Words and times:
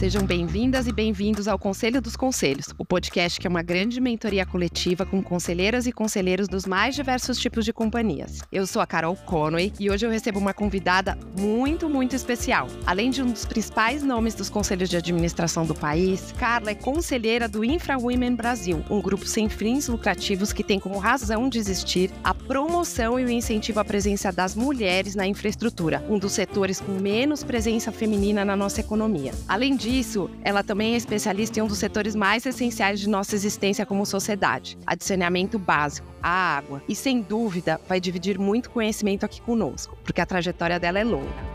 Sejam 0.00 0.24
bem-vindas 0.24 0.86
e 0.86 0.92
bem-vindos 0.92 1.46
ao 1.46 1.58
Conselho 1.58 2.00
dos 2.00 2.16
Conselhos, 2.16 2.68
o 2.78 2.86
podcast 2.86 3.38
que 3.38 3.46
é 3.46 3.50
uma 3.50 3.60
grande 3.60 4.00
mentoria 4.00 4.46
coletiva 4.46 5.04
com 5.04 5.22
conselheiras 5.22 5.86
e 5.86 5.92
conselheiros 5.92 6.48
dos 6.48 6.64
mais 6.64 6.94
diversos 6.94 7.38
tipos 7.38 7.66
de 7.66 7.72
companhias. 7.74 8.38
Eu 8.50 8.66
sou 8.66 8.80
a 8.80 8.86
Carol 8.86 9.14
Conway 9.14 9.74
e 9.78 9.90
hoje 9.90 10.06
eu 10.06 10.10
recebo 10.10 10.38
uma 10.38 10.54
convidada 10.54 11.18
muito, 11.38 11.86
muito 11.86 12.16
especial. 12.16 12.66
Além 12.86 13.10
de 13.10 13.22
um 13.22 13.30
dos 13.30 13.44
principais 13.44 14.02
nomes 14.02 14.34
dos 14.34 14.48
conselhos 14.48 14.88
de 14.88 14.96
administração 14.96 15.66
do 15.66 15.74
país, 15.74 16.32
Carla 16.38 16.70
é 16.70 16.74
conselheira 16.74 17.46
do 17.46 17.62
Infra 17.62 17.98
Women 17.98 18.36
Brasil, 18.36 18.82
um 18.88 19.02
grupo 19.02 19.26
sem 19.26 19.50
fins 19.50 19.86
lucrativos 19.86 20.50
que 20.50 20.64
tem 20.64 20.80
como 20.80 20.98
razão 20.98 21.46
de 21.46 21.58
existir 21.58 22.10
a 22.24 22.32
promoção 22.32 23.20
e 23.20 23.24
o 23.26 23.30
incentivo 23.30 23.80
à 23.80 23.84
presença 23.84 24.32
das 24.32 24.54
mulheres 24.54 25.14
na 25.14 25.26
infraestrutura, 25.26 26.02
um 26.08 26.18
dos 26.18 26.32
setores 26.32 26.80
com 26.80 26.92
menos 26.92 27.44
presença 27.44 27.92
feminina 27.92 28.46
na 28.46 28.56
nossa 28.56 28.80
economia. 28.80 29.34
Além 29.46 29.76
disso, 29.76 29.89
disso, 29.90 30.30
ela 30.44 30.62
também 30.62 30.94
é 30.94 30.96
especialista 30.96 31.58
em 31.58 31.62
um 31.62 31.66
dos 31.66 31.78
setores 31.78 32.14
mais 32.14 32.46
essenciais 32.46 33.00
de 33.00 33.08
nossa 33.08 33.34
existência 33.34 33.84
como 33.84 34.06
sociedade: 34.06 34.78
adicionamento 34.86 35.58
básico, 35.58 36.06
a 36.22 36.56
água. 36.56 36.82
E 36.88 36.94
sem 36.94 37.20
dúvida, 37.20 37.80
vai 37.88 38.00
dividir 38.00 38.38
muito 38.38 38.70
conhecimento 38.70 39.24
aqui 39.24 39.40
conosco, 39.40 39.98
porque 40.04 40.20
a 40.20 40.26
trajetória 40.26 40.78
dela 40.78 41.00
é 41.00 41.04
longa. 41.04 41.50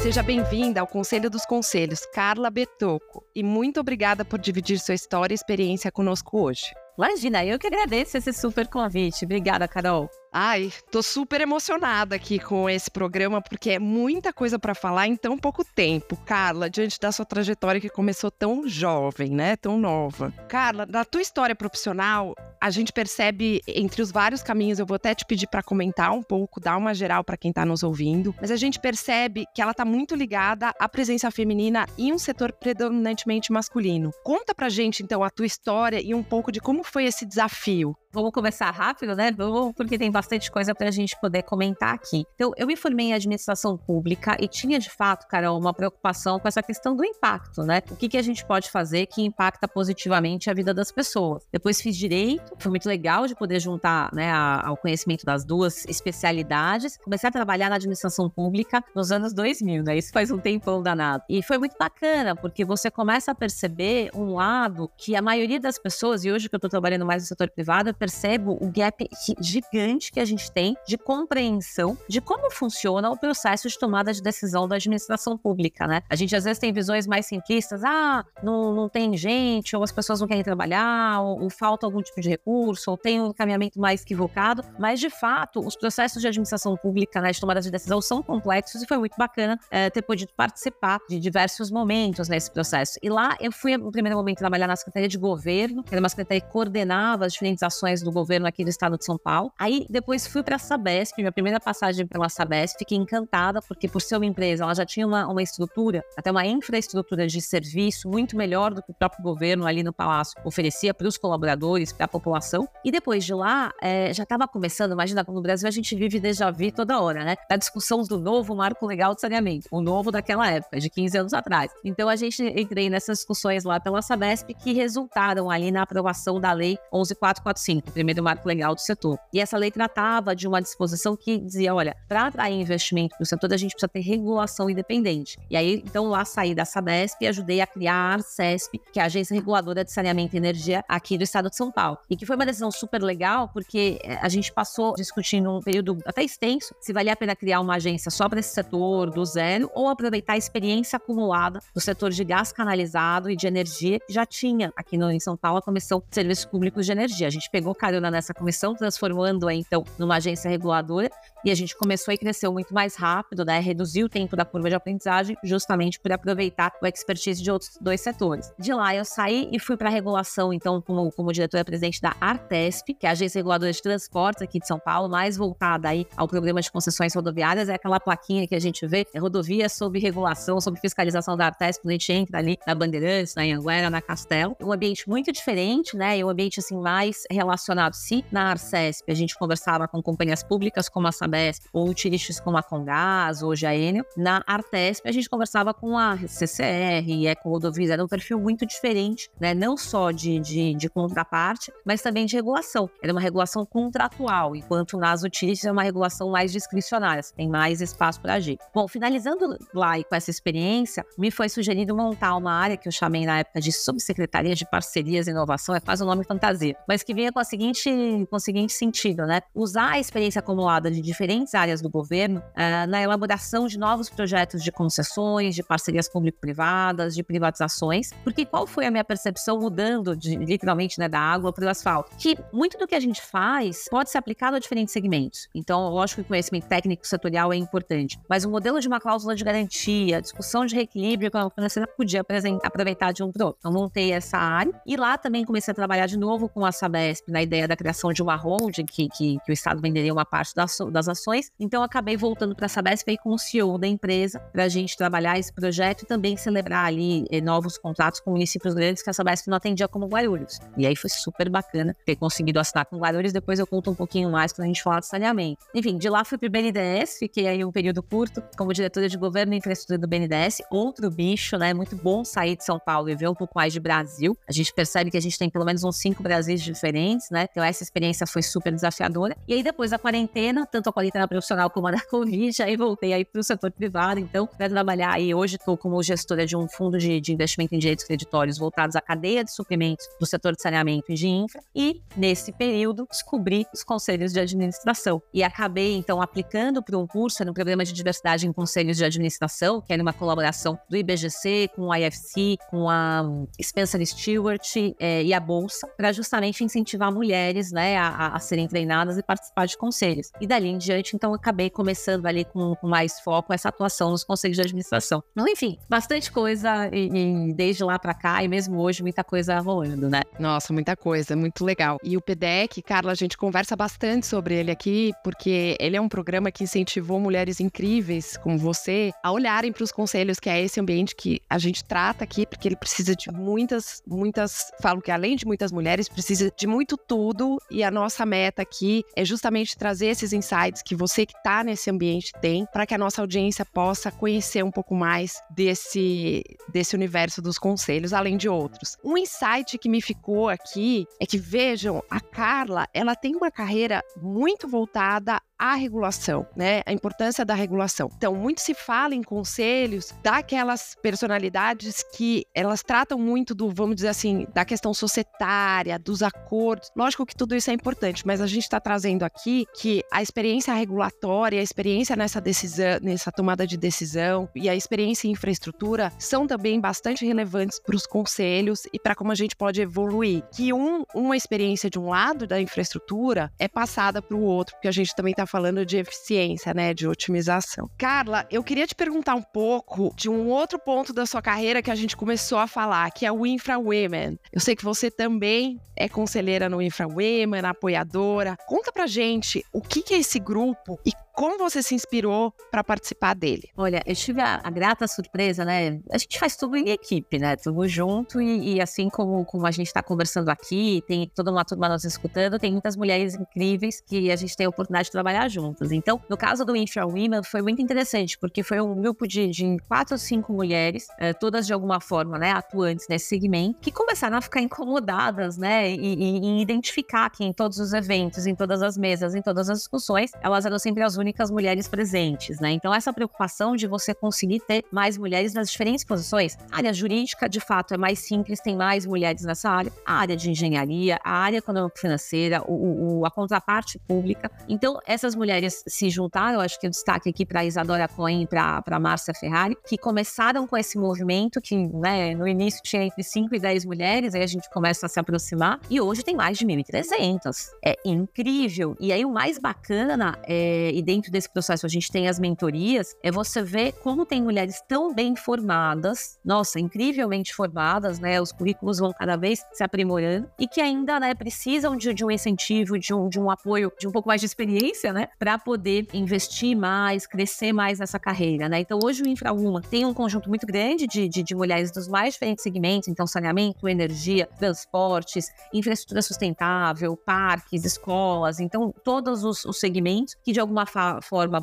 Seja 0.00 0.22
bem-vinda 0.22 0.80
ao 0.80 0.86
Conselho 0.86 1.28
dos 1.28 1.44
Conselhos, 1.44 2.06
Carla 2.14 2.48
Betoco, 2.48 3.26
e 3.34 3.42
muito 3.42 3.80
obrigada 3.80 4.24
por 4.24 4.38
dividir 4.38 4.78
sua 4.78 4.94
história 4.94 5.34
e 5.34 5.36
experiência 5.36 5.90
conosco 5.90 6.40
hoje. 6.40 6.72
Imagina, 6.96 7.44
eu 7.44 7.58
que 7.58 7.66
agradeço 7.66 8.16
esse 8.16 8.32
super 8.32 8.68
convite. 8.68 9.24
Obrigada, 9.24 9.66
Carol. 9.66 10.08
Ai, 10.32 10.70
tô 10.90 11.02
super 11.02 11.40
emocionada 11.40 12.14
aqui 12.14 12.38
com 12.38 12.68
esse 12.68 12.90
programa 12.90 13.40
porque 13.40 13.70
é 13.70 13.78
muita 13.78 14.32
coisa 14.32 14.58
para 14.58 14.74
falar 14.74 15.06
em 15.06 15.16
tão 15.16 15.38
pouco 15.38 15.64
tempo. 15.64 16.16
Carla, 16.26 16.68
diante 16.68 17.00
da 17.00 17.10
sua 17.10 17.24
trajetória 17.24 17.80
que 17.80 17.88
começou 17.88 18.30
tão 18.30 18.68
jovem, 18.68 19.30
né, 19.30 19.56
tão 19.56 19.78
nova. 19.78 20.32
Carla, 20.48 20.84
na 20.86 21.04
tua 21.04 21.22
história 21.22 21.56
profissional, 21.56 22.34
a 22.60 22.70
gente 22.70 22.92
percebe 22.92 23.62
entre 23.66 24.02
os 24.02 24.10
vários 24.10 24.42
caminhos, 24.42 24.78
eu 24.78 24.86
vou 24.86 24.96
até 24.96 25.14
te 25.14 25.24
pedir 25.24 25.46
para 25.46 25.62
comentar 25.62 26.12
um 26.12 26.22
pouco, 26.22 26.60
dar 26.60 26.76
uma 26.76 26.92
geral 26.92 27.24
para 27.24 27.36
quem 27.36 27.52
tá 27.52 27.64
nos 27.64 27.82
ouvindo, 27.82 28.34
mas 28.40 28.50
a 28.50 28.56
gente 28.56 28.78
percebe 28.78 29.46
que 29.54 29.62
ela 29.62 29.72
tá 29.72 29.84
muito 29.84 30.14
ligada 30.14 30.74
à 30.78 30.88
presença 30.88 31.30
feminina 31.30 31.86
em 31.96 32.12
um 32.12 32.18
setor 32.18 32.52
predominantemente 32.52 33.50
masculino. 33.50 34.10
Conta 34.22 34.54
pra 34.54 34.68
gente 34.68 35.02
então 35.02 35.24
a 35.24 35.30
tua 35.30 35.46
história 35.46 36.00
e 36.04 36.14
um 36.14 36.22
pouco 36.22 36.52
de 36.52 36.60
como 36.60 36.84
foi 36.84 37.04
esse 37.04 37.24
desafio. 37.24 37.96
Vamos 38.18 38.32
começar 38.32 38.68
rápido, 38.72 39.14
né? 39.14 39.30
Vamos, 39.30 39.72
porque 39.76 39.96
tem 39.96 40.10
bastante 40.10 40.50
coisa 40.50 40.74
para 40.74 40.88
a 40.88 40.90
gente 40.90 41.16
poder 41.20 41.44
comentar 41.44 41.94
aqui. 41.94 42.24
Então, 42.34 42.50
eu 42.56 42.66
me 42.66 42.74
formei 42.74 43.06
em 43.06 43.14
administração 43.14 43.76
pública 43.76 44.36
e 44.40 44.48
tinha 44.48 44.76
de 44.76 44.90
fato, 44.90 45.28
Carol, 45.28 45.56
uma 45.56 45.72
preocupação 45.72 46.40
com 46.40 46.48
essa 46.48 46.60
questão 46.60 46.96
do 46.96 47.04
impacto, 47.04 47.62
né? 47.62 47.80
O 47.88 47.94
que, 47.94 48.08
que 48.08 48.16
a 48.16 48.22
gente 48.22 48.44
pode 48.44 48.72
fazer 48.72 49.06
que 49.06 49.22
impacta 49.22 49.68
positivamente 49.68 50.50
a 50.50 50.52
vida 50.52 50.74
das 50.74 50.90
pessoas. 50.90 51.46
Depois 51.52 51.80
fiz 51.80 51.96
direito, 51.96 52.56
foi 52.58 52.70
muito 52.70 52.88
legal 52.88 53.28
de 53.28 53.36
poder 53.36 53.60
juntar 53.60 54.12
né, 54.12 54.32
ao 54.32 54.76
conhecimento 54.76 55.24
das 55.24 55.44
duas 55.44 55.84
especialidades. 55.84 56.96
Comecei 56.96 57.28
a 57.28 57.30
trabalhar 57.30 57.68
na 57.68 57.76
administração 57.76 58.28
pública 58.28 58.82
nos 58.96 59.12
anos 59.12 59.32
2000, 59.32 59.84
né? 59.84 59.96
Isso 59.96 60.10
faz 60.12 60.32
um 60.32 60.38
tempão 60.38 60.82
danado. 60.82 61.22
E 61.28 61.40
foi 61.40 61.56
muito 61.56 61.76
bacana, 61.78 62.34
porque 62.34 62.64
você 62.64 62.90
começa 62.90 63.30
a 63.30 63.34
perceber 63.34 64.10
um 64.12 64.34
lado 64.34 64.90
que 64.96 65.14
a 65.14 65.22
maioria 65.22 65.60
das 65.60 65.78
pessoas, 65.78 66.24
e 66.24 66.32
hoje 66.32 66.48
que 66.48 66.54
eu 66.56 66.58
estou 66.58 66.68
trabalhando 66.68 67.06
mais 67.06 67.22
no 67.22 67.28
setor 67.28 67.48
privado, 67.48 67.94
percebo 68.08 68.56
o 68.58 68.72
gap 68.72 69.06
gigante 69.38 70.10
que 70.10 70.18
a 70.18 70.24
gente 70.24 70.50
tem 70.50 70.74
de 70.86 70.96
compreensão 70.96 71.96
de 72.08 72.22
como 72.22 72.50
funciona 72.50 73.10
o 73.10 73.18
processo 73.18 73.68
de 73.68 73.78
tomada 73.78 74.14
de 74.14 74.22
decisão 74.22 74.66
da 74.66 74.76
administração 74.76 75.36
pública, 75.36 75.86
né? 75.86 76.00
A 76.08 76.16
gente 76.16 76.34
às 76.34 76.44
vezes 76.44 76.58
tem 76.58 76.72
visões 76.72 77.06
mais 77.06 77.26
simplistas, 77.26 77.84
ah, 77.84 78.24
não, 78.42 78.74
não 78.74 78.88
tem 78.88 79.14
gente, 79.14 79.76
ou 79.76 79.82
as 79.82 79.92
pessoas 79.92 80.20
não 80.20 80.26
querem 80.26 80.42
trabalhar, 80.42 81.20
ou, 81.20 81.42
ou 81.42 81.50
falta 81.50 81.84
algum 81.84 82.00
tipo 82.00 82.18
de 82.18 82.30
recurso, 82.30 82.90
ou 82.90 82.96
tem 82.96 83.20
um 83.20 83.26
encaminhamento 83.26 83.78
mais 83.78 84.00
equivocado, 84.00 84.64
mas 84.78 84.98
de 84.98 85.10
fato, 85.10 85.60
os 85.60 85.76
processos 85.76 86.22
de 86.22 86.28
administração 86.28 86.74
pública, 86.78 87.20
né, 87.20 87.30
de 87.30 87.38
tomada 87.38 87.60
de 87.60 87.70
decisão 87.70 88.00
são 88.00 88.22
complexos 88.22 88.82
e 88.82 88.86
foi 88.86 88.96
muito 88.96 89.16
bacana 89.18 89.60
é, 89.70 89.90
ter 89.90 90.00
podido 90.00 90.32
participar 90.34 90.98
de 91.10 91.20
diversos 91.20 91.70
momentos 91.70 92.26
nesse 92.26 92.50
processo. 92.50 92.98
E 93.02 93.10
lá 93.10 93.36
eu 93.38 93.52
fui, 93.52 93.76
no 93.76 93.92
primeiro 93.92 94.16
momento, 94.16 94.38
trabalhar 94.38 94.66
na 94.66 94.76
Secretaria 94.76 95.08
de 95.08 95.18
Governo, 95.18 95.84
que 95.84 95.94
era 95.94 96.00
uma 96.00 96.08
secretaria 96.08 96.40
que 96.40 96.50
coordenava 96.50 97.26
as 97.26 97.34
diferentes 97.34 97.62
ações 97.62 97.87
ações 97.88 98.02
do 98.02 98.12
governo 98.12 98.46
aqui 98.46 98.64
do 98.64 98.70
estado 98.70 98.96
de 98.98 99.04
São 99.04 99.18
Paulo. 99.18 99.50
Aí 99.58 99.86
depois 99.88 100.26
fui 100.26 100.42
para 100.42 100.56
a 100.56 100.58
Sabesp, 100.58 101.18
minha 101.18 101.32
primeira 101.32 101.58
passagem 101.58 102.06
pela 102.06 102.28
Sabesp, 102.28 102.78
fiquei 102.78 102.98
encantada, 102.98 103.60
porque 103.62 103.88
por 103.88 104.00
ser 104.00 104.16
uma 104.16 104.26
empresa, 104.26 104.64
ela 104.64 104.74
já 104.74 104.84
tinha 104.84 105.06
uma, 105.06 105.26
uma 105.26 105.42
estrutura, 105.42 106.02
até 106.16 106.30
uma 106.30 106.46
infraestrutura 106.46 107.26
de 107.26 107.40
serviço 107.40 108.08
muito 108.08 108.36
melhor 108.36 108.74
do 108.74 108.82
que 108.82 108.90
o 108.90 108.94
próprio 108.94 109.22
governo 109.22 109.66
ali 109.66 109.82
no 109.82 109.92
Palácio 109.92 110.40
oferecia 110.44 110.92
para 110.92 111.08
os 111.08 111.16
colaboradores, 111.16 111.92
para 111.92 112.04
a 112.04 112.08
população. 112.08 112.68
E 112.84 112.90
depois 112.90 113.24
de 113.24 113.34
lá, 113.34 113.72
é, 113.80 114.12
já 114.12 114.22
estava 114.22 114.46
começando, 114.46 114.92
imagina, 114.92 115.24
no 115.26 115.42
Brasil 115.42 115.68
a 115.68 115.70
gente 115.70 115.94
vive 115.96 116.20
déjà 116.20 116.50
vu 116.50 116.70
toda 116.72 117.00
hora, 117.00 117.24
né? 117.24 117.36
Da 117.48 117.56
discussão 117.56 118.02
do 118.02 118.18
novo 118.18 118.54
marco 118.54 118.86
legal 118.86 119.14
de 119.14 119.20
saneamento, 119.20 119.68
o 119.70 119.80
novo 119.80 120.10
daquela 120.10 120.50
época, 120.50 120.78
de 120.78 120.90
15 120.90 121.18
anos 121.18 121.32
atrás. 121.32 121.70
Então 121.84 122.08
a 122.08 122.16
gente 122.16 122.42
entrei 122.42 122.90
nessas 122.90 123.18
discussões 123.18 123.64
lá 123.64 123.80
pela 123.80 124.02
Sabesp 124.02 124.52
que 124.54 124.72
resultaram 124.72 125.50
ali 125.50 125.70
na 125.70 125.82
aprovação 125.82 126.40
da 126.40 126.52
lei 126.52 126.78
11445 126.92 127.77
o 127.86 127.92
primeiro 127.92 128.22
marco 128.22 128.46
legal 128.46 128.74
do 128.74 128.80
setor. 128.80 129.18
E 129.32 129.40
essa 129.40 129.56
lei 129.56 129.70
tratava 129.70 130.34
de 130.34 130.46
uma 130.46 130.60
disposição 130.60 131.16
que 131.16 131.38
dizia, 131.38 131.74
olha, 131.74 131.96
para 132.08 132.26
atrair 132.26 132.60
investimento 132.60 133.16
para 133.16 133.22
o 133.22 133.26
setor, 133.26 133.52
a 133.52 133.56
gente 133.56 133.72
precisa 133.72 133.88
ter 133.88 134.00
regulação 134.00 134.68
independente. 134.70 135.38
E 135.50 135.56
aí, 135.56 135.82
então, 135.86 136.08
lá 136.08 136.24
saí 136.24 136.54
da 136.54 136.64
Sabesp 136.64 137.22
e 137.22 137.26
ajudei 137.26 137.60
a 137.60 137.66
criar 137.66 137.94
a 137.94 138.12
Arcesp, 138.14 138.78
que 138.92 138.98
é 138.98 139.02
a 139.02 139.06
Agência 139.06 139.34
Reguladora 139.34 139.84
de 139.84 139.92
Saneamento 139.92 140.34
e 140.34 140.38
Energia 140.38 140.84
aqui 140.88 141.16
do 141.16 141.24
estado 141.24 141.50
de 141.50 141.56
São 141.56 141.70
Paulo. 141.70 141.98
E 142.08 142.16
que 142.16 142.26
foi 142.26 142.36
uma 142.36 142.46
decisão 142.46 142.70
super 142.70 143.02
legal, 143.02 143.48
porque 143.48 143.98
eh, 144.02 144.18
a 144.20 144.28
gente 144.28 144.52
passou 144.52 144.94
discutindo 144.94 145.50
um 145.50 145.60
período 145.60 145.98
até 146.04 146.22
extenso 146.22 146.74
se 146.80 146.92
valia 146.92 147.12
a 147.12 147.16
pena 147.16 147.34
criar 147.34 147.60
uma 147.60 147.76
agência 147.76 148.10
só 148.10 148.28
para 148.28 148.40
esse 148.40 148.54
setor 148.54 149.10
do 149.10 149.24
zero 149.24 149.70
ou 149.74 149.88
aproveitar 149.88 150.34
a 150.34 150.36
experiência 150.36 150.96
acumulada 150.96 151.60
do 151.74 151.80
setor 151.80 152.10
de 152.10 152.24
gás 152.24 152.52
canalizado 152.52 153.30
e 153.30 153.36
de 153.36 153.46
energia 153.46 154.00
que 154.00 154.12
já 154.12 154.24
tinha 154.24 154.72
aqui 154.76 154.96
no, 154.96 155.10
em 155.10 155.20
São 155.20 155.36
Paulo 155.36 155.58
a 155.58 155.62
Comissão 155.62 156.02
de 156.08 156.14
Serviços 156.14 156.44
Públicos 156.44 156.86
de 156.86 156.92
Energia. 156.92 157.26
A 157.26 157.30
gente 157.30 157.50
pegou 157.50 157.67
carona 157.74 158.10
nessa 158.10 158.34
comissão, 158.34 158.74
transformando-a 158.74 159.54
então 159.54 159.84
numa 159.98 160.16
agência 160.16 160.48
reguladora, 160.48 161.10
e 161.44 161.50
a 161.50 161.54
gente 161.54 161.76
começou 161.76 162.12
e 162.12 162.18
cresceu 162.18 162.52
muito 162.52 162.74
mais 162.74 162.96
rápido, 162.96 163.44
né? 163.44 163.60
Reduziu 163.60 164.06
o 164.06 164.08
tempo 164.08 164.34
da 164.34 164.44
curva 164.44 164.68
de 164.68 164.74
aprendizagem, 164.74 165.36
justamente 165.44 166.00
por 166.00 166.12
aproveitar 166.12 166.72
o 166.82 166.86
expertise 166.86 167.42
de 167.42 167.50
outros 167.50 167.78
dois 167.80 168.00
setores. 168.00 168.52
De 168.58 168.72
lá 168.72 168.94
eu 168.94 169.04
saí 169.04 169.48
e 169.52 169.58
fui 169.58 169.76
para 169.76 169.88
a 169.88 169.92
regulação, 169.92 170.52
então, 170.52 170.80
como, 170.80 171.10
como 171.12 171.32
diretora-presidente 171.32 172.00
da 172.00 172.14
Artesp, 172.20 172.94
que 172.94 173.06
é 173.06 173.10
a 173.10 173.12
agência 173.12 173.38
reguladora 173.38 173.72
de 173.72 173.80
transportes 173.80 174.42
aqui 174.42 174.58
de 174.58 174.66
São 174.66 174.78
Paulo, 174.78 175.08
mais 175.08 175.36
voltada 175.36 175.88
aí 175.88 176.06
ao 176.16 176.26
programa 176.26 176.60
de 176.60 176.70
concessões 176.72 177.14
rodoviárias, 177.14 177.68
é 177.68 177.74
aquela 177.74 178.00
plaquinha 178.00 178.46
que 178.46 178.54
a 178.54 178.60
gente 178.60 178.86
vê, 178.86 179.06
é 179.14 179.18
rodovia 179.18 179.68
sob 179.68 179.98
regulação, 179.98 180.60
sob 180.60 180.78
fiscalização 180.80 181.36
da 181.36 181.46
Artesp, 181.46 181.82
quando 181.82 181.90
a 181.90 181.92
gente 181.92 182.12
entra 182.12 182.38
ali 182.38 182.58
na 182.66 182.74
Bandeirantes, 182.74 183.34
na 183.34 183.42
Anguera, 183.42 183.88
na 183.90 184.02
Castelo. 184.02 184.56
Um 184.60 184.72
ambiente 184.72 185.08
muito 185.08 185.30
diferente, 185.30 185.96
né? 185.96 186.18
E 186.18 186.24
um 186.24 186.28
ambiente 186.28 186.60
assim 186.60 186.76
mais 186.76 187.24
relacionado 187.30 187.57
relacionado, 187.58 187.94
se 187.94 188.24
na 188.30 188.50
Arcesp 188.50 189.10
a 189.10 189.14
gente 189.14 189.36
conversava 189.36 189.88
com 189.88 190.00
companhias 190.00 190.42
públicas 190.42 190.88
como 190.88 191.08
a 191.08 191.12
Sabesp, 191.12 191.66
ou 191.72 191.88
utilities 191.88 192.40
como 192.40 192.56
a 192.56 192.62
Congás, 192.62 193.42
hoje 193.42 193.66
a 193.66 193.74
Enel, 193.74 194.04
na 194.16 194.42
Artesp 194.46 195.06
a 195.06 195.12
gente 195.12 195.28
conversava 195.28 195.74
com 195.74 195.98
a 195.98 196.16
CCR, 196.16 197.26
Eco 197.26 197.50
Rodovias, 197.50 197.90
era 197.90 198.02
um 198.02 198.08
perfil 198.08 198.38
muito 198.38 198.64
diferente, 198.64 199.28
né? 199.40 199.54
não 199.54 199.76
só 199.76 200.10
de, 200.10 200.38
de, 200.38 200.74
de 200.74 200.88
contraparte, 200.88 201.72
mas 201.84 202.00
também 202.00 202.26
de 202.26 202.36
regulação. 202.36 202.88
Era 203.02 203.12
uma 203.12 203.20
regulação 203.20 203.66
contratual, 203.66 204.54
enquanto 204.54 204.96
nas 204.96 205.22
utilities 205.22 205.64
é 205.64 205.72
uma 205.72 205.82
regulação 205.82 206.30
mais 206.30 206.52
discricionária, 206.52 207.22
tem 207.36 207.48
mais 207.48 207.80
espaço 207.80 208.20
para 208.20 208.34
agir. 208.34 208.58
Bom, 208.74 208.86
finalizando 208.86 209.58
lá 209.74 209.98
e 209.98 210.04
com 210.04 210.14
essa 210.14 210.30
experiência, 210.30 211.04
me 211.18 211.30
foi 211.30 211.48
sugerido 211.48 211.94
montar 211.94 212.36
uma 212.36 212.52
área 212.52 212.76
que 212.76 212.86
eu 212.86 212.92
chamei 212.92 213.26
na 213.26 213.40
época 213.40 213.60
de 213.60 213.72
Subsecretaria 213.72 214.54
de 214.54 214.68
Parcerias 214.68 215.26
e 215.26 215.30
Inovação, 215.30 215.74
é 215.74 215.80
quase 215.80 216.02
um 216.02 216.06
nome 216.06 216.24
fantasia, 216.24 216.76
mas 216.86 217.02
que 217.02 217.14
vinha 217.14 217.32
com 217.32 217.38
a 217.38 217.44
seguinte, 217.48 217.90
com 218.30 218.36
o 218.36 218.40
seguinte 218.40 218.72
sentido, 218.72 219.26
né? 219.26 219.40
Usar 219.54 219.92
a 219.92 219.98
experiência 219.98 220.40
acumulada 220.40 220.90
de 220.90 221.00
diferentes 221.00 221.54
áreas 221.54 221.80
do 221.80 221.88
governo 221.88 222.40
uh, 222.40 222.88
na 222.88 223.02
elaboração 223.02 223.66
de 223.66 223.78
novos 223.78 224.08
projetos 224.08 224.62
de 224.62 224.70
concessões, 224.70 225.54
de 225.54 225.62
parcerias 225.62 226.08
público-privadas, 226.08 227.14
de 227.14 227.22
privatizações, 227.22 228.10
porque 228.22 228.44
qual 228.44 228.66
foi 228.66 228.86
a 228.86 228.90
minha 228.90 229.04
percepção 229.04 229.58
mudando 229.58 230.16
de, 230.16 230.36
literalmente 230.36 230.98
né, 230.98 231.08
da 231.08 231.20
água 231.20 231.52
para 231.52 231.64
o 231.64 231.68
asfalto? 231.68 232.10
Que 232.16 232.36
muito 232.52 232.78
do 232.78 232.86
que 232.86 232.94
a 232.94 233.00
gente 233.00 233.20
faz 233.22 233.86
pode 233.90 234.10
ser 234.10 234.18
aplicado 234.18 234.56
a 234.56 234.58
diferentes 234.58 234.92
segmentos. 234.92 235.48
Então, 235.54 235.88
lógico 235.88 236.22
que 236.22 236.26
o 236.26 236.28
conhecimento 236.28 236.66
técnico 236.66 237.06
setorial 237.06 237.52
é 237.52 237.56
importante, 237.56 238.18
mas 238.28 238.44
o 238.44 238.50
modelo 238.50 238.80
de 238.80 238.88
uma 238.88 239.00
cláusula 239.00 239.34
de 239.34 239.44
garantia, 239.44 240.20
discussão 240.20 240.66
de 240.66 240.74
reequilíbrio 240.74 241.30
a 241.34 241.50
financeira 241.50 241.86
podia 241.86 242.24
aproveitar 242.62 243.12
de 243.12 243.22
um 243.22 243.30
para 243.30 243.46
outro. 243.46 243.58
Então, 243.60 243.72
montei 243.72 244.12
essa 244.12 244.36
área 244.36 244.72
e 244.86 244.96
lá 244.96 245.16
também 245.16 245.44
comecei 245.44 245.72
a 245.72 245.74
trabalhar 245.74 246.06
de 246.06 246.18
novo 246.18 246.48
com 246.48 246.64
a 246.64 246.72
Sabesp 246.72 247.30
na 247.38 247.42
ideia 247.42 247.68
da 247.68 247.76
criação 247.76 248.12
de 248.12 248.20
uma 248.20 248.34
holding, 248.34 248.84
que, 248.84 249.08
que, 249.08 249.38
que 249.44 249.50
o 249.50 249.52
Estado 249.52 249.80
venderia 249.80 250.12
uma 250.12 250.24
parte 250.24 250.54
das, 250.54 250.76
das 250.90 251.08
ações. 251.08 251.50
Então, 251.58 251.82
acabei 251.82 252.16
voltando 252.16 252.54
para 252.54 252.66
a 252.66 252.68
Sabesp 252.68 253.08
aí 253.08 253.16
com 253.18 253.30
o 253.30 253.38
CEO 253.38 253.78
da 253.78 253.86
empresa 253.86 254.40
para 254.52 254.64
a 254.64 254.68
gente 254.68 254.96
trabalhar 254.96 255.38
esse 255.38 255.52
projeto 255.52 256.02
e 256.02 256.06
também 256.06 256.36
celebrar 256.36 256.84
ali 256.84 257.24
eh, 257.30 257.40
novos 257.40 257.78
contratos 257.78 258.20
com 258.20 258.32
municípios 258.32 258.74
grandes 258.74 259.02
que 259.02 259.10
a 259.10 259.12
Sabesp 259.12 259.48
não 259.48 259.56
atendia 259.56 259.86
como 259.86 260.06
Guarulhos. 260.06 260.58
E 260.76 260.86
aí 260.86 260.96
foi 260.96 261.10
super 261.10 261.48
bacana 261.48 261.96
ter 262.04 262.16
conseguido 262.16 262.58
assinar 262.58 262.86
com 262.86 262.98
Guarulhos. 262.98 263.32
Depois 263.32 263.58
eu 263.58 263.66
conto 263.66 263.90
um 263.90 263.94
pouquinho 263.94 264.30
mais 264.30 264.52
quando 264.52 264.64
a 264.64 264.68
gente 264.68 264.82
falar 264.82 265.00
de 265.00 265.06
saneamento. 265.06 265.64
Enfim, 265.74 265.96
de 265.96 266.08
lá 266.08 266.24
fui 266.24 266.38
para 266.38 266.48
o 266.48 266.50
BNDES, 266.50 267.18
fiquei 267.18 267.46
aí 267.46 267.64
um 267.64 267.70
período 267.70 268.02
curto 268.02 268.42
como 268.56 268.72
diretora 268.72 269.08
de 269.08 269.16
governo 269.16 269.54
e 269.54 269.58
infraestrutura 269.58 269.98
do 269.98 270.08
BNDES. 270.08 270.62
Outro 270.70 271.10
bicho, 271.10 271.56
né? 271.56 271.72
Muito 271.72 271.94
bom 271.94 272.24
sair 272.24 272.56
de 272.56 272.64
São 272.64 272.80
Paulo 272.80 273.08
e 273.08 273.14
ver 273.14 273.28
um 273.28 273.34
pouco 273.34 273.52
mais 273.54 273.72
de 273.72 273.78
Brasil. 273.78 274.36
A 274.48 274.52
gente 274.52 274.72
percebe 274.72 275.10
que 275.10 275.16
a 275.16 275.20
gente 275.20 275.38
tem 275.38 275.48
pelo 275.48 275.64
menos 275.64 275.84
uns 275.84 275.96
cinco 275.96 276.22
Brasis 276.22 276.62
diferentes, 276.62 277.27
né? 277.30 277.48
Então 277.50 277.62
essa 277.62 277.82
experiência 277.82 278.26
foi 278.26 278.42
super 278.42 278.72
desafiadora. 278.72 279.36
E 279.46 279.54
aí 279.54 279.62
depois 279.62 279.90
da 279.90 279.98
quarentena, 279.98 280.66
tanto 280.66 280.88
a 280.88 280.92
quarentena 280.92 281.26
profissional 281.26 281.70
como 281.70 281.86
a 281.88 281.92
da 281.92 282.00
Covid, 282.10 282.62
aí 282.62 282.76
voltei 282.76 283.12
aí 283.12 283.24
para 283.24 283.40
o 283.40 283.44
setor 283.44 283.70
privado. 283.70 284.20
Então, 284.20 284.46
para 284.46 284.68
trabalhar 284.68 285.12
aí, 285.12 285.34
hoje 285.34 285.56
estou 285.56 285.76
como 285.76 286.02
gestora 286.02 286.46
de 286.46 286.56
um 286.56 286.68
fundo 286.68 286.98
de, 286.98 287.20
de 287.20 287.32
investimento 287.32 287.74
em 287.74 287.78
direitos 287.78 288.04
creditórios 288.04 288.58
voltados 288.58 288.96
à 288.96 289.00
cadeia 289.00 289.44
de 289.44 289.52
suprimentos 289.52 290.06
do 290.18 290.26
setor 290.26 290.54
de 290.54 290.62
saneamento 290.62 291.12
e 291.12 291.14
de 291.14 291.28
infra. 291.28 291.60
E 291.74 292.02
nesse 292.16 292.52
período 292.52 293.06
descobri 293.10 293.66
os 293.72 293.82
conselhos 293.82 294.32
de 294.32 294.40
administração 294.40 295.22
e 295.32 295.42
acabei 295.42 295.96
então 295.96 296.20
aplicando 296.20 296.82
para 296.82 296.96
um 296.96 297.06
curso 297.06 297.44
no 297.44 297.54
programa 297.54 297.84
de 297.84 297.92
diversidade 297.92 298.46
em 298.46 298.52
conselhos 298.52 298.96
de 298.96 299.04
administração, 299.04 299.80
que 299.80 299.92
era 299.92 300.02
uma 300.02 300.12
colaboração 300.12 300.78
do 300.88 300.96
IBGC 300.96 301.70
com 301.74 301.88
o 301.88 301.94
IFC, 301.94 302.56
com 302.70 302.88
a 302.88 303.22
Spencer 303.62 304.04
Stewart 304.06 304.66
é, 304.98 305.22
e 305.22 305.32
a 305.32 305.40
Bolsa, 305.40 305.86
para 305.96 306.12
justamente 306.12 306.62
incentivar 306.64 307.12
mulheres 307.18 307.72
né, 307.72 307.96
a, 307.96 308.28
a, 308.28 308.38
serem 308.38 308.68
treinadas 308.68 309.18
e 309.18 309.22
participar 309.22 309.66
de 309.66 309.76
conselhos. 309.76 310.30
E 310.40 310.46
dali 310.46 310.68
em 310.68 310.78
diante, 310.78 311.16
então, 311.16 311.34
acabei 311.34 311.68
começando 311.68 312.26
ali 312.26 312.44
com, 312.44 312.74
com 312.76 312.88
mais 312.88 313.20
foco 313.20 313.52
essa 313.52 313.68
atuação 313.68 314.10
nos 314.10 314.22
conselhos 314.22 314.56
de 314.56 314.62
administração. 314.62 315.22
Então, 315.32 315.46
enfim, 315.48 315.76
bastante 315.88 316.30
coisa 316.30 316.88
e, 316.92 317.08
e 317.08 317.52
desde 317.54 317.82
lá 317.82 317.98
para 317.98 318.14
cá, 318.14 318.42
e 318.42 318.48
mesmo 318.48 318.80
hoje, 318.80 319.02
muita 319.02 319.24
coisa 319.24 319.58
rolando, 319.58 320.08
né? 320.08 320.22
Nossa, 320.38 320.72
muita 320.72 320.96
coisa, 320.96 321.34
muito 321.34 321.64
legal. 321.64 321.98
E 322.02 322.16
o 322.16 322.20
PDEC, 322.20 322.82
Carla, 322.82 323.12
a 323.12 323.14
gente 323.14 323.36
conversa 323.36 323.74
bastante 323.74 324.26
sobre 324.26 324.54
ele 324.54 324.70
aqui, 324.70 325.12
porque 325.24 325.76
ele 325.80 325.96
é 325.96 326.00
um 326.00 326.08
programa 326.08 326.50
que 326.50 326.64
incentivou 326.64 327.18
mulheres 327.18 327.60
incríveis 327.60 328.36
como 328.36 328.58
você 328.58 329.10
a 329.22 329.32
olharem 329.32 329.72
para 329.72 329.84
os 329.84 329.92
conselhos, 329.92 330.38
que 330.38 330.48
é 330.48 330.62
esse 330.62 330.80
ambiente 330.80 331.16
que 331.16 331.40
a 331.48 331.58
gente 331.58 331.84
trata 331.84 332.24
aqui, 332.24 332.46
porque 332.46 332.68
ele 332.68 332.76
precisa 332.76 333.14
de 333.14 333.30
muitas, 333.32 334.02
muitas, 334.06 334.70
falo 334.80 335.00
que 335.00 335.10
além 335.10 335.36
de 335.36 335.46
muitas 335.46 335.72
mulheres, 335.72 336.08
precisa 336.08 336.52
de 336.56 336.66
muito 336.66 336.97
tudo, 336.98 337.58
e 337.70 337.82
a 337.82 337.90
nossa 337.90 338.26
meta 338.26 338.62
aqui 338.62 339.04
é 339.16 339.24
justamente 339.24 339.76
trazer 339.76 340.06
esses 340.06 340.32
insights 340.32 340.82
que 340.82 340.94
você 340.94 341.24
que 341.24 341.36
está 341.36 341.62
nesse 341.64 341.90
ambiente 341.90 342.32
tem, 342.40 342.66
para 342.72 342.86
que 342.86 342.94
a 342.94 342.98
nossa 342.98 343.20
audiência 343.20 343.64
possa 343.64 344.10
conhecer 344.10 344.64
um 344.64 344.70
pouco 344.70 344.94
mais 344.94 345.40
desse, 345.50 346.42
desse 346.72 346.94
universo 346.94 347.40
dos 347.40 347.58
conselhos, 347.58 348.12
além 348.12 348.36
de 348.36 348.48
outros. 348.48 348.96
Um 349.04 349.16
insight 349.16 349.78
que 349.78 349.88
me 349.88 350.02
ficou 350.02 350.48
aqui 350.48 351.06
é 351.20 351.26
que 351.26 351.38
vejam, 351.38 352.02
a 352.10 352.20
Carla, 352.20 352.86
ela 352.92 353.14
tem 353.14 353.34
uma 353.34 353.50
carreira 353.50 354.02
muito 354.20 354.68
voltada 354.68 355.40
à 355.58 355.74
regulação, 355.74 356.46
né? 356.56 356.82
A 356.86 356.92
importância 356.92 357.44
da 357.44 357.54
regulação. 357.54 358.10
Então, 358.16 358.34
muito 358.34 358.60
se 358.60 358.74
fala 358.74 359.14
em 359.14 359.22
conselhos 359.22 360.14
daquelas 360.22 360.94
personalidades 361.02 362.04
que 362.14 362.44
elas 362.54 362.82
tratam 362.82 363.18
muito 363.18 363.54
do, 363.54 363.68
vamos 363.68 363.96
dizer 363.96 364.08
assim, 364.08 364.46
da 364.54 364.64
questão 364.64 364.94
societária, 364.94 365.98
dos 365.98 366.22
acordos. 366.22 366.87
Lógico 366.96 367.26
que 367.26 367.36
tudo 367.36 367.54
isso 367.54 367.70
é 367.70 367.74
importante, 367.74 368.26
mas 368.26 368.40
a 368.40 368.46
gente 368.46 368.64
está 368.64 368.80
trazendo 368.80 369.22
aqui 369.22 369.66
que 369.74 370.02
a 370.10 370.22
experiência 370.22 370.72
regulatória, 370.74 371.60
a 371.60 371.62
experiência 371.62 372.16
nessa 372.16 372.40
decisão, 372.40 372.98
nessa 373.02 373.30
tomada 373.30 373.66
de 373.66 373.76
decisão 373.76 374.48
e 374.54 374.68
a 374.68 374.74
experiência 374.74 375.28
em 375.28 375.32
infraestrutura 375.32 376.12
são 376.18 376.46
também 376.46 376.80
bastante 376.80 377.24
relevantes 377.24 377.80
para 377.80 377.96
os 377.96 378.06
conselhos 378.06 378.82
e 378.92 378.98
para 378.98 379.14
como 379.14 379.32
a 379.32 379.34
gente 379.34 379.56
pode 379.56 379.80
evoluir. 379.80 380.42
Que 380.52 380.72
um, 380.72 381.04
uma 381.14 381.36
experiência 381.36 381.90
de 381.90 381.98
um 381.98 382.08
lado 382.08 382.46
da 382.46 382.60
infraestrutura 382.60 383.52
é 383.58 383.68
passada 383.68 384.20
para 384.20 384.36
o 384.36 384.42
outro, 384.42 384.74
porque 384.74 384.88
a 384.88 384.92
gente 384.92 385.14
também 385.14 385.32
está 385.32 385.46
falando 385.46 385.84
de 385.84 385.96
eficiência, 385.96 386.74
né, 386.74 386.94
de 386.94 387.06
otimização. 387.06 387.88
Carla, 387.98 388.46
eu 388.50 388.62
queria 388.62 388.86
te 388.86 388.94
perguntar 388.94 389.34
um 389.34 389.42
pouco 389.42 390.12
de 390.16 390.28
um 390.28 390.48
outro 390.48 390.78
ponto 390.78 391.12
da 391.12 391.26
sua 391.26 391.42
carreira 391.42 391.82
que 391.82 391.90
a 391.90 391.94
gente 391.94 392.16
começou 392.16 392.58
a 392.58 392.66
falar, 392.66 393.10
que 393.10 393.26
é 393.26 393.32
o 393.32 393.46
Infra 393.46 393.78
Women. 393.78 394.38
Eu 394.52 394.60
sei 394.60 394.74
que 394.74 394.84
você 394.84 395.10
também 395.10 395.80
é 395.96 396.08
conselheira 396.08 396.68
no 396.68 396.77
Infra 396.80 397.06
Women, 397.06 397.64
apoiadora. 397.64 398.56
Conta 398.66 398.92
pra 398.92 399.06
gente 399.06 399.64
o 399.72 399.80
que 399.80 400.14
é 400.14 400.18
esse 400.18 400.38
grupo 400.38 400.98
e 401.04 401.12
como 401.38 401.56
você 401.56 401.84
se 401.84 401.94
inspirou 401.94 402.52
para 402.68 402.82
participar 402.82 403.32
dele? 403.32 403.70
Olha, 403.76 404.02
eu 404.04 404.14
tive 404.16 404.40
a, 404.40 404.60
a, 404.60 404.70
grata 404.70 405.06
surpresa, 405.06 405.64
né? 405.64 406.00
A 406.10 406.18
gente 406.18 406.36
faz 406.36 406.56
tudo 406.56 406.76
em 406.76 406.88
equipe, 406.88 407.38
né? 407.38 407.54
Tudo 407.54 407.86
junto 407.86 408.42
e, 408.42 408.74
e 408.74 408.80
assim 408.80 409.08
como, 409.08 409.44
como 409.44 409.64
a 409.64 409.70
gente 409.70 409.86
está 409.86 410.02
conversando 410.02 410.48
aqui, 410.48 411.00
tem 411.06 411.30
toda 411.32 411.52
uma 411.52 411.64
turma 411.64 411.88
nos 411.88 412.02
escutando, 412.02 412.58
tem 412.58 412.72
muitas 412.72 412.96
mulheres 412.96 413.36
incríveis 413.36 414.00
que 414.00 414.32
a 414.32 414.34
gente 414.34 414.56
tem 414.56 414.66
a 414.66 414.68
oportunidade 414.68 415.04
de 415.04 415.12
trabalhar 415.12 415.48
juntas. 415.48 415.92
Então, 415.92 416.20
no 416.28 416.36
caso 416.36 416.64
do 416.64 416.74
Infra 416.74 417.06
Women, 417.06 417.44
foi 417.44 417.62
muito 417.62 417.80
interessante, 417.80 418.36
porque 418.36 418.64
foi 418.64 418.80
um 418.80 419.00
grupo 419.00 419.24
de, 419.28 419.46
de 419.46 419.76
quatro 419.86 420.14
ou 420.14 420.18
cinco 420.18 420.52
mulheres, 420.52 421.06
eh, 421.20 421.32
todas 421.32 421.68
de 421.68 421.72
alguma 421.72 422.00
forma, 422.00 422.36
né, 422.36 422.50
atuantes 422.50 423.06
nesse 423.08 423.26
segmento, 423.26 423.78
que 423.78 423.92
começaram 423.92 424.36
a 424.36 424.40
ficar 424.40 424.60
incomodadas, 424.60 425.56
né, 425.56 425.88
e, 425.88 426.14
e, 426.14 426.40
e 426.40 426.62
identificar 426.62 427.30
que 427.30 427.44
em 427.44 427.52
todos 427.52 427.78
os 427.78 427.92
eventos, 427.92 428.44
em 428.44 428.56
todas 428.56 428.82
as 428.82 428.98
mesas, 428.98 429.36
em 429.36 429.40
todas 429.40 429.70
as 429.70 429.78
discussões, 429.78 430.32
elas 430.42 430.66
eram 430.66 430.80
sempre 430.80 431.04
as 431.04 431.16
únicas 431.16 431.27
únicas 431.28 431.50
mulheres 431.50 431.86
presentes, 431.86 432.58
né? 432.58 432.72
Então, 432.72 432.92
essa 432.92 433.12
preocupação 433.12 433.76
de 433.76 433.86
você 433.86 434.14
conseguir 434.14 434.60
ter 434.60 434.84
mais 434.90 435.18
mulheres 435.18 435.52
nas 435.52 435.70
diferentes 435.70 436.04
posições. 436.04 436.56
A 436.72 436.78
área 436.78 436.92
jurídica, 436.92 437.48
de 437.48 437.60
fato, 437.60 437.92
é 437.92 437.98
mais 437.98 438.18
simples, 438.20 438.60
tem 438.60 438.74
mais 438.74 439.04
mulheres 439.04 439.44
nessa 439.44 439.68
área. 439.68 439.92
A 440.06 440.14
área 440.14 440.36
de 440.36 440.50
engenharia, 440.50 441.18
a 441.22 441.32
área 441.32 441.58
econômico-financeira, 441.58 442.62
o, 442.66 443.20
o, 443.20 443.26
a 443.26 443.30
contraparte 443.30 443.98
pública. 443.98 444.50
Então, 444.68 444.98
essas 445.06 445.34
mulheres 445.34 445.84
se 445.86 446.08
juntaram, 446.08 446.60
acho 446.60 446.80
que 446.80 446.86
eu 446.86 446.90
destaque 446.90 447.28
aqui 447.28 447.44
para 447.44 447.64
Isadora 447.64 448.08
Cohen 448.08 448.42
e 448.42 448.46
para 448.46 448.98
Márcia 448.98 449.34
Ferrari, 449.34 449.76
que 449.86 449.98
começaram 449.98 450.66
com 450.66 450.76
esse 450.76 450.98
movimento 450.98 451.60
que, 451.60 451.76
né, 451.76 452.34
no 452.34 452.48
início 452.48 452.82
tinha 452.82 453.04
entre 453.04 453.22
5 453.22 453.54
e 453.54 453.58
10 453.58 453.84
mulheres, 453.84 454.34
aí 454.34 454.42
a 454.42 454.46
gente 454.46 454.70
começa 454.70 455.06
a 455.06 455.08
se 455.08 455.20
aproximar, 455.20 455.78
e 455.90 456.00
hoje 456.00 456.22
tem 456.22 456.34
mais 456.34 456.56
de 456.56 456.64
1.300. 456.64 457.68
É 457.84 457.96
incrível. 458.04 458.96
E 458.98 459.12
aí, 459.12 459.24
o 459.24 459.30
mais 459.30 459.58
bacana 459.58 460.38
é, 460.44 460.90
e 460.92 461.02
dentro 461.18 461.32
desse 461.32 461.52
processo 461.52 461.84
a 461.84 461.88
gente 461.88 462.10
tem 462.10 462.28
as 462.28 462.38
mentorias, 462.38 463.14
é 463.22 463.30
você 463.30 463.62
ver 463.62 463.92
como 463.92 464.24
tem 464.24 464.42
mulheres 464.42 464.80
tão 464.88 465.12
bem 465.12 465.34
formadas, 465.34 466.38
nossa, 466.44 466.78
incrivelmente 466.78 467.52
formadas, 467.52 468.20
né? 468.20 468.40
Os 468.40 468.52
currículos 468.52 468.98
vão 468.98 469.12
cada 469.12 469.36
vez 469.36 469.64
se 469.72 469.82
aprimorando 469.82 470.48
e 470.58 470.68
que 470.68 470.80
ainda, 470.80 471.18
né, 471.18 471.34
precisam 471.34 471.96
de, 471.96 472.14
de 472.14 472.24
um 472.24 472.30
incentivo, 472.30 472.98
de 472.98 473.12
um, 473.12 473.28
de 473.28 473.40
um 473.40 473.50
apoio, 473.50 473.92
de 473.98 474.06
um 474.06 474.12
pouco 474.12 474.28
mais 474.28 474.40
de 474.40 474.46
experiência, 474.46 475.12
né? 475.12 475.28
Para 475.38 475.58
poder 475.58 476.06
investir 476.14 476.76
mais, 476.76 477.26
crescer 477.26 477.72
mais 477.72 477.98
nessa 477.98 478.18
carreira, 478.18 478.68
né? 478.68 478.80
Então 478.80 478.98
hoje 479.02 479.22
o 479.22 479.28
InfraUma 479.28 479.82
tem 479.82 480.06
um 480.06 480.14
conjunto 480.14 480.48
muito 480.48 480.66
grande 480.66 481.06
de, 481.06 481.28
de, 481.28 481.42
de 481.42 481.54
mulheres 481.54 481.90
dos 481.90 482.06
mais 482.06 482.34
diferentes 482.34 482.62
segmentos, 482.62 483.08
então 483.08 483.26
saneamento, 483.26 483.88
energia, 483.88 484.48
transportes, 484.58 485.48
infraestrutura 485.74 486.22
sustentável, 486.22 487.16
parques, 487.16 487.84
escolas, 487.84 488.60
então 488.60 488.94
todos 489.02 489.42
os, 489.42 489.64
os 489.64 489.80
segmentos 489.80 490.36
que 490.44 490.52
de 490.52 490.60
alguma 490.60 490.86
forma 490.86 491.07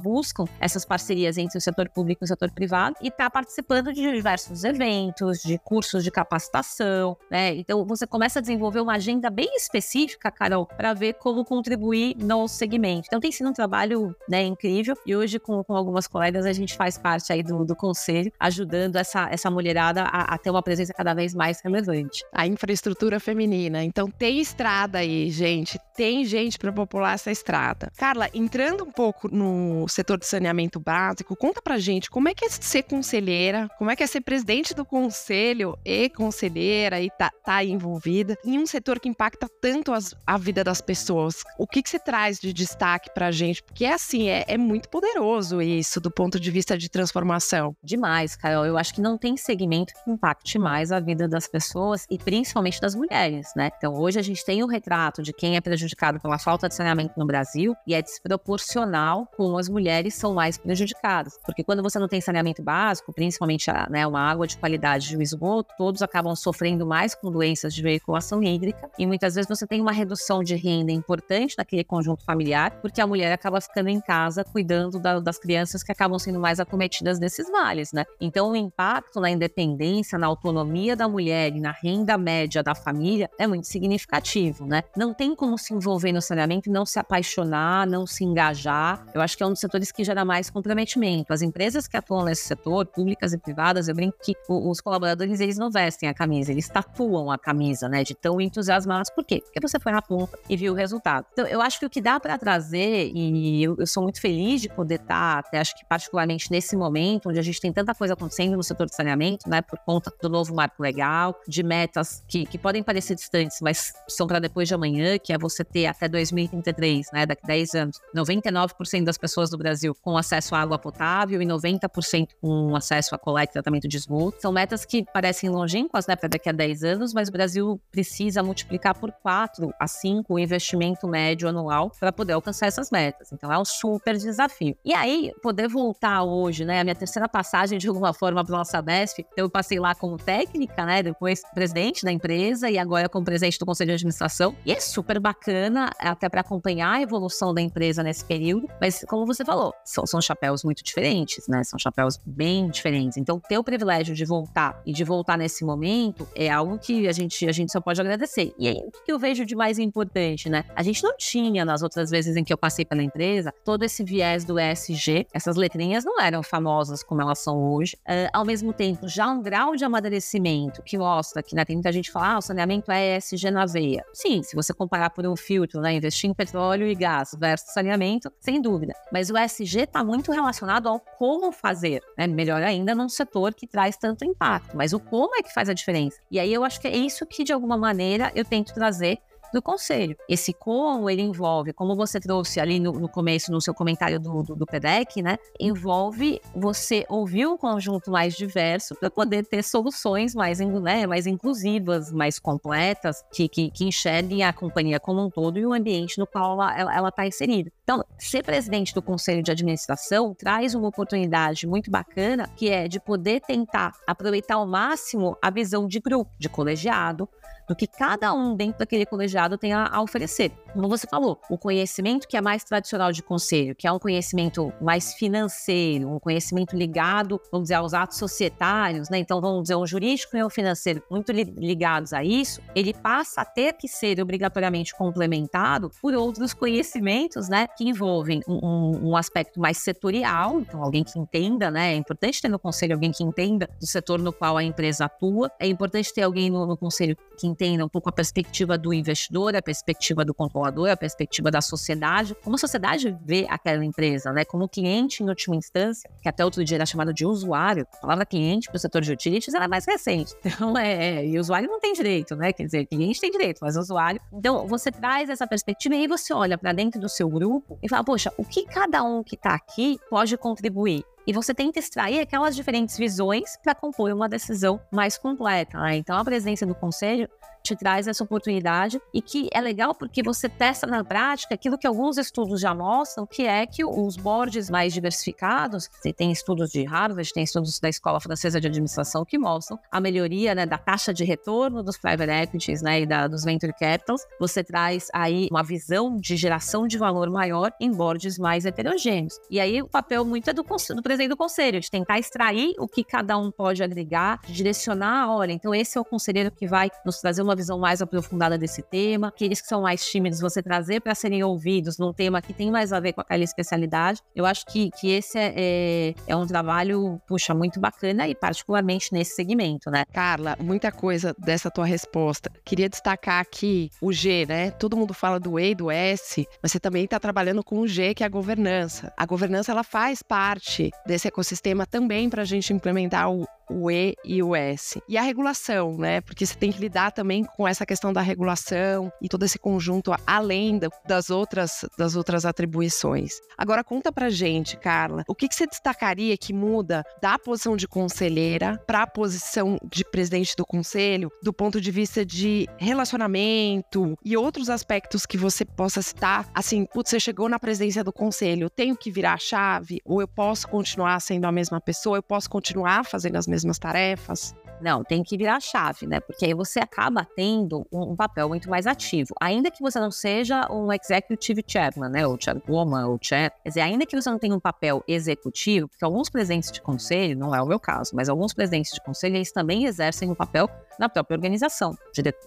buscam 0.02 0.46
essas 0.60 0.86
parcerias 0.86 1.38
entre 1.38 1.58
o 1.58 1.62
setor 1.62 1.90
público 1.90 2.24
e 2.24 2.26
o 2.26 2.28
setor 2.28 2.52
privado 2.52 2.96
e 3.02 3.08
está 3.08 3.30
participando 3.30 3.94
de 3.94 4.02
diversos 4.02 4.64
eventos, 4.64 5.40
de 5.40 5.58
cursos 5.58 6.04
de 6.04 6.12
capacitação, 6.12 7.18
né? 7.30 7.56
Então 7.56 7.86
você 7.86 8.06
começa 8.08 8.40
a 8.40 8.42
desenvolver 8.42 8.80
uma 8.80 8.94
agenda 8.94 9.30
bem 9.30 9.56
específica, 9.56 10.32
Carol, 10.32 10.66
para 10.66 10.94
ver 10.94 11.14
como 11.16 11.44
contribuir 11.44 12.16
no 12.18 12.48
segmento. 12.48 13.08
Então 13.08 13.20
tem 13.20 13.32
sido 13.32 13.50
um 13.50 13.54
trabalho 13.54 14.16
né, 14.30 14.44
incrível 14.44 14.96
e 15.06 15.16
hoje 15.16 15.40
com, 15.40 15.64
com 15.64 15.76
algumas 15.76 16.08
colegas 16.08 16.46
a 16.46 16.54
gente 16.54 16.76
faz 16.76 16.98
parte 16.98 17.32
aí 17.32 17.44
do, 17.44 17.66
do 17.66 17.76
conselho, 17.76 18.32
ajudando 18.40 18.96
essa, 18.96 19.28
essa 19.30 19.50
mulherada 19.50 20.04
a, 20.04 20.36
a 20.36 20.38
ter 20.38 20.50
uma 20.50 20.62
presença 20.62 20.94
cada 20.94 21.14
vez 21.14 21.34
mais 21.34 21.62
relevante. 21.62 22.24
A 22.32 22.48
infraestrutura 22.48 23.20
feminina. 23.20 23.84
Então 23.84 24.10
tem 24.10 24.40
estrada 24.40 25.00
aí, 25.00 25.30
gente. 25.30 25.80
Tem 25.96 26.26
gente 26.26 26.58
para 26.58 26.72
popular 26.72 27.14
essa 27.14 27.32
estrada. 27.32 27.92
Carla, 27.98 28.30
entrando 28.34 28.84
um 28.84 28.92
pouco 28.92 29.34
no 29.36 29.88
setor 29.88 30.18
de 30.18 30.26
saneamento 30.26 30.80
básico, 30.80 31.36
conta 31.36 31.62
pra 31.62 31.78
gente 31.78 32.10
como 32.10 32.30
é 32.30 32.34
que 32.34 32.46
é 32.46 32.50
ser 32.50 32.84
conselheira, 32.84 33.68
como 33.78 33.92
é 33.92 33.96
que 33.96 34.04
é 34.04 34.08
ser 34.08 34.22
presidente 34.22 34.74
do 34.74 34.86
conselho 34.86 35.78
e 35.84 36.10
conselheira 36.10 37.02
e 37.02 37.10
tá, 37.10 37.32
tá 37.44 37.64
envolvida 37.64 38.38
em 38.46 38.58
um 38.58 38.66
setor 38.66 39.00
que 39.00 39.10
impacta 39.10 39.48
tanto 39.62 39.94
as, 39.94 40.16
a 40.26 40.38
vida 40.38 40.64
das 40.64 40.82
pessoas. 40.82 41.44
O 41.58 41.68
que, 41.68 41.82
que 41.82 41.90
você 41.90 42.00
traz 42.00 42.40
de 42.40 42.54
destaque 42.54 43.10
pra 43.14 43.32
gente? 43.32 43.64
Porque 43.64 43.86
é 43.86 43.94
assim, 43.94 44.30
é, 44.30 44.46
é 44.48 44.58
muito 44.58 44.90
poderoso 44.90 45.62
isso 45.62 46.00
do 46.00 46.12
ponto 46.12 46.40
de 46.40 46.52
vista 46.52 46.78
de 46.78 46.90
transformação. 46.90 47.76
Demais, 47.84 48.36
Carol. 48.36 48.66
Eu 48.66 48.78
acho 48.78 48.94
que 48.94 49.02
não 49.02 49.18
tem 49.18 49.38
segmento 49.38 49.94
que 49.94 50.10
impacte 50.10 50.58
mais 50.58 50.92
a 50.92 51.00
vida 51.00 51.28
das 51.28 51.48
pessoas 51.48 52.06
e 52.10 52.18
principalmente 52.18 52.80
das 52.80 52.96
mulheres, 52.96 53.50
né? 53.56 53.70
Então 53.78 53.94
hoje 53.94 54.20
a 54.20 54.22
gente 54.22 54.44
tem 54.46 54.64
o 54.64 54.66
um 54.66 54.70
retrato 54.70 55.22
de 55.22 55.34
quem 55.34 55.56
é 55.56 55.62
prejudicado 55.62 56.20
pela 56.20 56.40
falta 56.40 56.68
de 56.68 56.76
saneamento 56.76 57.14
no 57.18 57.26
Brasil 57.26 57.76
e 57.86 57.94
é 57.94 58.02
desproporcional 58.02 59.15
geral, 59.16 59.58
as 59.58 59.70
mulheres 59.70 60.14
são 60.16 60.34
mais 60.34 60.58
prejudicadas. 60.58 61.40
Porque 61.46 61.64
quando 61.64 61.82
você 61.82 61.98
não 62.00 62.08
tem 62.08 62.20
saneamento 62.20 62.62
básico, 62.62 63.14
principalmente 63.14 63.72
né, 63.90 64.06
uma 64.06 64.20
água 64.20 64.48
de 64.48 64.58
qualidade 64.58 65.08
de 65.08 65.22
esgoto, 65.22 65.74
todos 65.78 66.02
acabam 66.02 66.36
sofrendo 66.36 66.86
mais 66.86 67.16
com 67.16 67.32
doenças 67.32 67.74
de 67.74 67.82
veiculação 67.82 68.44
hídrica 68.44 68.90
e 68.98 69.08
muitas 69.08 69.36
vezes 69.36 69.48
você 69.48 69.66
tem 69.66 69.82
uma 69.82 69.92
redução 69.92 70.44
de 70.44 70.56
renda 70.56 70.92
importante 70.92 71.56
naquele 71.58 71.84
conjunto 71.84 72.24
familiar, 72.24 72.80
porque 72.82 73.00
a 73.00 73.08
mulher 73.08 73.32
acaba 73.32 73.62
ficando 73.62 73.90
em 73.90 74.02
casa 74.02 74.44
cuidando 74.44 75.00
da, 75.00 75.20
das 75.20 75.38
crianças 75.38 75.84
que 75.84 75.92
acabam 75.92 76.20
sendo 76.20 76.40
mais 76.40 76.60
acometidas 76.60 77.20
desses 77.20 77.50
males, 77.50 77.92
né? 77.94 78.06
Então 78.20 78.52
o 78.52 78.56
impacto 78.56 79.20
na 79.20 79.30
independência, 79.30 80.18
na 80.18 80.28
autonomia 80.28 80.96
da 80.96 81.08
mulher 81.08 81.56
e 81.56 81.60
na 81.60 81.72
renda 81.72 82.18
média 82.18 82.62
da 82.62 82.76
família 82.76 83.30
é 83.40 83.48
muito 83.48 83.68
significativo, 83.68 84.66
né? 84.66 84.84
Não 84.96 85.14
tem 85.14 85.36
como 85.36 85.58
se 85.58 85.74
envolver 85.74 86.12
no 86.12 86.22
saneamento 86.22 86.70
e 86.70 86.72
não 86.72 86.86
se 86.86 87.00
apaixonar, 87.00 87.88
não 87.88 88.06
se 88.06 88.24
engajar. 88.24 89.05
Eu 89.14 89.22
acho 89.22 89.38
que 89.38 89.44
é 89.44 89.46
um 89.46 89.52
dos 89.52 89.60
setores 89.60 89.92
que 89.92 90.04
gera 90.04 90.26
mais 90.26 90.50
comprometimento. 90.50 91.34
As 91.34 91.42
empresas 91.42 91.88
que 91.88 91.96
atuam 91.96 92.26
nesse 92.26 92.46
setor, 92.46 92.86
públicas 92.86 93.34
e 93.34 93.38
privadas, 93.38 93.88
eu 93.88 93.96
brinco 93.96 94.18
que 94.24 94.34
os 94.50 94.82
colaboradores 94.82 95.40
eles 95.40 95.58
não 95.58 95.72
vestem 95.72 96.10
a 96.10 96.14
camisa, 96.14 96.52
eles 96.52 96.68
tatuam 96.68 97.32
a 97.32 97.38
camisa, 97.38 97.88
né? 97.88 98.04
De 98.04 98.14
tão 98.14 98.42
entusiasmados. 98.42 99.10
Por 99.10 99.24
quê? 99.24 99.42
Porque 99.44 99.60
você 99.60 99.80
foi 99.80 99.92
na 99.92 100.02
ponta 100.02 100.38
e 100.50 100.58
viu 100.58 100.74
o 100.74 100.76
resultado. 100.76 101.26
Então, 101.32 101.46
eu 101.46 101.62
acho 101.62 101.80
que 101.80 101.86
o 101.86 101.90
que 101.90 102.02
dá 102.02 102.20
para 102.20 102.38
trazer, 102.38 103.12
e 103.14 103.64
eu, 103.64 103.76
eu, 103.80 103.88
sou 103.88 104.04
muito 104.04 104.20
feliz 104.20 104.62
de 104.62 104.70
poder 104.70 104.96
estar, 104.96 105.44
tá, 105.44 105.48
até 105.48 105.60
acho 105.60 105.76
que 105.78 105.86
particularmente 105.86 106.52
nesse 106.52 106.76
momento, 106.76 107.30
onde 107.30 107.40
a 107.40 107.42
gente 107.42 107.60
tem 107.60 107.72
tanta 107.72 107.94
coisa 107.94 108.14
acontecendo 108.14 108.56
no 108.56 108.64
setor 108.64 108.88
de 108.88 108.96
saneamento, 108.96 109.50
né? 109.50 109.62
Por 109.62 109.80
conta 109.80 110.12
do 110.22 110.30
novo 110.30 110.54
marco 110.54 110.82
legal, 110.82 111.40
de 111.48 111.64
metas 111.64 112.24
que, 112.28 112.46
que 112.46 112.58
podem 112.58 112.84
parecer 112.84 113.16
distantes, 113.16 113.60
mas 113.62 113.94
são 114.08 114.28
para 114.28 114.40
depois 114.40 114.68
de 114.68 114.74
amanhã, 114.74 115.18
que 115.18 115.32
é 115.34 115.38
você 115.38 115.64
ter 115.64 115.86
até 115.86 116.08
2033, 116.08 117.12
né? 117.14 117.26
Daqui 117.26 117.42
a 117.44 117.48
10 117.48 117.76
anos, 117.76 118.00
99% 118.16 118.95
das 119.04 119.18
pessoas 119.18 119.50
do 119.50 119.58
Brasil 119.58 119.96
com 120.02 120.18
acesso 120.18 120.56
à 120.56 120.62
água 120.62 120.78
potável 120.78 121.42
e 121.42 121.46
90% 121.46 122.30
com 122.40 122.76
acesso 122.76 123.16
a 123.16 123.18
coleta 123.18 123.52
e 123.52 123.54
tratamento 123.54 123.88
de 123.88 123.98
esgoto. 123.98 124.42
São 124.42 124.52
metas 124.52 124.86
que 124.86 125.04
parecem 125.12 125.50
longínquas, 125.50 126.08
né? 126.08 126.16
Para 126.16 126.30
daqui 126.30 126.50
a 126.50 126.52
10 126.52 126.84
anos, 126.84 127.14
mas 127.14 127.30
o 127.30 127.32
Brasil 127.32 127.82
precisa 127.92 128.44
multiplicar 128.44 128.96
por 128.96 129.12
4 129.12 129.74
a 129.80 129.88
5 129.88 130.34
o 130.34 130.40
investimento 130.40 131.08
médio 131.08 131.48
anual 131.50 131.92
para 132.00 132.12
poder 132.12 132.34
alcançar 132.34 132.68
essas 132.68 132.92
metas. 132.92 133.32
Então 133.32 133.52
é 133.52 133.58
um 133.58 133.66
super 133.66 134.16
desafio. 134.18 134.76
E 134.86 134.94
aí, 134.94 135.32
poder 135.42 135.68
voltar 135.68 136.24
hoje, 136.24 136.66
né? 136.66 136.80
A 136.80 136.84
minha 136.84 136.96
terceira 136.96 137.28
passagem 137.28 137.78
de 137.78 137.88
alguma 137.88 138.14
forma 138.14 138.44
para 138.44 138.58
nossa 138.58 138.76
Sabesp, 138.76 139.26
eu 139.38 139.50
passei 139.50 139.80
lá 139.80 139.96
como 139.96 140.18
técnica, 140.18 140.86
né? 140.86 141.02
Depois 141.02 141.42
presidente 141.54 142.04
da 142.04 142.12
empresa 142.12 142.70
e 142.70 142.78
agora 142.78 143.08
como 143.08 143.26
presidente 143.26 143.58
do 143.58 143.66
conselho 143.66 143.90
de 143.90 143.94
administração. 143.94 144.56
E 144.66 144.72
é 144.72 144.80
super 144.80 145.20
bacana 145.20 145.90
até 146.00 146.28
para 146.28 146.42
acompanhar 146.42 146.92
a 146.92 147.02
evolução 147.02 147.54
da 147.54 147.62
empresa 147.62 148.04
nesse 148.04 148.26
período. 148.26 148.68
Mas 148.86 149.04
como 149.08 149.26
você 149.26 149.44
falou, 149.44 149.74
são, 149.84 150.06
são 150.06 150.22
chapéus 150.22 150.64
muito 150.64 150.84
diferentes, 150.84 151.48
né? 151.48 151.64
São 151.64 151.80
chapéus 151.80 152.20
bem 152.24 152.70
diferentes. 152.70 153.18
Então 153.18 153.40
ter 153.40 153.58
o 153.58 153.64
privilégio 153.64 154.14
de 154.14 154.24
voltar 154.24 154.80
e 154.86 154.94
de 154.94 155.04
voltar 155.04 155.40
nesse 155.40 155.66
momento 155.66 156.28
é 156.36 156.52
algo 156.52 156.78
que 156.78 157.08
a 157.08 157.12
gente 157.12 157.48
a 157.48 157.52
gente 157.52 157.72
só 157.72 157.82
pode 157.82 158.00
agradecer. 158.00 158.54
E 158.60 158.68
aí, 158.68 158.76
o 158.76 158.92
que 159.04 159.12
eu 159.12 159.18
vejo 159.18 159.44
de 159.44 159.56
mais 159.56 159.80
importante, 159.80 160.50
né? 160.50 160.66
A 160.76 160.84
gente 160.84 161.04
não 161.04 161.18
tinha 161.18 161.66
nas 161.66 161.82
outras 161.82 162.12
vezes 162.12 162.36
em 162.36 162.44
que 162.44 162.54
eu 162.54 162.58
passei 162.60 162.86
pela 162.86 163.02
empresa 163.02 163.52
todo 163.64 163.82
esse 163.82 164.04
viés 164.04 164.46
do 164.46 164.60
ESG. 164.60 165.26
Essas 165.34 165.56
letrinhas 165.56 166.06
não 166.06 166.22
eram 166.22 166.44
famosas 166.44 167.02
como 167.02 167.24
elas 167.24 167.40
são 167.40 167.58
hoje. 167.58 167.98
Uh, 168.08 168.30
ao 168.34 168.46
mesmo 168.46 168.72
tempo, 168.72 169.08
já 169.08 169.28
um 169.28 169.42
grau 169.42 169.76
de 169.76 169.84
amadurecimento 169.84 170.84
que 170.84 170.96
mostra 170.96 171.42
que, 171.42 171.56
né, 171.56 171.66
tem 171.66 171.76
muita 171.76 171.92
gente 171.92 172.06
que 172.06 172.12
fala, 172.12 172.34
ah, 172.34 172.38
o 172.38 172.42
saneamento 172.42 172.92
é 172.92 173.18
ESG 173.18 173.50
na 173.50 173.66
veia. 173.66 174.06
Sim, 174.14 174.44
se 174.44 174.56
você 174.56 174.76
comparar 174.76 175.10
por 175.10 175.26
um 175.26 175.36
filtro, 175.36 175.82
né, 175.82 175.96
investir 175.96 176.30
em 176.30 176.36
petróleo 176.36 176.88
e 176.88 176.94
gás 176.94 177.36
versus 177.36 177.74
saneamento, 177.74 178.32
sem 178.40 178.62
dúvida. 178.62 178.75
Mas 179.12 179.30
o 179.30 179.38
ESG 179.38 179.82
está 179.82 180.04
muito 180.04 180.32
relacionado 180.32 180.88
ao 180.88 181.00
como 181.00 181.52
fazer, 181.52 182.02
né? 182.18 182.28
Melhor 182.28 182.62
ainda 182.62 182.94
num 182.94 183.08
setor 183.08 183.54
que 183.54 183.68
traz 183.68 183.96
tanto 183.98 184.26
impacto. 184.26 184.76
Mas 184.76 184.94
o 184.94 185.00
como 185.00 185.36
é 185.36 185.44
que 185.44 185.54
faz 185.54 185.70
a 185.70 185.74
diferença. 185.74 186.18
E 186.30 186.40
aí 186.40 186.54
eu 186.54 186.64
acho 186.64 186.82
que 186.82 186.88
é 186.88 186.96
isso 186.96 187.26
que, 187.26 187.44
de 187.44 187.54
alguma 187.54 187.78
maneira, 187.78 188.32
eu 188.36 188.44
tento 188.44 188.74
trazer 188.74 189.20
do 189.56 189.62
conselho. 189.62 190.18
Esse 190.28 190.54
como 190.54 191.10
ele 191.10 191.22
envolve, 191.22 191.74
como 191.74 191.96
você 191.96 192.20
trouxe 192.20 192.60
ali 192.60 192.80
no, 192.80 192.92
no 192.92 193.10
começo, 193.10 193.52
no 193.52 193.62
seu 193.62 193.74
comentário 193.74 194.20
do, 194.20 194.44
do, 194.44 194.56
do, 194.56 194.66
PEDEC, 194.66 195.22
né? 195.22 195.38
Envolve 195.60 196.42
você 196.54 197.06
ouvir 197.10 197.48
um 197.48 197.58
conjunto 197.58 198.12
mais 198.12 198.36
diverso 198.36 198.96
para 198.96 199.10
poder 199.10 199.46
ter 199.46 199.64
soluções 199.64 200.36
mais, 200.36 200.60
né, 200.60 201.08
mais 201.08 201.26
inclusivas, 201.26 202.12
mais 202.12 202.38
completas, 202.38 203.24
que, 203.32 203.48
que, 203.48 203.72
que, 203.72 203.86
enxerguem 203.86 204.44
a 204.44 204.52
companhia 204.52 205.00
como 205.00 205.26
um 205.26 205.30
todo 205.30 205.58
e 205.58 205.66
o 205.66 205.74
ambiente 205.74 206.20
no 206.20 206.28
qual 206.28 206.62
ela 206.62 207.10
está 207.10 207.26
inserida. 207.26 207.72
Então, 207.84 208.04
ser 208.18 208.44
presidente 208.44 208.94
do 208.94 209.02
conselho 209.02 209.42
de 209.42 209.52
administração 209.52 210.34
traz 210.34 210.76
uma 210.76 210.90
oportunidade 210.90 211.66
muito 211.66 211.90
bacana, 211.90 212.50
que 212.58 212.70
é 212.70 212.88
de 212.88 213.00
poder 213.00 213.40
tentar 213.42 213.94
aproveitar 214.06 214.56
ao 214.56 214.68
máximo 214.68 215.38
a 215.42 215.50
visão 215.50 215.88
de 215.88 216.00
grupo, 216.00 216.32
de 216.38 216.50
colegiado, 216.50 217.30
do 217.68 217.76
que 217.76 217.88
cada 217.88 218.34
um 218.34 218.56
dentro 218.56 218.80
daquele 218.80 219.06
colegiado 219.06 219.58
tem 219.58 219.74
a, 219.74 219.88
a, 219.88 220.02
oferecer. 220.02 220.52
Como 220.74 220.88
você 220.88 221.08
falou, 221.08 221.40
o 221.50 221.58
conhecimento 221.58 222.28
que 222.28 222.38
é 222.38 222.42
mais 222.42 222.64
tradicional 222.64 223.12
de 223.12 223.24
conselho, 223.24 223.76
que 223.76 223.88
é 223.88 223.92
um 223.92 224.00
conhecimento 224.00 224.74
mais 224.82 225.14
financeiro, 225.14 226.10
um 226.10 226.20
conhecimento 226.20 226.76
ligado, 226.76 227.40
vamos 227.52 227.66
dizer, 227.66 227.76
aos 227.76 227.94
atos 227.94 228.18
societários, 228.18 229.10
né? 229.10 229.18
Então, 229.18 229.40
vamos 229.40 229.64
dizer, 229.64 229.76
um 229.76 229.86
jurídico 229.86 230.36
e 230.36 230.44
um 230.44 230.50
financeiro 230.50 231.02
muito 231.10 231.32
li 231.32 231.44
ligados 231.44 232.14
a 232.14 232.24
isso, 232.24 232.62
ele 232.76 232.94
passa 232.94 233.42
a 233.42 233.46
ter 233.46 233.74
que 233.74 233.88
ser 233.88 234.20
obrigatoriamente 234.20 234.94
complementado 234.96 235.90
por 236.02 236.14
outros 236.14 236.54
conhecimentos, 236.54 237.48
né? 237.48 237.68
Que 237.68 237.88
envolvem 237.88 238.42
um, 238.48 239.12
um 239.12 239.18
aspecto 239.18 239.60
mais 239.60 239.78
setorial, 239.78 240.60
então 240.60 240.84
alguém 240.84 241.04
que 241.04 241.18
entenda, 241.18 241.72
né? 241.72 241.94
É 241.94 241.96
importante 241.96 242.42
ter 242.42 242.50
no 242.50 242.60
conselho 242.60 242.94
alguém 242.94 243.12
que 243.12 243.24
entenda 243.24 243.70
do 243.80 243.88
setor 243.88 244.20
no 244.20 244.34
qual 244.34 244.58
a 244.58 244.64
empresa 244.64 245.06
atua, 245.06 245.50
é 245.60 245.68
importante 245.68 246.14
ter 246.14 246.24
alguém 246.24 246.50
no, 246.50 246.66
no 246.66 246.78
conselho 246.78 247.16
que 247.38 247.48
entenda 247.56 247.86
um 247.86 247.90
pouco 247.90 248.10
a 248.10 248.12
perspectiva 248.12 248.78
do 248.78 248.94
investidor, 248.94 249.56
a 249.56 249.62
perspectiva 249.62 250.26
do 250.26 250.34
controlador, 250.34 250.90
a 250.90 250.98
perspectiva 250.98 251.50
da 251.50 251.62
sociedade, 251.62 252.36
como 252.44 252.56
a 252.56 252.60
sociedade 252.60 253.18
vê 253.24 253.48
aquela 253.50 253.84
empresa, 253.84 254.32
né? 254.32 254.44
Como 254.44 254.68
cliente 254.68 255.24
em 255.24 255.30
última 255.30 255.56
instância, 255.56 256.10
que 256.22 256.28
até 256.28 256.44
outro 256.44 256.64
dia 256.64 256.78
era 256.78 256.86
chamado 256.86 257.14
de 257.14 257.26
usuário. 257.26 257.88
A 257.94 257.98
palavra 258.02 258.26
cliente 258.26 258.68
para 258.68 258.76
o 258.76 258.80
setor 258.80 259.02
de 259.02 259.14
utilities 259.14 259.54
era 259.54 259.68
mais 259.68 259.86
recente. 259.86 260.36
Então, 260.56 260.78
é, 260.78 261.18
é, 261.18 261.28
e 261.28 261.38
usuário 261.38 261.68
não 261.68 261.82
tem 261.82 261.92
direito, 261.92 262.34
né? 262.34 262.54
Quer 262.54 262.64
dizer, 262.64 262.86
cliente 262.86 263.20
tem 263.20 263.30
direito, 263.30 263.60
mas 263.62 263.76
usuário. 263.76 264.22
Então, 264.32 264.66
você 264.68 264.90
traz 264.90 265.30
essa 265.30 265.46
perspectiva 265.46 265.96
e 265.96 266.00
aí 266.00 266.08
você 266.08 266.34
olha 266.34 266.58
para 266.58 266.72
dentro 266.72 267.00
do 267.00 267.10
seu 267.10 267.30
grupo 267.30 267.78
e 267.84 267.90
fala, 267.90 268.04
poxa, 268.04 268.32
o 268.38 268.46
que 268.46 268.66
cada 268.66 269.04
um 269.04 269.22
que 269.22 269.36
está 269.36 269.54
aqui 269.54 270.00
pode 270.10 270.38
contribuir? 270.38 271.04
E 271.28 271.34
você 271.34 271.54
tenta 271.54 271.80
extrair 271.80 272.20
aquelas 272.20 272.56
diferentes 272.56 272.98
visões 272.98 273.58
para 273.64 273.76
compor 273.76 274.12
uma 274.12 274.30
decisão 274.30 274.80
mais 274.92 275.18
completa. 275.18 275.80
Né? 275.80 275.98
Então, 275.98 276.18
a 276.18 276.24
presença 276.24 276.66
do 276.66 276.76
conselho 276.76 277.30
te 277.66 277.76
traz 277.76 278.08
essa 278.08 278.24
oportunidade 278.24 279.02
e 279.14 279.22
que 279.22 279.50
é 279.52 279.60
legal 279.60 279.94
porque 279.96 280.22
você 280.22 280.48
testa 280.48 280.86
na 280.86 281.04
prática 281.04 281.56
aquilo 281.56 281.78
que 281.78 281.88
alguns 281.88 282.18
estudos 282.18 282.62
já 282.62 282.74
mostram, 282.74 283.26
que 283.26 283.44
é 283.44 283.66
que 283.66 283.84
os 283.84 284.16
boards 284.16 284.70
mais 284.70 284.94
diversificados, 284.94 285.90
tem 286.16 286.32
estudos 286.32 286.70
de 286.70 286.84
Harvard, 286.84 287.34
tem 287.34 287.44
estudos 287.44 287.80
da 287.80 287.90
Escola 287.90 288.20
Francesa 288.20 288.62
de 288.62 288.68
Administração 288.68 289.26
que 289.26 289.38
mostram 289.38 289.80
a 289.92 290.00
melhoria 290.00 290.54
né, 290.54 290.66
da 290.66 290.78
taxa 290.78 291.14
de 291.14 291.24
retorno 291.24 291.82
dos 291.82 291.98
private 291.98 292.32
equities 292.32 292.82
né, 292.82 293.02
e 293.02 293.06
da, 293.06 293.28
dos 293.28 293.44
venture 293.44 293.74
capitals. 293.74 294.22
Você 294.40 294.64
traz 294.64 295.08
aí 295.14 295.48
uma 295.50 295.64
visão 295.64 296.18
de 296.18 296.38
geração 296.38 296.88
de 296.88 296.98
valor 296.98 297.30
maior 297.30 297.72
em 297.80 297.92
boards 297.92 298.38
mais 298.38 298.66
heterogêneos. 298.66 299.40
E 299.50 299.60
aí 299.60 299.82
o 299.82 299.88
papel 299.88 300.24
muito 300.24 300.50
é 300.50 300.54
do, 300.54 300.64
do 300.64 301.04
presidente 301.04 301.30
do 301.30 301.38
conselho, 301.38 301.80
de 301.80 301.90
tentar 301.90 302.20
extrair 302.20 302.76
o 302.78 302.88
que 302.88 303.04
cada 303.04 303.38
um 303.38 303.50
pode 303.52 303.82
agregar, 303.82 304.40
direcionar, 304.48 305.30
olha, 305.30 305.52
então 305.52 305.74
esse 305.74 305.98
é 305.98 306.02
o 306.02 306.06
conselheiro 306.06 306.52
que 306.52 306.68
vai 306.68 306.92
nos 307.06 307.20
trazer 307.20 307.42
uma 307.42 307.55
visão 307.56 307.80
mais 307.80 308.02
aprofundada 308.02 308.58
desse 308.58 308.82
tema, 308.82 309.28
aqueles 309.28 309.62
que 309.62 309.68
são 309.68 309.82
mais 309.82 310.06
tímidos 310.06 310.40
você 310.40 310.62
trazer 310.62 311.02
para 311.02 311.14
serem 311.16 311.44
ouvidos 311.44 311.98
num 311.98 312.14
tema 312.14 312.42
que 312.42 312.54
tem 312.54 312.72
mais 312.72 312.94
a 312.94 313.00
ver 313.00 313.14
com 313.14 313.22
aquela 313.22 313.44
especialidade. 313.44 314.22
Eu 314.36 314.46
acho 314.46 314.66
que, 314.66 314.90
que 314.92 315.12
esse 315.12 315.38
é, 315.38 315.54
é, 315.56 316.16
é 316.28 316.36
um 316.36 316.46
trabalho, 316.46 317.22
puxa, 317.28 317.54
muito 317.54 317.80
bacana 317.80 318.28
e 318.28 318.36
particularmente 318.36 319.12
nesse 319.12 319.36
segmento, 319.36 319.90
né? 319.90 320.06
Carla, 320.14 320.58
muita 320.60 320.92
coisa 320.92 321.36
dessa 321.38 321.70
tua 321.70 321.86
resposta. 321.86 322.52
Queria 322.64 322.90
destacar 322.90 323.42
aqui 323.42 323.90
o 324.02 324.12
G, 324.12 324.46
né? 324.48 324.72
Todo 324.72 324.98
mundo 324.98 325.14
fala 325.14 325.40
do 325.40 325.60
E 325.60 325.72
e 325.72 325.76
do 325.76 325.90
S, 325.90 326.48
mas 326.62 326.72
você 326.72 326.80
também 326.80 327.06
está 327.06 327.20
trabalhando 327.20 327.64
com 327.64 327.80
o 327.80 327.88
G, 327.88 328.14
que 328.14 328.24
é 328.24 328.26
a 328.26 328.30
governança. 328.30 329.12
A 329.18 329.26
governança 329.26 329.72
ela 329.72 329.84
faz 329.84 330.22
parte 330.22 330.92
desse 331.06 331.28
ecossistema 331.28 331.86
também 331.86 332.30
para 332.30 332.44
a 332.44 332.46
gente 332.46 332.72
implementar 332.74 333.32
o 333.32 333.46
o 333.70 333.90
E 333.90 334.16
e 334.24 334.42
o 334.42 334.56
S. 334.56 335.02
E 335.08 335.18
a 335.18 335.22
regulação, 335.22 335.98
né? 335.98 336.22
Porque 336.22 336.46
você 336.46 336.56
tem 336.56 336.72
que 336.72 336.80
lidar 336.80 337.12
também 337.12 337.44
com 337.44 337.68
essa 337.68 337.86
questão 337.86 338.14
da 338.14 338.22
regulação 338.22 339.12
e 339.22 339.28
todo 339.28 339.44
esse 339.44 339.58
conjunto 339.58 340.14
além 340.26 340.80
das 341.08 341.30
outras, 341.30 341.86
das 341.98 342.16
outras 342.16 342.46
atribuições. 342.46 343.34
Agora 343.58 343.84
conta 343.84 344.12
pra 344.12 344.30
gente, 344.30 344.78
Carla, 344.78 345.24
o 345.28 345.36
que, 345.36 345.48
que 345.48 345.56
você 345.56 345.66
destacaria 345.66 346.38
que 346.38 346.54
muda 346.54 347.04
da 347.22 347.40
posição 347.40 347.76
de 347.76 347.88
conselheira 347.88 348.82
para 348.86 349.04
a 349.04 349.08
posição 349.08 349.78
de 349.92 350.04
presidente 350.04 350.56
do 350.56 350.66
conselho, 350.66 351.32
do 351.42 351.54
ponto 351.54 351.80
de 351.82 351.92
vista 351.92 352.26
de 352.26 352.68
relacionamento 352.78 354.18
e 354.24 354.38
outros 354.38 354.70
aspectos 354.70 355.26
que 355.26 355.38
você 355.38 355.66
possa 355.66 356.02
citar? 356.02 356.50
Assim, 356.54 356.86
putz, 356.86 357.10
você 357.10 357.20
chegou 357.20 357.50
na 357.50 357.60
presidência 357.60 358.04
do 358.04 358.14
conselho, 358.14 358.66
eu 358.66 358.70
tenho 358.70 358.96
que 358.96 359.12
virar 359.12 359.34
a 359.34 359.38
chave 359.38 360.00
ou 360.06 360.22
eu 360.22 360.28
posso 360.28 360.68
continuar 360.68 361.20
sendo 361.20 361.46
a 361.46 361.52
mesma 361.52 361.80
pessoa, 361.80 362.18
eu 362.18 362.24
posso 362.24 362.50
continuar 362.50 363.06
fazendo 363.06 363.38
as 363.38 363.48
mesmas 363.48 363.55
tarefas? 363.80 364.56
Não, 364.82 365.04
tem 365.04 365.24
que 365.24 365.38
virar 365.38 365.56
a 365.56 365.60
chave, 365.60 366.06
né? 366.06 366.20
Porque 366.20 366.46
aí 366.46 366.54
você 366.54 366.80
acaba 366.80 367.26
tendo 367.36 367.88
um, 367.92 368.12
um, 368.12 368.16
papel 368.16 368.50
muito 368.50 368.70
mais 368.70 368.86
ativo. 368.86 369.34
Ainda 369.42 369.72
que 369.72 369.82
você 369.82 370.00
não 370.00 370.12
seja 370.12 370.68
um 370.72 370.92
executive 370.92 371.64
chairman, 371.66 372.10
né? 372.10 372.28
Ou 372.28 372.38
chairwoman, 372.40 373.08
ou 373.08 373.18
chair. 373.22 373.52
Quer 373.64 373.70
dizer, 373.70 373.82
ainda 373.82 374.06
que 374.06 374.20
você 374.20 374.30
não 374.30 374.38
tenha 374.38 374.56
um 374.56 374.60
papel 374.60 375.04
executivo, 375.08 375.88
porque 375.88 376.04
alguns 376.04 376.30
presidentes 376.30 376.72
de 376.72 376.82
conselho, 376.82 377.38
não 377.38 377.56
é 377.56 377.62
o 377.62 377.66
meu 377.66 377.80
caso, 377.80 378.12
mas 378.16 378.30
alguns 378.30 378.54
presidentes 378.54 378.92
de 378.92 379.02
conselho, 379.02 379.36
eles 379.36 379.52
também 379.52 379.86
exercem 379.86 380.30
um 380.30 380.36
papel 380.36 380.70
na 381.00 381.10
própria 381.10 381.36
organização, 381.36 381.98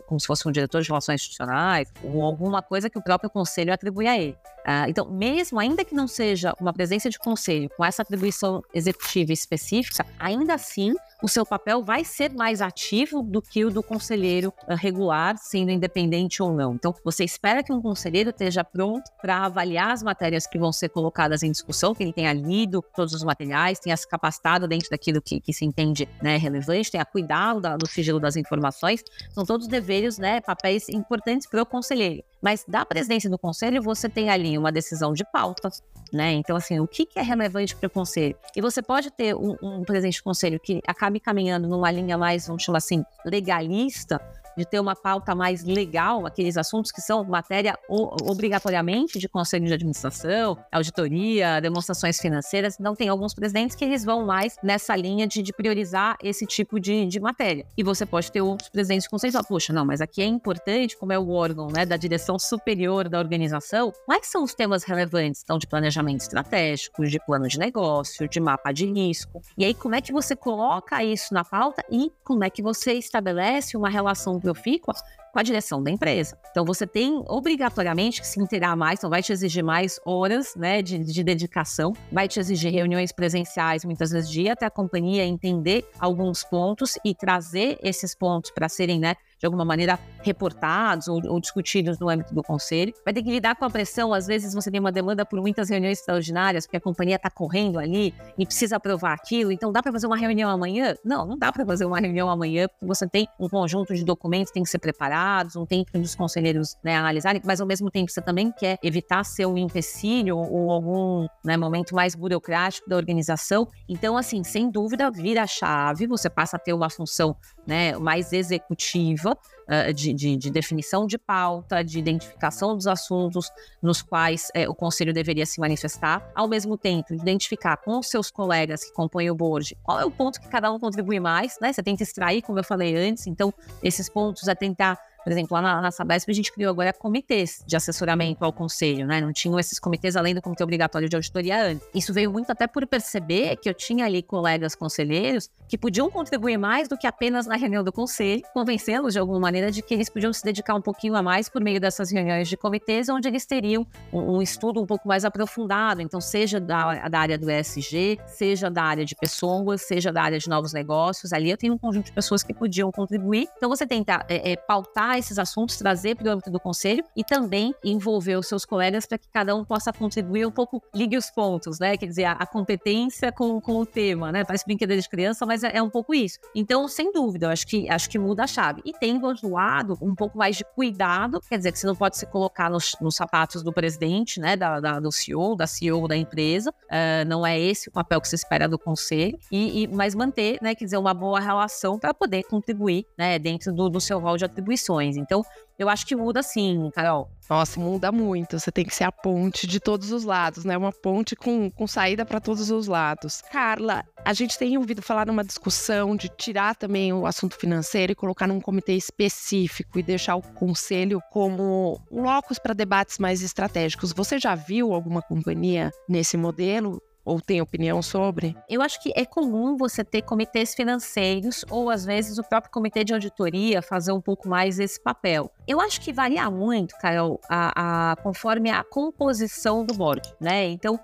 como 0.07 0.19
se 0.19 0.27
fosse 0.27 0.49
um 0.49 0.53
diretor 0.53 0.81
de 0.81 0.89
relações 0.89 1.21
institucionais, 1.21 1.93
ou 2.03 2.23
alguma 2.23 2.63
coisa 2.63 2.89
que 2.89 2.99
o 2.99 3.03
próprio 3.03 3.31
conselho 3.31 3.73
atribui 3.73 4.07
a 4.07 4.19
ele. 4.19 4.37
Uh, 4.61 4.89
então, 4.89 5.11
mesmo 5.11 5.59
ainda 5.59 5.85
que 5.85 5.95
não 5.95 6.07
seja 6.07 6.55
uma 6.61 6.73
presença 6.73 7.09
de 7.09 7.19
conselho 7.19 7.71
com 7.77 7.85
essa 7.85 8.03
atribuição 8.03 8.63
executiva 8.75 9.33
específica, 9.33 10.05
ainda 10.19 10.55
assim 10.55 10.95
o 11.23 11.29
seu 11.29 11.45
papel 11.45 11.83
vai 11.83 12.05
ser 12.05 12.33
mais 12.33 12.61
ativo 12.61 13.23
do 13.23 13.43
que 13.43 13.65
o 13.65 13.71
do 13.71 13.83
conselheiro 13.83 14.53
uh, 14.69 14.75
regular, 14.75 15.37
sendo 15.39 15.71
independente 15.71 16.43
ou 16.43 16.53
não. 16.53 16.75
Então, 16.75 16.95
você 17.05 17.25
espera 17.25 17.63
que 17.63 17.73
um 17.73 17.83
conselheiro 17.83 18.31
esteja 18.31 18.63
pronto 18.63 19.11
para 19.21 19.45
avaliar 19.45 19.91
as 19.91 20.03
matérias 20.03 20.47
que 20.47 20.59
vão 20.59 20.73
ser 20.73 20.89
colocadas 20.91 21.43
em 21.43 21.51
discussão, 21.51 21.95
que 21.95 22.03
ele 22.03 22.13
tenha 22.13 22.33
lido 22.33 22.85
todos 22.95 23.13
os 23.13 23.25
materiais, 23.25 23.79
tenha 23.79 23.97
se 23.97 24.09
capacitado 24.09 24.69
dentro 24.69 24.91
daquilo 24.91 25.21
que, 25.21 25.41
que 25.41 25.53
se 25.53 25.65
entende 25.65 26.09
né, 26.23 26.37
relevante, 26.37 26.91
tenha 26.91 27.05
cuidado 27.05 27.61
da, 27.61 27.77
do 27.77 27.87
sigilo 27.87 28.21
das 28.21 28.37
informações. 28.37 29.03
São 29.33 29.45
todos 29.45 29.67
deveres, 29.67 30.19
né, 30.19 30.41
papéis 30.41 30.89
importantes 30.89 31.49
para 31.49 31.63
o 31.63 31.67
conselheiro. 31.67 32.23
Mas 32.41 32.65
da 32.67 32.85
presidência 32.85 33.29
do 33.29 33.39
conselho, 33.39 33.83
você 33.83 34.09
tem 34.09 34.31
ali 34.31 34.57
uma 34.57 34.71
decisão 34.71 35.13
de 35.13 35.25
pauta, 35.33 35.71
né? 36.13 36.33
Então, 36.33 36.57
assim, 36.57 36.81
o 36.81 36.87
que, 36.87 37.07
que 37.07 37.19
é 37.19 37.23
relevante 37.23 37.75
para 37.75 37.87
o 37.87 37.91
conselho? 37.91 38.37
E 38.57 38.61
você 38.61 38.83
pode 38.83 39.11
ter 39.11 39.35
um, 39.35 39.57
um 39.63 39.85
presidente 39.85 40.15
de 40.15 40.23
conselho 40.23 40.59
que 40.61 40.81
acabe 40.87 41.21
caminhando 41.21 41.69
numa 41.69 41.91
linha 41.91 42.17
mais, 42.17 42.47
vamos 42.47 42.63
chamar 42.63 42.79
assim, 42.79 43.05
legalista, 43.25 44.21
de 44.59 44.67
ter 44.67 44.81
uma 44.81 44.97
pauta 44.97 45.35
mais 45.35 45.65
legal, 45.65 46.27
aqueles 46.27 46.57
assuntos 46.57 46.91
que 46.91 47.01
são 47.01 47.25
matéria 47.25 47.79
obrigatoriamente 47.89 49.19
de 49.19 49.29
conselho 49.29 49.67
de 49.67 49.73
administração, 49.73 50.59
auditoria, 50.73 51.61
demonstrações 51.61 52.19
financeiras. 52.19 52.79
Não 52.79 52.95
tem 52.95 53.09
alguns 53.09 53.33
presidentes 53.33 53.77
que 53.77 53.85
eles 53.85 54.05
vão 54.05 54.27
mais 54.27 54.57
nessa 54.63 54.97
linha 54.97 55.27
de, 55.27 55.43
de 55.43 55.53
priorizar 55.53 56.17
esse 56.23 56.45
tipo 56.45 56.81
de, 56.81 57.07
de, 57.07 57.21
matéria. 57.21 57.65
E 57.77 57.83
você 57.83 58.05
pode 58.05 58.31
ter 58.33 58.41
outros 58.41 58.69
presidentes 58.69 59.07
que 59.07 59.19
falam, 59.31 59.45
puxa, 59.45 59.73
não, 59.73 59.85
mas 59.85 60.01
aqui 60.01 60.21
é 60.23 60.27
importante, 60.27 60.97
como 60.97 61.13
é 61.13 61.19
o 61.19 61.31
órgão 61.31 61.69
né, 61.69 61.87
da 61.87 61.97
direção 61.97 62.39
superior 62.39 63.09
da 63.09 63.19
organização, 63.19 63.93
quais 64.07 64.27
são 64.27 64.43
os 64.43 64.55
temas 64.55 64.83
relevantes? 64.83 65.43
Então, 65.45 65.59
de 65.59 65.67
planejamento 65.67 66.23
estratégico, 66.23 67.05
de 67.07 67.19
plano 67.25 67.47
de 67.47 67.59
negócio, 67.59 68.29
de 68.29 68.41
mapa 68.41 68.73
de 68.73 68.87
risco. 68.87 69.41
E 69.57 69.65
aí, 69.65 69.75
como 69.75 69.95
é 69.95 70.01
que 70.01 70.13
você 70.13 70.35
coloca 70.35 71.03
isso 71.05 71.33
na 71.33 71.45
pauta 71.45 71.85
e 71.91 72.11
como 72.25 72.43
é 72.43 72.51
que 72.51 72.63
você 72.63 72.95
estabelece 72.95 73.77
uma 73.77 73.89
relação 73.89 74.39
profícua 74.49 74.95
com 75.33 75.39
a 75.39 75.43
direção 75.43 75.83
da 75.83 75.91
empresa. 75.91 76.39
Então 76.51 76.65
você 76.65 76.87
tem 76.87 77.23
obrigatoriamente 77.29 78.21
que 78.21 78.27
se 78.27 78.41
inteirar 78.41 78.75
mais, 78.77 78.99
então 78.99 79.11
vai 79.11 79.23
te 79.23 79.33
exigir 79.33 79.63
mais 79.63 80.01
horas 80.05 80.55
né, 80.57 80.81
de, 80.81 80.99
de 80.99 81.23
dedicação, 81.23 81.93
vai 82.11 82.27
te 82.27 82.41
exigir 82.41 82.73
reuniões 82.73 83.13
presenciais 83.13 83.85
muitas 83.85 84.11
vezes 84.11 84.31
dia 84.31 84.55
até 84.55 84.67
a 84.67 84.71
companhia 84.71 85.25
entender 85.25 85.87
alguns 85.99 86.45
pontos 86.45 86.99
e 87.05 87.15
trazer 87.15 87.79
esses 87.83 88.15
pontos 88.15 88.51
para 88.51 88.69
serem 88.69 88.99
né, 88.99 89.15
de 89.39 89.47
alguma 89.47 89.65
maneira 89.65 89.99
reportados 90.23 91.09
ou, 91.09 91.21
ou, 91.27 91.41
discutidos 91.41 91.99
no 91.99 92.09
âmbito 92.09 92.35
do 92.35 92.43
conselho. 92.43 92.93
Vai 93.05 93.15
ter 93.15 93.23
que 93.23 93.31
lidar 93.31 93.55
com 93.55 93.65
a 93.65 93.71
pressão, 93.71 94.13
às 94.13 94.27
vezes 94.27 94.53
você 94.53 94.71
tem 94.71 94.81
uma 94.81 94.93
demanda 94.93 95.25
por 95.25 95.41
muitas 95.41 95.71
reuniões 95.71 95.99
extraordinárias, 95.99 96.67
porque 96.67 96.77
a 96.77 96.81
companhia 96.81 97.17
está 97.17 97.31
correndo 97.31 97.79
ali 97.79 98.13
e 98.37 98.45
precisa 98.45 98.77
aprovar 98.77 99.13
aquilo, 99.13 99.53
então 99.53 99.73
dá 99.73 99.83
para 99.83 99.93
fazer 99.93 100.07
uma 100.07 100.17
reunião 100.17 100.51
amanhã? 100.51 100.95
Não, 101.05 101.25
não 101.25 101.39
dá 101.39 101.53
para 101.53 101.65
fazer 101.65 101.85
uma 101.85 102.01
reunião 102.01 102.29
amanhã, 102.29 102.69
porque 102.69 102.87
você 102.87 103.09
tem 103.09 103.29
um 103.39 103.49
conjunto 103.49 103.95
de 103.95 104.05
documentos 104.05 104.51
que 104.51 104.55
tem 104.55 104.63
que 104.63 104.71
ser 104.71 104.79
preparados, 104.79 105.57
um 105.57 105.65
tempo 105.65 105.97
dos 105.99 106.15
conselheiros 106.15 106.77
né, 106.83 106.97
analisarem, 106.97 107.41
mas 107.45 107.61
ao 107.61 107.67
mesmo 107.67 107.91
tempo 107.91 108.11
você 108.11 108.21
também 108.21 108.53
quer 108.53 108.79
evitar 108.83 109.25
ser 109.25 109.47
um 109.47 109.57
empecilho 109.57 110.37
ou 110.37 110.71
algum 110.71 111.27
né, 111.45 111.57
momento 111.57 111.95
mais 111.95 112.15
burocrático 112.15 112.89
da 112.89 112.97
organização. 112.97 113.69
Então, 113.89 114.17
assim, 114.17 114.43
sem 114.43 114.71
dúvida, 114.71 115.11
vira 115.11 115.43
a 115.43 115.47
chave, 115.47 116.07
você 116.07 116.29
passa 116.29 116.57
a 116.57 116.61
ter 116.61 116.73
uma 116.73 116.91
função 116.91 117.37
né, 117.67 117.97
mais 117.99 118.33
executiva 118.33 119.28
uh, 119.33 119.93
de, 119.93 120.13
de, 120.13 120.37
de, 120.37 120.51
definição 120.51 121.07
de 121.07 121.19
pauta, 121.19 121.83
de 121.83 121.99
identificação 121.99 122.75
dos 122.75 122.87
assuntos 122.87 123.51
nos 123.83 124.03
quais 124.03 124.49
uh, 124.57 124.71
o 124.71 124.75
conselho 124.75 125.13
deveria 125.13 125.47
se 125.47 125.61
manifestar, 125.61 126.31
ao 126.35 126.49
mesmo 126.49 126.77
tempo 126.77 127.15
identificar 127.15 127.77
com 127.79 127.99
os 127.99 128.09
seus 128.09 128.31
colegas 128.31 128.85
que 128.85 128.93
compõem 128.93 129.31
o 129.31 129.35
board 129.35 129.77
qual 129.83 130.01
é 130.01 130.05
o 130.05 130.11
ponto 130.11 130.41
que 130.41 130.49
cada 130.49 130.71
um 130.73 130.79
contribui 130.79 131.21
mais, 131.21 131.59
né? 131.61 131.73
Você 131.73 131.83
tenta 131.83 132.03
extrair, 132.03 132.43
como 132.43 132.59
eu 132.59 132.65
falei 132.65 132.97
antes, 132.97 133.27
então 133.27 133.53
esses 133.83 134.09
pontos 134.09 134.47
é 134.49 134.55
tentar 134.55 134.99
por 135.29 135.33
exemplo, 135.33 135.55
lá 135.57 135.61
na, 135.61 135.83
na 135.83 135.91
Sabesp 135.91 136.31
a 136.31 136.35
gente 136.35 136.51
criou 136.51 136.71
agora 136.71 136.91
comitês 136.91 137.63
de 137.67 137.77
assessoramento 137.77 138.43
ao 138.43 138.51
conselho, 138.51 139.07
né? 139.07 139.21
Não 139.21 139.31
tinham 139.31 139.61
esses 139.61 139.79
comitês 139.79 140.17
além 140.17 140.35
do 140.35 140.41
comitê 140.41 140.65
obrigatório 140.65 141.07
de 141.07 141.15
auditoria 141.15 141.67
antes. 141.67 141.87
Isso 141.95 142.15
veio 142.15 142.33
muito 142.33 142.51
até 142.51 142.67
por 142.67 142.87
perceber 142.87 143.57
que 143.57 143.69
eu 143.69 143.75
tinha 143.75 144.07
ali 144.07 144.23
colegas 144.23 144.75
conselheiros 144.75 145.51
que 145.69 145.77
podiam 145.77 146.11
contribuir 146.11 146.57
mais 146.57 146.89
do 146.89 146.97
que 146.97 147.07
apenas 147.07 147.47
na 147.47 147.57
reunião 147.57 147.85
do 147.85 147.93
conselho, 147.93 148.43
convencê-los 148.55 149.13
de 149.13 149.19
alguma 149.19 149.39
maneira 149.39 149.71
de 149.71 149.83
que 149.83 149.93
eles 149.93 150.09
podiam 150.09 150.33
se 150.33 150.43
dedicar 150.43 150.75
um 150.75 150.81
pouquinho 150.81 151.15
a 151.15 151.23
mais 151.23 151.47
por 151.47 151.61
meio 151.61 151.79
dessas 151.79 152.11
reuniões 152.11 152.49
de 152.49 152.57
comitês, 152.57 153.11
onde 153.11 153.29
eles 153.29 153.45
teriam 153.45 153.87
um, 154.11 154.37
um 154.37 154.43
estudo 154.43 154.81
um 154.81 154.87
pouco 154.87 155.07
mais 155.07 155.27
aprofundado, 155.27 156.01
então 156.01 156.23
seja 156.23 156.59
da, 156.59 157.07
da 157.07 157.21
área 157.21 157.37
do 157.37 157.51
ESG, 157.51 158.19
seja 158.27 158.71
da 158.71 158.83
área 158.83 159.05
de 159.05 159.15
pessoas, 159.15 159.83
seja 159.83 160.11
da 160.11 160.23
área 160.23 160.39
de 160.39 160.49
novos 160.49 160.73
negócios, 160.73 161.35
ali 161.35 161.51
eu 161.51 161.59
tenho 161.59 161.75
um 161.75 161.79
conjunto 161.79 162.07
de 162.07 162.13
pessoas 162.13 162.43
que 162.43 162.55
podiam 162.55 162.91
contribuir. 162.91 163.47
Então 163.59 163.69
você 163.69 163.87
tenta 163.87 164.25
é, 164.27 164.53
é, 164.53 164.57
pautar 164.57 165.18
esses 165.19 165.39
assuntos, 165.39 165.77
trazer 165.77 166.17
para 166.17 166.29
o 166.29 166.33
âmbito 166.33 166.51
do 166.51 166.61
conselho 166.61 167.05
e 167.17 167.25
também 167.25 167.75
envolver 167.85 168.37
os 168.37 168.47
seus 168.47 168.65
colegas 168.65 169.07
para 169.07 169.19
que 169.19 169.29
cada 169.33 169.55
um 169.55 169.65
possa 169.65 169.93
contribuir 169.93 170.47
um 170.47 170.51
pouco, 170.51 170.83
ligue 170.95 171.17
os 171.17 171.31
pontos, 171.31 171.79
né? 171.79 171.97
Quer 171.97 172.07
dizer, 172.07 172.25
a, 172.25 172.33
a 172.33 172.47
competência 172.47 173.31
com, 173.33 173.61
com 173.61 173.77
o 173.77 173.87
tema, 173.87 174.33
né? 174.33 174.45
Parece 174.45 174.65
brincadeira 174.65 175.01
de 175.01 175.09
criança, 175.09 175.45
mas 175.45 175.63
é, 175.63 175.77
é, 175.77 175.83
um 175.83 175.91
pouco 175.91 176.15
isso. 176.15 176.39
Então, 176.55 176.87
sem 176.89 177.13
dúvida, 177.13 177.47
eu 177.47 177.51
acho 177.51 177.67
que, 177.67 177.89
acho 177.89 178.09
que 178.09 178.19
muda 178.19 178.45
a 178.45 178.47
chave. 178.47 178.81
E 178.85 178.93
tem, 178.93 179.19
do 179.19 179.27
outro 179.27 179.51
lado, 179.51 179.99
um 180.01 180.15
pouco 180.15 180.39
mais 180.39 180.57
de 180.57 180.65
cuidado, 180.65 181.41
quer 181.49 181.57
dizer, 181.59 181.73
que 181.73 181.79
você 181.79 181.87
não 181.87 181.97
pode 181.97 182.17
se 182.17 182.27
colocar 182.27 182.71
nos, 182.71 182.97
nos 183.01 183.17
sapatos 183.17 183.63
do 183.63 183.73
presidente, 183.73 184.41
né? 184.41 184.57
Da, 184.57 184.81
da, 184.81 185.01
do 185.01 185.11
CEO, 185.11 185.57
da 185.57 185.67
CEO 185.67 186.07
da 186.09 186.17
empresa. 186.17 186.71
Uh, 186.71 187.27
não 187.27 187.47
é 187.47 187.59
esse 187.59 187.89
o 187.89 187.93
papel 187.93 188.21
que 188.21 188.29
se 188.29 188.35
espera 188.35 188.69
do 188.69 188.79
conselho, 188.79 189.39
e, 189.51 189.83
e 189.83 189.89
mas 189.89 190.15
manter, 190.15 190.59
né? 190.63 190.75
Quer 190.75 190.85
dizer, 190.85 190.99
uma 190.99 191.15
boa 191.15 191.41
relação 191.41 191.99
para 191.99 192.15
poder 192.15 192.45
contribuir, 192.45 193.07
né? 193.17 193.39
Dentro 193.39 193.73
do, 193.73 193.89
do 193.89 194.01
seu 194.01 194.19
rol 194.19 194.37
de 194.37 194.45
atribuições. 194.45 194.98
Então, 195.07 195.45
eu 195.79 195.89
acho 195.89 196.05
que 196.05 196.17
muda 196.17 196.43
sim, 196.43 196.91
Carol. 196.93 197.31
Nossa, 197.49 197.79
muda 197.79 198.11
muito. 198.11 198.59
Você 198.59 198.71
tem 198.73 198.85
que 198.85 198.95
ser 198.95 199.05
a 199.05 199.13
ponte 199.13 199.67
de 199.67 199.79
todos 199.79 200.11
os 200.11 200.25
lados, 200.25 200.65
né? 200.65 200.77
Uma 200.77 200.93
ponte 200.93 201.37
com, 201.37 201.71
com 201.71 201.87
saída 201.87 202.27
para 202.27 202.41
todos 202.41 202.71
os 202.71 202.89
lados. 202.89 203.43
Carla, 203.51 204.05
a 204.25 204.33
gente 204.33 204.59
tem 204.59 204.77
ouvido 204.77 205.01
falar 205.01 205.27
numa 205.27 205.45
discussão 205.45 206.17
de 206.17 206.29
tirar 206.29 206.75
também 206.75 207.13
o 207.13 207.27
assunto 207.27 207.57
financeiro 207.57 208.13
e 208.13 208.17
colocar 208.17 208.47
num 208.47 208.61
comitê 208.61 208.95
específico 208.95 209.99
e 209.99 210.03
deixar 210.03 210.37
o 210.37 210.43
conselho 210.43 211.21
como 211.31 212.01
um 212.11 212.23
locus 212.23 212.59
para 212.59 212.75
debates 212.75 213.19
mais 213.19 213.41
estratégicos. 213.41 214.13
Você 214.13 214.39
já 214.39 214.55
viu 214.55 214.93
alguma 214.93 215.23
companhia 215.23 215.91
nesse 216.09 216.37
modelo? 216.37 217.01
Ou 217.29 217.41
tem 217.41 217.61
opinião 217.61 218.01
sobre? 218.01 218.57
Eu 218.69 218.81
acho 218.81 219.01
que 219.03 219.13
é 219.15 219.25
comum 219.25 219.77
você 219.77 220.03
ter 220.03 220.23
comitês 220.23 220.75
financeiros 220.75 221.65
ou 221.71 221.91
às 221.91 222.05
vezes 222.05 222.39
o 222.39 222.43
próprio 222.43 222.73
comitê 222.73 223.05
de 223.05 223.13
auditoria 223.13 223.83
fazer 223.83 224.13
um 224.13 224.21
pouco 224.21 224.49
mais 224.49 224.79
esse 224.79 224.99
papel. 224.99 225.53
Eu 225.67 225.81
acho 225.81 226.01
que 226.01 226.13
varia 226.13 226.51
muito, 226.51 226.97
Carol, 226.99 227.39
a, 227.49 228.13
a 228.13 228.17
conforme 228.17 228.71
a 228.71 228.83
composição 228.83 229.85
do 229.85 229.93
board, 229.93 230.23
né? 230.41 230.67
Então, 230.69 230.99